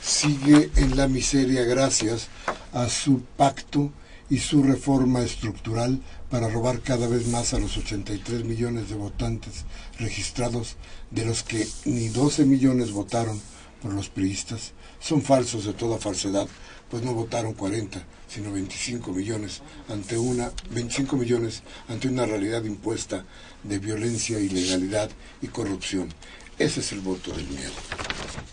sigue 0.00 0.70
en 0.76 0.96
la 0.96 1.08
miseria 1.08 1.64
gracias 1.64 2.28
a 2.72 2.88
su 2.88 3.22
pacto 3.36 3.92
y 4.30 4.38
su 4.38 4.62
reforma 4.62 5.22
estructural 5.22 6.00
para 6.30 6.48
robar 6.48 6.80
cada 6.80 7.08
vez 7.08 7.26
más 7.26 7.54
a 7.54 7.58
los 7.58 7.76
83 7.76 8.44
millones 8.44 8.88
de 8.88 8.94
votantes 8.94 9.64
registrados, 9.98 10.76
de 11.10 11.24
los 11.24 11.42
que 11.42 11.66
ni 11.84 12.08
12 12.08 12.44
millones 12.44 12.92
votaron 12.92 13.40
por 13.82 13.92
los 13.92 14.08
priistas? 14.08 14.72
Son 15.00 15.22
falsos 15.22 15.64
de 15.64 15.72
toda 15.72 15.98
falsedad 15.98 16.48
pues 16.94 17.04
no 17.04 17.12
votaron 17.12 17.54
40, 17.54 18.00
sino 18.28 18.52
25 18.52 19.10
millones 19.10 19.62
ante 19.88 20.16
una 20.16 20.52
25 20.70 21.16
millones 21.16 21.64
ante 21.88 22.06
una 22.06 22.24
realidad 22.24 22.62
impuesta 22.62 23.24
de 23.64 23.80
violencia, 23.80 24.38
ilegalidad 24.38 25.10
y 25.42 25.48
corrupción. 25.48 26.14
Ese 26.56 26.78
es 26.78 26.92
el 26.92 27.00
voto 27.00 27.32
del 27.32 27.48
miedo. 27.48 27.72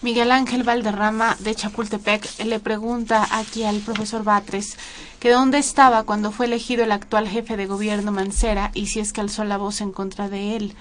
Miguel 0.01 0.31
Ángel 0.31 0.63
Valderrama 0.63 1.37
de 1.41 1.53
Chapultepec 1.53 2.43
le 2.43 2.59
pregunta 2.59 3.27
aquí 3.29 3.63
al 3.63 3.77
profesor 3.81 4.23
Batres 4.23 4.75
que 5.19 5.29
dónde 5.29 5.59
estaba 5.59 6.01
cuando 6.01 6.31
fue 6.31 6.47
elegido 6.47 6.83
el 6.83 6.93
actual 6.93 7.29
jefe 7.29 7.57
de 7.57 7.67
gobierno 7.67 8.11
Mancera 8.11 8.71
y 8.73 8.87
si 8.87 9.01
es 9.01 9.13
que 9.13 9.21
alzó 9.21 9.43
la 9.43 9.57
voz 9.57 9.81
en 9.81 9.91
contra 9.91 10.29
de 10.29 10.55
él. 10.55 10.73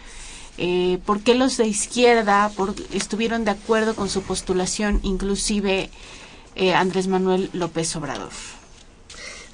Eh, 0.56 0.98
¿Por 1.04 1.20
qué 1.20 1.34
los 1.34 1.58
de 1.58 1.66
izquierda 1.66 2.50
estuvieron 2.92 3.44
de 3.44 3.50
acuerdo 3.50 3.94
con 3.94 4.08
su 4.08 4.22
postulación, 4.22 5.00
inclusive 5.02 5.90
eh, 6.60 6.74
Andrés 6.74 7.08
Manuel 7.08 7.48
López 7.54 7.96
Obrador. 7.96 8.28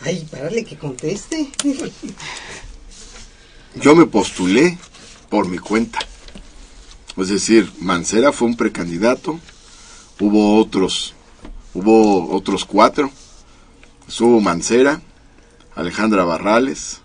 Ay, 0.03 0.27
parale 0.29 0.65
que 0.65 0.77
conteste. 0.77 1.49
Yo 3.77 3.95
me 3.95 4.07
postulé 4.07 4.77
por 5.31 5.47
mi 5.49 5.59
cuenta. 5.59 6.01
Es 7.17 7.29
decir, 7.29 7.73
Mancera 7.79 8.33
fue 8.33 8.49
un 8.49 8.57
precandidato, 8.57 9.39
hubo 10.19 10.59
otros, 10.59 11.15
hubo 11.73 12.35
otros 12.35 12.65
cuatro, 12.65 13.11
estuvo 14.09 14.41
Mancera, 14.41 15.01
Alejandra 15.77 16.25
Barrales, 16.25 17.03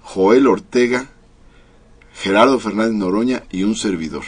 Joel 0.00 0.46
Ortega, 0.46 1.10
Gerardo 2.14 2.58
Fernández 2.58 2.94
Noroña 2.94 3.44
y 3.50 3.64
un 3.64 3.76
servidor. 3.76 4.24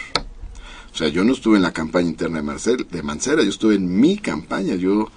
O 0.94 0.96
sea, 0.96 1.08
yo 1.08 1.24
no 1.24 1.32
estuve 1.32 1.56
en 1.56 1.62
la 1.62 1.72
campaña 1.72 2.08
interna 2.08 2.36
de, 2.36 2.44
Marcel, 2.44 2.86
de 2.88 3.02
Mancera, 3.02 3.42
yo 3.42 3.50
estuve 3.50 3.74
en 3.74 4.00
mi 4.00 4.16
campaña. 4.16 4.76
Yo 4.76 5.10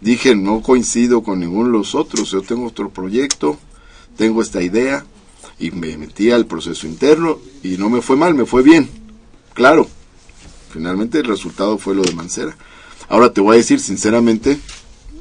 dije, 0.00 0.36
no 0.36 0.62
coincido 0.62 1.24
con 1.24 1.40
ninguno 1.40 1.66
de 1.66 1.78
los 1.78 1.96
otros, 1.96 2.30
yo 2.30 2.40
tengo 2.40 2.66
otro 2.66 2.90
proyecto, 2.90 3.58
tengo 4.16 4.42
esta 4.42 4.62
idea, 4.62 5.04
y 5.58 5.72
me 5.72 5.96
metí 5.96 6.30
al 6.30 6.46
proceso 6.46 6.86
interno 6.86 7.38
y 7.64 7.76
no 7.78 7.90
me 7.90 8.00
fue 8.00 8.16
mal, 8.16 8.34
me 8.34 8.46
fue 8.46 8.62
bien. 8.62 8.88
Claro, 9.54 9.88
finalmente 10.70 11.18
el 11.18 11.24
resultado 11.24 11.78
fue 11.78 11.96
lo 11.96 12.02
de 12.02 12.12
Mancera. 12.12 12.56
Ahora 13.08 13.32
te 13.32 13.40
voy 13.40 13.54
a 13.54 13.58
decir 13.58 13.80
sinceramente, 13.80 14.60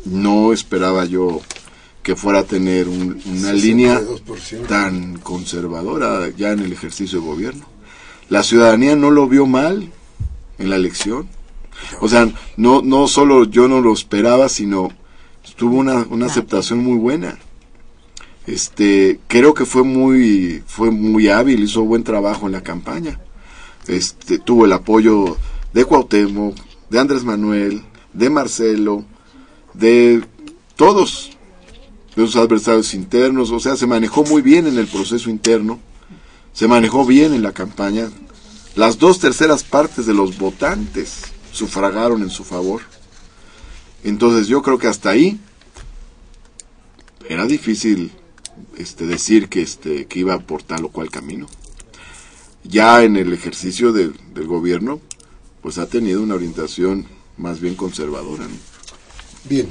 no 0.05 0.53
esperaba 0.53 1.05
yo 1.05 1.41
que 2.03 2.15
fuera 2.15 2.39
a 2.39 2.43
tener 2.43 2.87
una 2.87 3.51
línea 3.53 3.99
tan 4.67 5.17
conservadora 5.19 6.29
ya 6.29 6.51
en 6.51 6.59
el 6.59 6.71
ejercicio 6.71 7.19
de 7.19 7.25
gobierno. 7.25 7.65
La 8.29 8.43
ciudadanía 8.43 8.95
no 8.95 9.09
lo 9.09 9.27
vio 9.27 9.45
mal, 9.45 9.91
en 10.57 10.69
la 10.69 10.75
elección. 10.75 11.27
O 11.99 12.07
sea, 12.07 12.31
no, 12.57 12.81
no 12.81 13.07
solo 13.07 13.45
yo 13.45 13.67
no 13.67 13.81
lo 13.81 13.93
esperaba, 13.93 14.49
sino 14.49 14.89
tuvo 15.55 15.77
una, 15.77 16.05
una 16.09 16.27
aceptación 16.27 16.79
muy 16.79 16.97
buena. 16.97 17.37
Este, 18.45 19.19
creo 19.27 19.53
que 19.53 19.65
fue 19.65 19.83
muy, 19.83 20.63
fue 20.65 20.91
muy 20.91 21.29
hábil, 21.29 21.63
hizo 21.63 21.83
buen 21.83 22.03
trabajo 22.03 22.45
en 22.45 22.51
la 22.53 22.61
campaña. 22.61 23.19
Este, 23.87 24.39
tuvo 24.39 24.65
el 24.65 24.73
apoyo 24.73 25.37
de 25.73 25.85
Cuauhtémoc, 25.85 26.55
de 26.89 26.99
Andrés 26.99 27.23
Manuel, 27.23 27.83
de 28.13 28.29
Marcelo, 28.29 29.05
de 29.73 30.23
todos, 30.75 31.31
de 32.15 32.25
sus 32.25 32.35
adversarios 32.35 32.93
internos, 32.93 33.51
o 33.51 33.59
sea, 33.59 33.75
se 33.75 33.87
manejó 33.87 34.23
muy 34.23 34.41
bien 34.41 34.67
en 34.67 34.77
el 34.77 34.87
proceso 34.87 35.29
interno, 35.29 35.79
se 36.53 36.67
manejó 36.67 37.05
bien 37.05 37.33
en 37.33 37.41
la 37.41 37.51
campaña, 37.51 38.09
las 38.75 38.97
dos 38.97 39.19
terceras 39.19 39.63
partes 39.63 40.05
de 40.05 40.13
los 40.13 40.37
votantes 40.37 41.23
sufragaron 41.51 42.21
en 42.23 42.29
su 42.29 42.43
favor. 42.43 42.81
Entonces 44.03 44.47
yo 44.47 44.61
creo 44.61 44.77
que 44.77 44.87
hasta 44.87 45.11
ahí 45.11 45.39
era 47.29 47.45
difícil 47.45 48.11
este, 48.77 49.05
decir 49.05 49.49
que, 49.49 49.61
este, 49.61 50.05
que 50.05 50.19
iba 50.19 50.39
por 50.39 50.63
tal 50.63 50.85
o 50.85 50.89
cual 50.89 51.09
camino. 51.09 51.47
Ya 52.63 53.03
en 53.03 53.17
el 53.17 53.33
ejercicio 53.33 53.91
del 53.91 54.13
gobierno, 54.47 55.01
pues 55.61 55.77
ha 55.77 55.87
tenido 55.87 56.21
una 56.21 56.35
orientación 56.35 57.07
más 57.37 57.59
bien 57.59 57.75
conservadora. 57.75 58.45
Bien. 59.45 59.69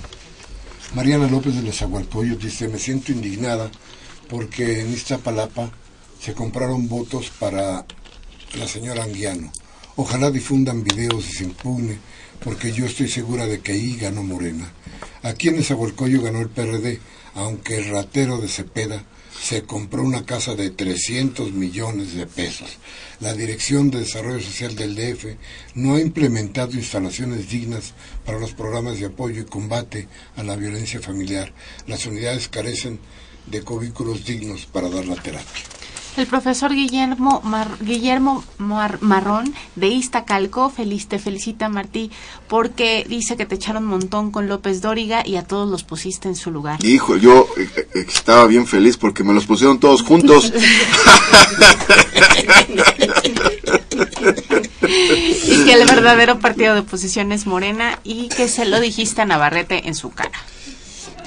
Mariana 0.95 1.27
López 1.27 1.55
de 1.55 1.63
los 1.63 2.39
dice, 2.39 2.69
me 2.69 2.79
siento 2.79 3.13
indignada 3.13 3.71
porque 4.29 4.81
en 4.81 4.93
Iztapalapa 4.93 5.71
se 6.21 6.35
compraron 6.35 6.87
votos 6.89 7.31
para 7.39 7.87
la 8.55 8.69
señora 8.69 9.05
Anguiano. 9.05 9.51
Ojalá 9.97 10.31
difundan 10.31 10.85
videos 10.85 11.29
y 11.29 11.33
se 11.33 11.45
impugne, 11.45 11.99
porque 12.43 12.73
yo 12.73 12.87
estoy 12.87 13.09
segura 13.09 13.47
de 13.47 13.61
que 13.61 13.73
ahí 13.73 13.97
ganó 13.97 14.23
Morena. 14.23 14.73
Aquí 15.23 15.49
en 15.49 15.57
Nezahualcóyotl 15.57 16.25
ganó 16.25 16.41
el 16.41 16.49
PRD, 16.49 17.01
aunque 17.35 17.77
el 17.79 17.91
ratero 17.91 18.39
de 18.39 18.49
Cepeda 18.49 19.05
se 19.41 19.63
compró 19.63 20.03
una 20.03 20.25
casa 20.25 20.55
de 20.55 20.71
300 20.71 21.53
millones 21.53 22.15
de 22.15 22.27
pesos. 22.27 22.79
La 23.21 23.35
Dirección 23.35 23.91
de 23.91 24.01
Desarrollo 24.01 24.41
Social 24.41 24.77
del 24.77 24.95
DF 24.95 25.37
no 25.75 25.95
ha 25.95 26.01
implementado 26.01 26.73
instalaciones 26.73 27.49
dignas 27.49 27.95
para 28.25 28.39
los 28.39 28.53
programas 28.53 29.01
de 29.01 29.07
apoyo 29.07 29.43
y 29.43 29.47
combate 29.47 30.09
a 30.37 30.43
la 30.43 30.57
violencia 30.57 31.01
familiar. 31.01 31.53
Las 31.87 32.07
unidades 32.07 32.49
carecen 32.49 33.01
de 33.47 33.63
cubículos 33.63 34.25
dignos 34.25 34.67
para 34.67 34.89
dar 34.89 35.07
la 35.07 35.17
terapia. 35.17 35.72
El 36.15 36.27
profesor 36.27 36.75
Guillermo, 36.75 37.43
Guillermo 37.81 38.45
Marrón 38.59 39.55
de 39.77 39.89
Iztacalco 39.89 40.69
feliz, 40.69 41.09
te 41.09 41.19
felicita 41.19 41.71
Martí 41.71 42.11
porque 42.49 43.07
dice 43.09 43.39
que 43.39 43.47
te 43.47 43.55
echaron 43.55 43.85
un 43.85 43.91
montón 43.91 44.31
con 44.31 44.47
López 44.47 44.83
Dóriga 44.83 45.27
y 45.27 45.37
a 45.37 45.45
todos 45.45 45.71
los 45.71 45.85
pusiste 45.85 46.29
en 46.29 46.37
su 46.37 46.51
lugar. 46.51 46.85
Hijo, 46.85 47.17
yo 47.17 47.49
eh, 47.57 47.67
eh, 47.95 48.07
estaba 48.07 48.47
bien 48.47 48.67
feliz 48.67 48.99
porque 48.99 49.25
me 49.25 49.33
los 49.33 49.47
pusieron 49.47 49.81
todos 49.81 50.03
juntos. 50.03 50.53
y 55.47 55.65
que 55.65 55.73
el 55.73 55.87
verdadero 55.87 56.41
partido 56.41 56.75
de 56.75 56.81
oposición 56.81 57.33
es 57.33 57.47
Morena 57.47 58.01
y 58.05 58.29
que 58.29 58.49
se 58.49 58.67
lo 58.67 58.81
dijiste 58.81 59.23
a 59.23 59.27
Navarrete 59.27 59.89
en 59.89 59.95
su 59.95 60.11
cara. 60.11 60.39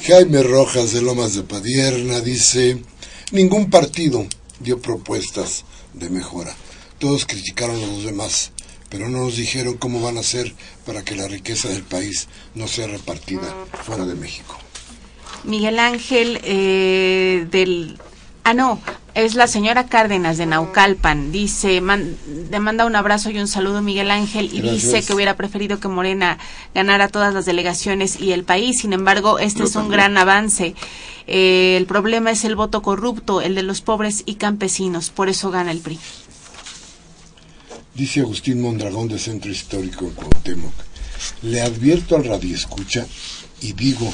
Jaime 0.05 0.43
Rojas 0.43 0.91
de 0.91 1.01
Lomas 1.01 1.33
de 1.33 1.41
Padierna 1.41 2.19
dice, 2.21 2.83
ningún 3.31 3.71
partido 3.71 4.27
dio 4.59 4.79
propuestas 4.79 5.65
de 5.93 6.09
mejora. 6.09 6.55
Todos 6.99 7.25
criticaron 7.25 7.75
a 7.83 7.87
los 7.87 8.03
demás, 8.03 8.51
pero 8.89 9.09
no 9.09 9.19
nos 9.19 9.35
dijeron 9.35 9.77
cómo 9.77 10.01
van 10.01 10.17
a 10.17 10.21
hacer 10.21 10.53
para 10.85 11.03
que 11.03 11.15
la 11.15 11.27
riqueza 11.27 11.69
del 11.69 11.83
país 11.83 12.27
no 12.53 12.67
sea 12.67 12.87
repartida 12.87 13.53
fuera 13.83 14.05
de 14.05 14.15
México. 14.15 14.57
Miguel 15.43 15.79
Ángel 15.79 16.39
eh, 16.43 17.47
del... 17.51 17.99
Ah, 18.47 18.53
no, 18.53 18.79
es 19.15 19.33
la 19.33 19.47
señora 19.47 19.87
Cárdenas 19.87 20.37
de 20.37 20.45
Naucalpan. 20.45 21.31
Dice, 21.31 21.81
le 21.81 22.59
manda 22.59 22.85
un 22.85 22.95
abrazo 22.95 23.31
y 23.31 23.39
un 23.39 23.47
saludo 23.47 23.81
Miguel 23.81 24.11
Ángel 24.11 24.51
y 24.53 24.61
dice 24.61 25.01
que 25.01 25.15
hubiera 25.15 25.35
preferido 25.35 25.79
que 25.79 25.87
Morena 25.87 26.37
ganara 26.75 27.07
todas 27.07 27.33
las 27.33 27.45
delegaciones 27.47 28.21
y 28.21 28.33
el 28.33 28.43
país. 28.43 28.81
Sin 28.81 28.93
embargo, 28.93 29.39
este 29.39 29.63
es 29.63 29.75
un 29.75 29.89
gran 29.89 30.15
avance. 30.19 30.75
Eh, 31.25 31.75
el 31.75 31.87
problema 31.87 32.29
es 32.29 32.45
el 32.45 32.55
voto 32.55 32.83
corrupto, 32.83 33.41
el 33.41 33.55
de 33.55 33.63
los 33.63 33.81
pobres 33.81 34.21
y 34.27 34.35
campesinos. 34.35 35.09
Por 35.09 35.27
eso 35.27 35.49
gana 35.49 35.71
el 35.71 35.79
PRI. 35.79 35.97
Dice 37.95 38.19
Agustín 38.19 38.61
Mondragón 38.61 39.07
de 39.07 39.17
Centro 39.17 39.49
Histórico 39.49 40.05
en 40.05 40.11
Cuauhtémoc. 40.11 40.73
Le 41.41 41.63
advierto 41.63 42.15
al 42.15 42.25
radioescucha 42.25 43.07
y 43.61 43.73
digo 43.73 44.13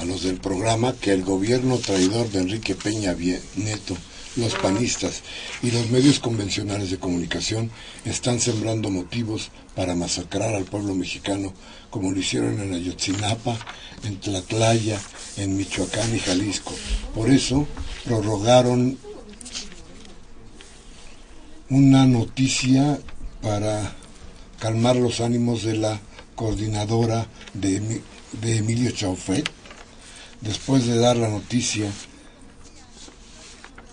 a 0.00 0.04
los 0.04 0.22
del 0.22 0.40
programa 0.40 0.94
que 0.94 1.12
el 1.12 1.22
gobierno 1.22 1.78
traidor 1.78 2.30
de 2.30 2.40
Enrique 2.40 2.74
Peña 2.74 3.14
Nieto 3.56 3.96
los 4.36 4.54
panistas 4.54 5.22
y 5.62 5.70
los 5.70 5.90
medios 5.90 6.20
convencionales 6.20 6.90
de 6.90 6.98
comunicación 6.98 7.70
están 8.04 8.40
sembrando 8.40 8.88
motivos 8.88 9.50
para 9.74 9.96
masacrar 9.96 10.54
al 10.54 10.64
pueblo 10.64 10.94
mexicano 10.94 11.52
como 11.90 12.12
lo 12.12 12.20
hicieron 12.20 12.60
en 12.60 12.72
Ayotzinapa, 12.72 13.58
en 14.04 14.20
Tlatlaya, 14.20 15.00
en 15.36 15.56
Michoacán 15.56 16.14
y 16.14 16.20
Jalisco. 16.20 16.72
Por 17.14 17.28
eso 17.28 17.66
prorrogaron 18.04 18.98
una 21.68 22.06
noticia 22.06 23.00
para 23.42 23.94
calmar 24.60 24.96
los 24.96 25.20
ánimos 25.20 25.64
de 25.64 25.74
la 25.74 26.00
coordinadora 26.36 27.26
de, 27.54 28.00
Emilio 28.42 28.90
Chaufet, 28.92 29.48
después 30.40 30.86
de 30.86 30.98
dar 30.98 31.16
la 31.16 31.28
noticia 31.28 31.90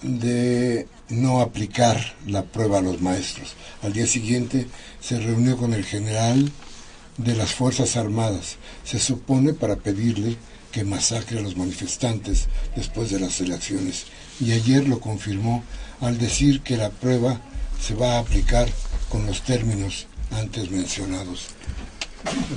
de 0.02 0.88
no 1.10 1.42
aplicar 1.42 2.16
la 2.26 2.44
prueba 2.44 2.80
a 2.80 2.82
los 2.82 3.02
maestros. 3.02 3.56
Al 3.82 3.94
día 3.94 4.08
siguiente 4.08 4.68
se 5.02 5.20
reunió 5.20 5.58
con 5.58 5.74
el 5.74 5.86
general 5.86 6.52
de 7.18 7.36
las 7.36 7.54
Fuerzas 7.54 7.98
Armadas, 7.98 8.58
se 8.84 9.00
supone 9.00 9.54
para 9.54 9.78
pedirle 9.78 10.38
que 10.72 10.84
masacre 10.84 11.40
a 11.40 11.42
los 11.42 11.58
manifestantes 11.58 12.48
después 12.76 13.10
de 13.10 13.20
las 13.20 13.42
elecciones, 13.42 14.06
y 14.40 14.52
ayer 14.52 14.88
lo 14.88 15.00
confirmó 15.00 15.64
al 16.00 16.20
decir 16.20 16.62
que 16.62 16.78
la 16.78 16.92
prueba 16.92 17.42
se 17.82 17.96
va 17.96 18.16
a 18.16 18.20
aplicar 18.20 18.70
con 19.10 19.26
los 19.26 19.42
términos 19.42 20.06
antes 20.32 20.70
mencionados. 20.70 21.48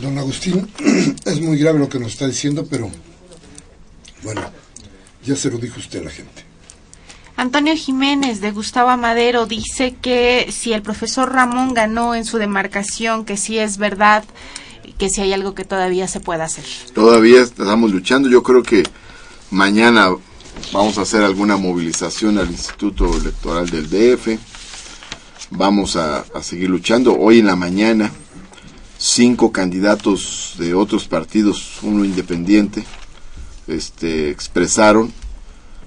Don 0.02 0.18
Agustín, 0.18 0.68
es 1.24 1.40
muy 1.40 1.56
grave 1.56 1.78
lo 1.78 1.88
que 1.88 2.00
nos 2.00 2.12
está 2.12 2.26
diciendo, 2.26 2.66
pero 2.68 2.90
bueno, 4.22 4.42
ya 5.24 5.36
se 5.36 5.50
lo 5.50 5.58
dijo 5.58 5.78
usted 5.78 6.00
a 6.00 6.04
la 6.04 6.10
gente. 6.10 6.44
Antonio 7.36 7.74
Jiménez 7.74 8.42
de 8.42 8.50
Gustavo 8.50 8.90
Amadero 8.90 9.46
dice 9.46 9.94
que 10.00 10.48
si 10.52 10.74
el 10.74 10.82
profesor 10.82 11.32
Ramón 11.32 11.72
ganó 11.72 12.14
en 12.14 12.26
su 12.26 12.36
demarcación, 12.36 13.24
que 13.24 13.38
sí 13.38 13.58
es 13.58 13.78
verdad, 13.78 14.24
que 14.98 15.08
si 15.08 15.22
hay 15.22 15.32
algo 15.32 15.54
que 15.54 15.64
todavía 15.64 16.06
se 16.06 16.20
pueda 16.20 16.44
hacer. 16.44 16.64
Todavía 16.92 17.40
estamos 17.40 17.90
luchando. 17.92 18.28
Yo 18.28 18.42
creo 18.42 18.62
que 18.62 18.82
mañana 19.50 20.10
vamos 20.70 20.98
a 20.98 21.02
hacer 21.02 21.22
alguna 21.22 21.56
movilización 21.56 22.36
al 22.36 22.50
Instituto 22.50 23.16
Electoral 23.16 23.70
del 23.70 23.88
DF. 23.88 24.38
Vamos 25.50 25.96
a, 25.96 26.18
a 26.34 26.42
seguir 26.42 26.68
luchando. 26.68 27.16
Hoy 27.16 27.38
en 27.38 27.46
la 27.46 27.56
mañana, 27.56 28.12
cinco 28.98 29.50
candidatos 29.50 30.56
de 30.58 30.74
otros 30.74 31.08
partidos, 31.08 31.78
uno 31.80 32.04
independiente, 32.04 32.84
este, 33.70 34.30
expresaron 34.30 35.12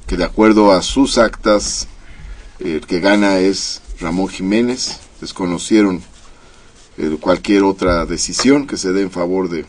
que 0.07 0.17
de 0.17 0.23
acuerdo 0.23 0.71
a 0.71 0.81
sus 0.81 1.17
actas, 1.17 1.87
el 2.59 2.85
que 2.85 2.99
gana 2.99 3.39
es 3.39 3.81
Ramón 3.99 4.29
Jiménez. 4.29 4.99
Desconocieron 5.21 6.01
eh, 6.97 7.17
cualquier 7.19 7.63
otra 7.63 8.05
decisión 8.05 8.67
que 8.67 8.77
se 8.77 8.91
dé 8.91 9.01
en 9.01 9.11
favor 9.11 9.49
de, 9.49 9.65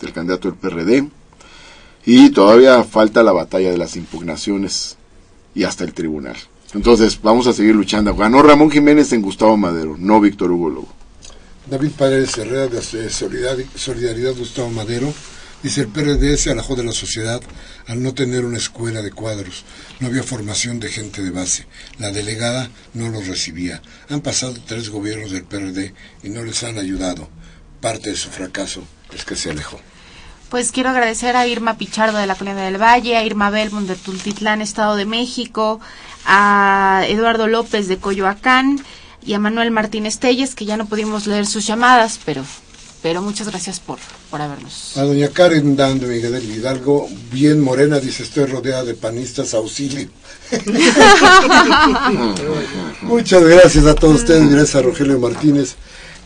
del 0.00 0.12
candidato 0.12 0.50
del 0.50 0.58
PRD. 0.58 1.08
Y 2.04 2.30
todavía 2.30 2.84
falta 2.84 3.22
la 3.22 3.32
batalla 3.32 3.70
de 3.70 3.78
las 3.78 3.96
impugnaciones 3.96 4.96
y 5.54 5.64
hasta 5.64 5.84
el 5.84 5.92
tribunal. 5.92 6.36
Entonces, 6.74 7.20
vamos 7.22 7.46
a 7.46 7.52
seguir 7.52 7.74
luchando. 7.74 8.14
Ganó 8.14 8.42
Ramón 8.42 8.70
Jiménez 8.70 9.12
en 9.12 9.22
Gustavo 9.22 9.56
Madero, 9.56 9.96
no 9.98 10.20
Víctor 10.20 10.50
Hugo 10.50 10.70
Lobo. 10.70 10.88
David 11.68 11.90
Paredes 11.98 12.36
Herrera 12.38 12.68
de 12.68 13.10
Solidaridad 13.10 14.34
Gustavo 14.36 14.70
Madero 14.70 15.12
Dice, 15.66 15.80
el 15.80 15.88
PRD 15.88 16.36
se 16.36 16.52
alejó 16.52 16.76
de 16.76 16.84
la 16.84 16.92
sociedad 16.92 17.42
al 17.88 18.00
no 18.00 18.14
tener 18.14 18.44
una 18.44 18.56
escuela 18.56 19.02
de 19.02 19.10
cuadros. 19.10 19.64
No 19.98 20.06
había 20.06 20.22
formación 20.22 20.78
de 20.78 20.90
gente 20.90 21.24
de 21.24 21.32
base. 21.32 21.66
La 21.98 22.12
delegada 22.12 22.70
no 22.94 23.08
los 23.08 23.26
recibía. 23.26 23.82
Han 24.08 24.20
pasado 24.20 24.54
tres 24.64 24.90
gobiernos 24.90 25.32
del 25.32 25.42
PRD 25.42 25.92
y 26.22 26.28
no 26.28 26.44
les 26.44 26.62
han 26.62 26.78
ayudado. 26.78 27.28
Parte 27.80 28.10
de 28.10 28.16
su 28.16 28.30
fracaso 28.30 28.84
es 29.12 29.24
que 29.24 29.34
se 29.34 29.50
alejó. 29.50 29.80
Pues 30.50 30.70
quiero 30.70 30.90
agradecer 30.90 31.34
a 31.34 31.48
Irma 31.48 31.76
Pichardo 31.76 32.18
de 32.18 32.28
la 32.28 32.36
Colina 32.36 32.62
del 32.62 32.80
Valle, 32.80 33.16
a 33.16 33.24
Irma 33.24 33.50
Belmont 33.50 33.88
de 33.88 33.96
Tultitlán, 33.96 34.62
Estado 34.62 34.94
de 34.94 35.04
México, 35.04 35.80
a 36.24 37.02
Eduardo 37.08 37.48
López 37.48 37.88
de 37.88 37.98
Coyoacán 37.98 38.80
y 39.20 39.34
a 39.34 39.40
Manuel 39.40 39.72
Martínez 39.72 40.20
Telles, 40.20 40.54
que 40.54 40.64
ya 40.64 40.76
no 40.76 40.86
pudimos 40.86 41.26
leer 41.26 41.44
sus 41.44 41.66
llamadas, 41.66 42.20
pero 42.24 42.44
pero 43.06 43.22
muchas 43.22 43.48
gracias 43.48 43.78
por, 43.78 44.00
por 44.32 44.42
habernos. 44.42 44.96
A 44.96 45.02
doña 45.02 45.28
Karen 45.28 45.76
Dando 45.76 46.08
Miguel 46.08 46.42
Hidalgo, 46.42 47.08
bien 47.30 47.60
morena, 47.60 48.00
dice, 48.00 48.24
estoy 48.24 48.46
rodeada 48.46 48.82
de 48.82 48.94
panistas, 48.94 49.54
auxilio. 49.54 50.08
muchas 53.02 53.44
gracias 53.44 53.86
a 53.86 53.94
todos 53.94 54.22
ustedes, 54.22 54.50
gracias 54.50 54.74
a 54.74 54.82
Rogelio 54.82 55.20
Martínez, 55.20 55.76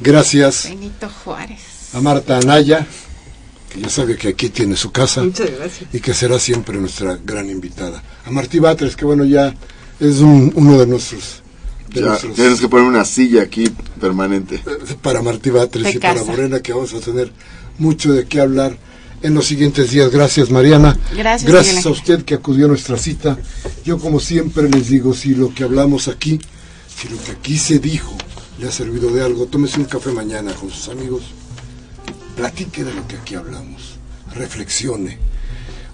gracias 0.01 0.70
Benito 0.70 1.11
Juárez. 1.22 1.61
a 1.93 2.01
Marta 2.01 2.39
Anaya, 2.39 2.87
que 3.70 3.83
ya 3.83 3.91
sabe 3.91 4.16
que 4.16 4.28
aquí 4.28 4.49
tiene 4.49 4.74
su 4.74 4.91
casa. 4.91 5.22
Y 5.93 6.01
que 6.01 6.14
será 6.14 6.39
siempre 6.39 6.78
nuestra 6.78 7.18
gran 7.22 7.51
invitada. 7.51 8.03
A 8.24 8.31
Martí 8.31 8.59
Batres, 8.59 8.97
que 8.97 9.05
bueno, 9.05 9.26
ya 9.26 9.55
es 10.01 10.20
uno 10.20 10.78
de 10.78 10.87
nuestros 10.87 11.43
tienes 11.91 12.61
que 12.61 12.68
poner 12.68 12.86
una 12.86 13.05
silla 13.05 13.43
aquí 13.43 13.64
permanente. 14.01 14.62
Para 15.03 15.22
Martí 15.22 15.51
Batres 15.51 15.95
y 15.95 15.99
para 15.99 16.24
Morena, 16.24 16.61
que 16.61 16.72
vamos 16.72 16.95
a 16.95 17.01
tener 17.01 17.32
mucho 17.78 18.12
de 18.12 18.26
qué 18.26 18.41
hablar 18.41 18.76
en 19.22 19.34
los 19.34 19.47
siguientes 19.47 19.91
días. 19.91 20.11
Gracias, 20.11 20.51
Mariana. 20.51 20.99
Gracias, 21.14 21.51
Gracias 21.51 21.86
a 21.86 21.91
usted 21.91 22.24
que 22.24 22.34
acudió 22.34 22.66
a 22.66 22.68
nuestra 22.68 22.97
cita. 22.97 23.38
Yo, 23.84 23.99
como 23.99 24.20
siempre, 24.20 24.68
les 24.68 24.88
digo, 24.88 25.14
si 25.14 25.34
lo 25.34 25.53
que 25.53 25.64
hablamos 25.64 26.09
aquí, 26.09 26.41
si 26.95 27.09
lo 27.09 27.22
que 27.22 27.32
aquí 27.32 27.59
se 27.59 27.78
dijo 27.78 28.16
le 28.59 28.68
ha 28.68 28.72
servido 28.72 29.11
de 29.11 29.22
algo, 29.22 29.47
tómese 29.47 29.80
un 29.80 29.86
café 29.86 30.12
mañana 30.12 30.53
con 30.53 30.70
sus 30.70 30.88
amigos, 30.91 31.22
platique 32.36 32.84
de 32.84 32.93
lo 32.93 33.09
que 33.09 33.16
aquí 33.16 33.34
hablamos, 33.34 33.97
reflexione. 34.34 35.18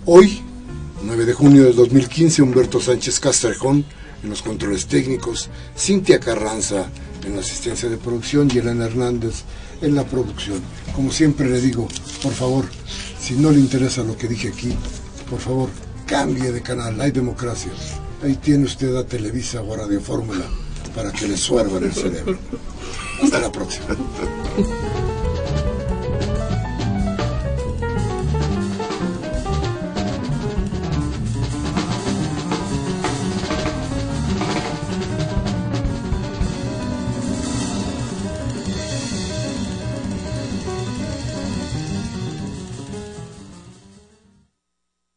Hoy, 0.05 0.41
9 1.05 1.27
de 1.27 1.33
junio 1.33 1.63
de 1.63 1.73
2015, 1.73 2.43
Humberto 2.43 2.81
Sánchez 2.81 3.21
Castrejón 3.21 3.85
en 4.27 4.31
los 4.31 4.43
controles 4.43 4.87
técnicos, 4.87 5.49
Cintia 5.79 6.19
Carranza 6.19 6.91
en 7.25 7.37
la 7.37 7.43
asistencia 7.43 7.89
de 7.89 7.97
producción 7.97 8.51
y 8.53 8.59
Elena 8.59 8.87
Hernández 8.87 9.45
en 9.81 9.95
la 9.95 10.05
producción. 10.05 10.61
Como 10.95 11.13
siempre 11.13 11.49
le 11.49 11.61
digo, 11.61 11.87
por 12.23 12.33
favor, 12.33 12.65
si 13.21 13.35
no 13.35 13.53
le 13.53 13.61
interesa 13.61 14.03
lo 14.03 14.17
que 14.17 14.27
dije 14.27 14.49
aquí, 14.49 14.75
por 15.31 15.39
favor, 15.39 15.71
cambie 16.07 16.51
de 16.51 16.61
canal, 16.61 17.01
hay 17.01 17.13
democracia. 17.13 17.71
Ahí 18.23 18.35
tiene 18.35 18.65
usted 18.65 18.97
a 18.97 19.07
Televisa 19.07 19.63
o 19.63 19.75
a 19.75 19.77
Radio 19.77 20.01
Fórmula 20.01 20.45
para 20.95 21.13
que 21.13 21.29
le 21.29 21.37
suervan 21.37 21.85
el 21.85 21.93
cerebro. 21.93 22.37
Hasta 23.23 23.39
la 23.39 23.53
próxima. 23.53 23.87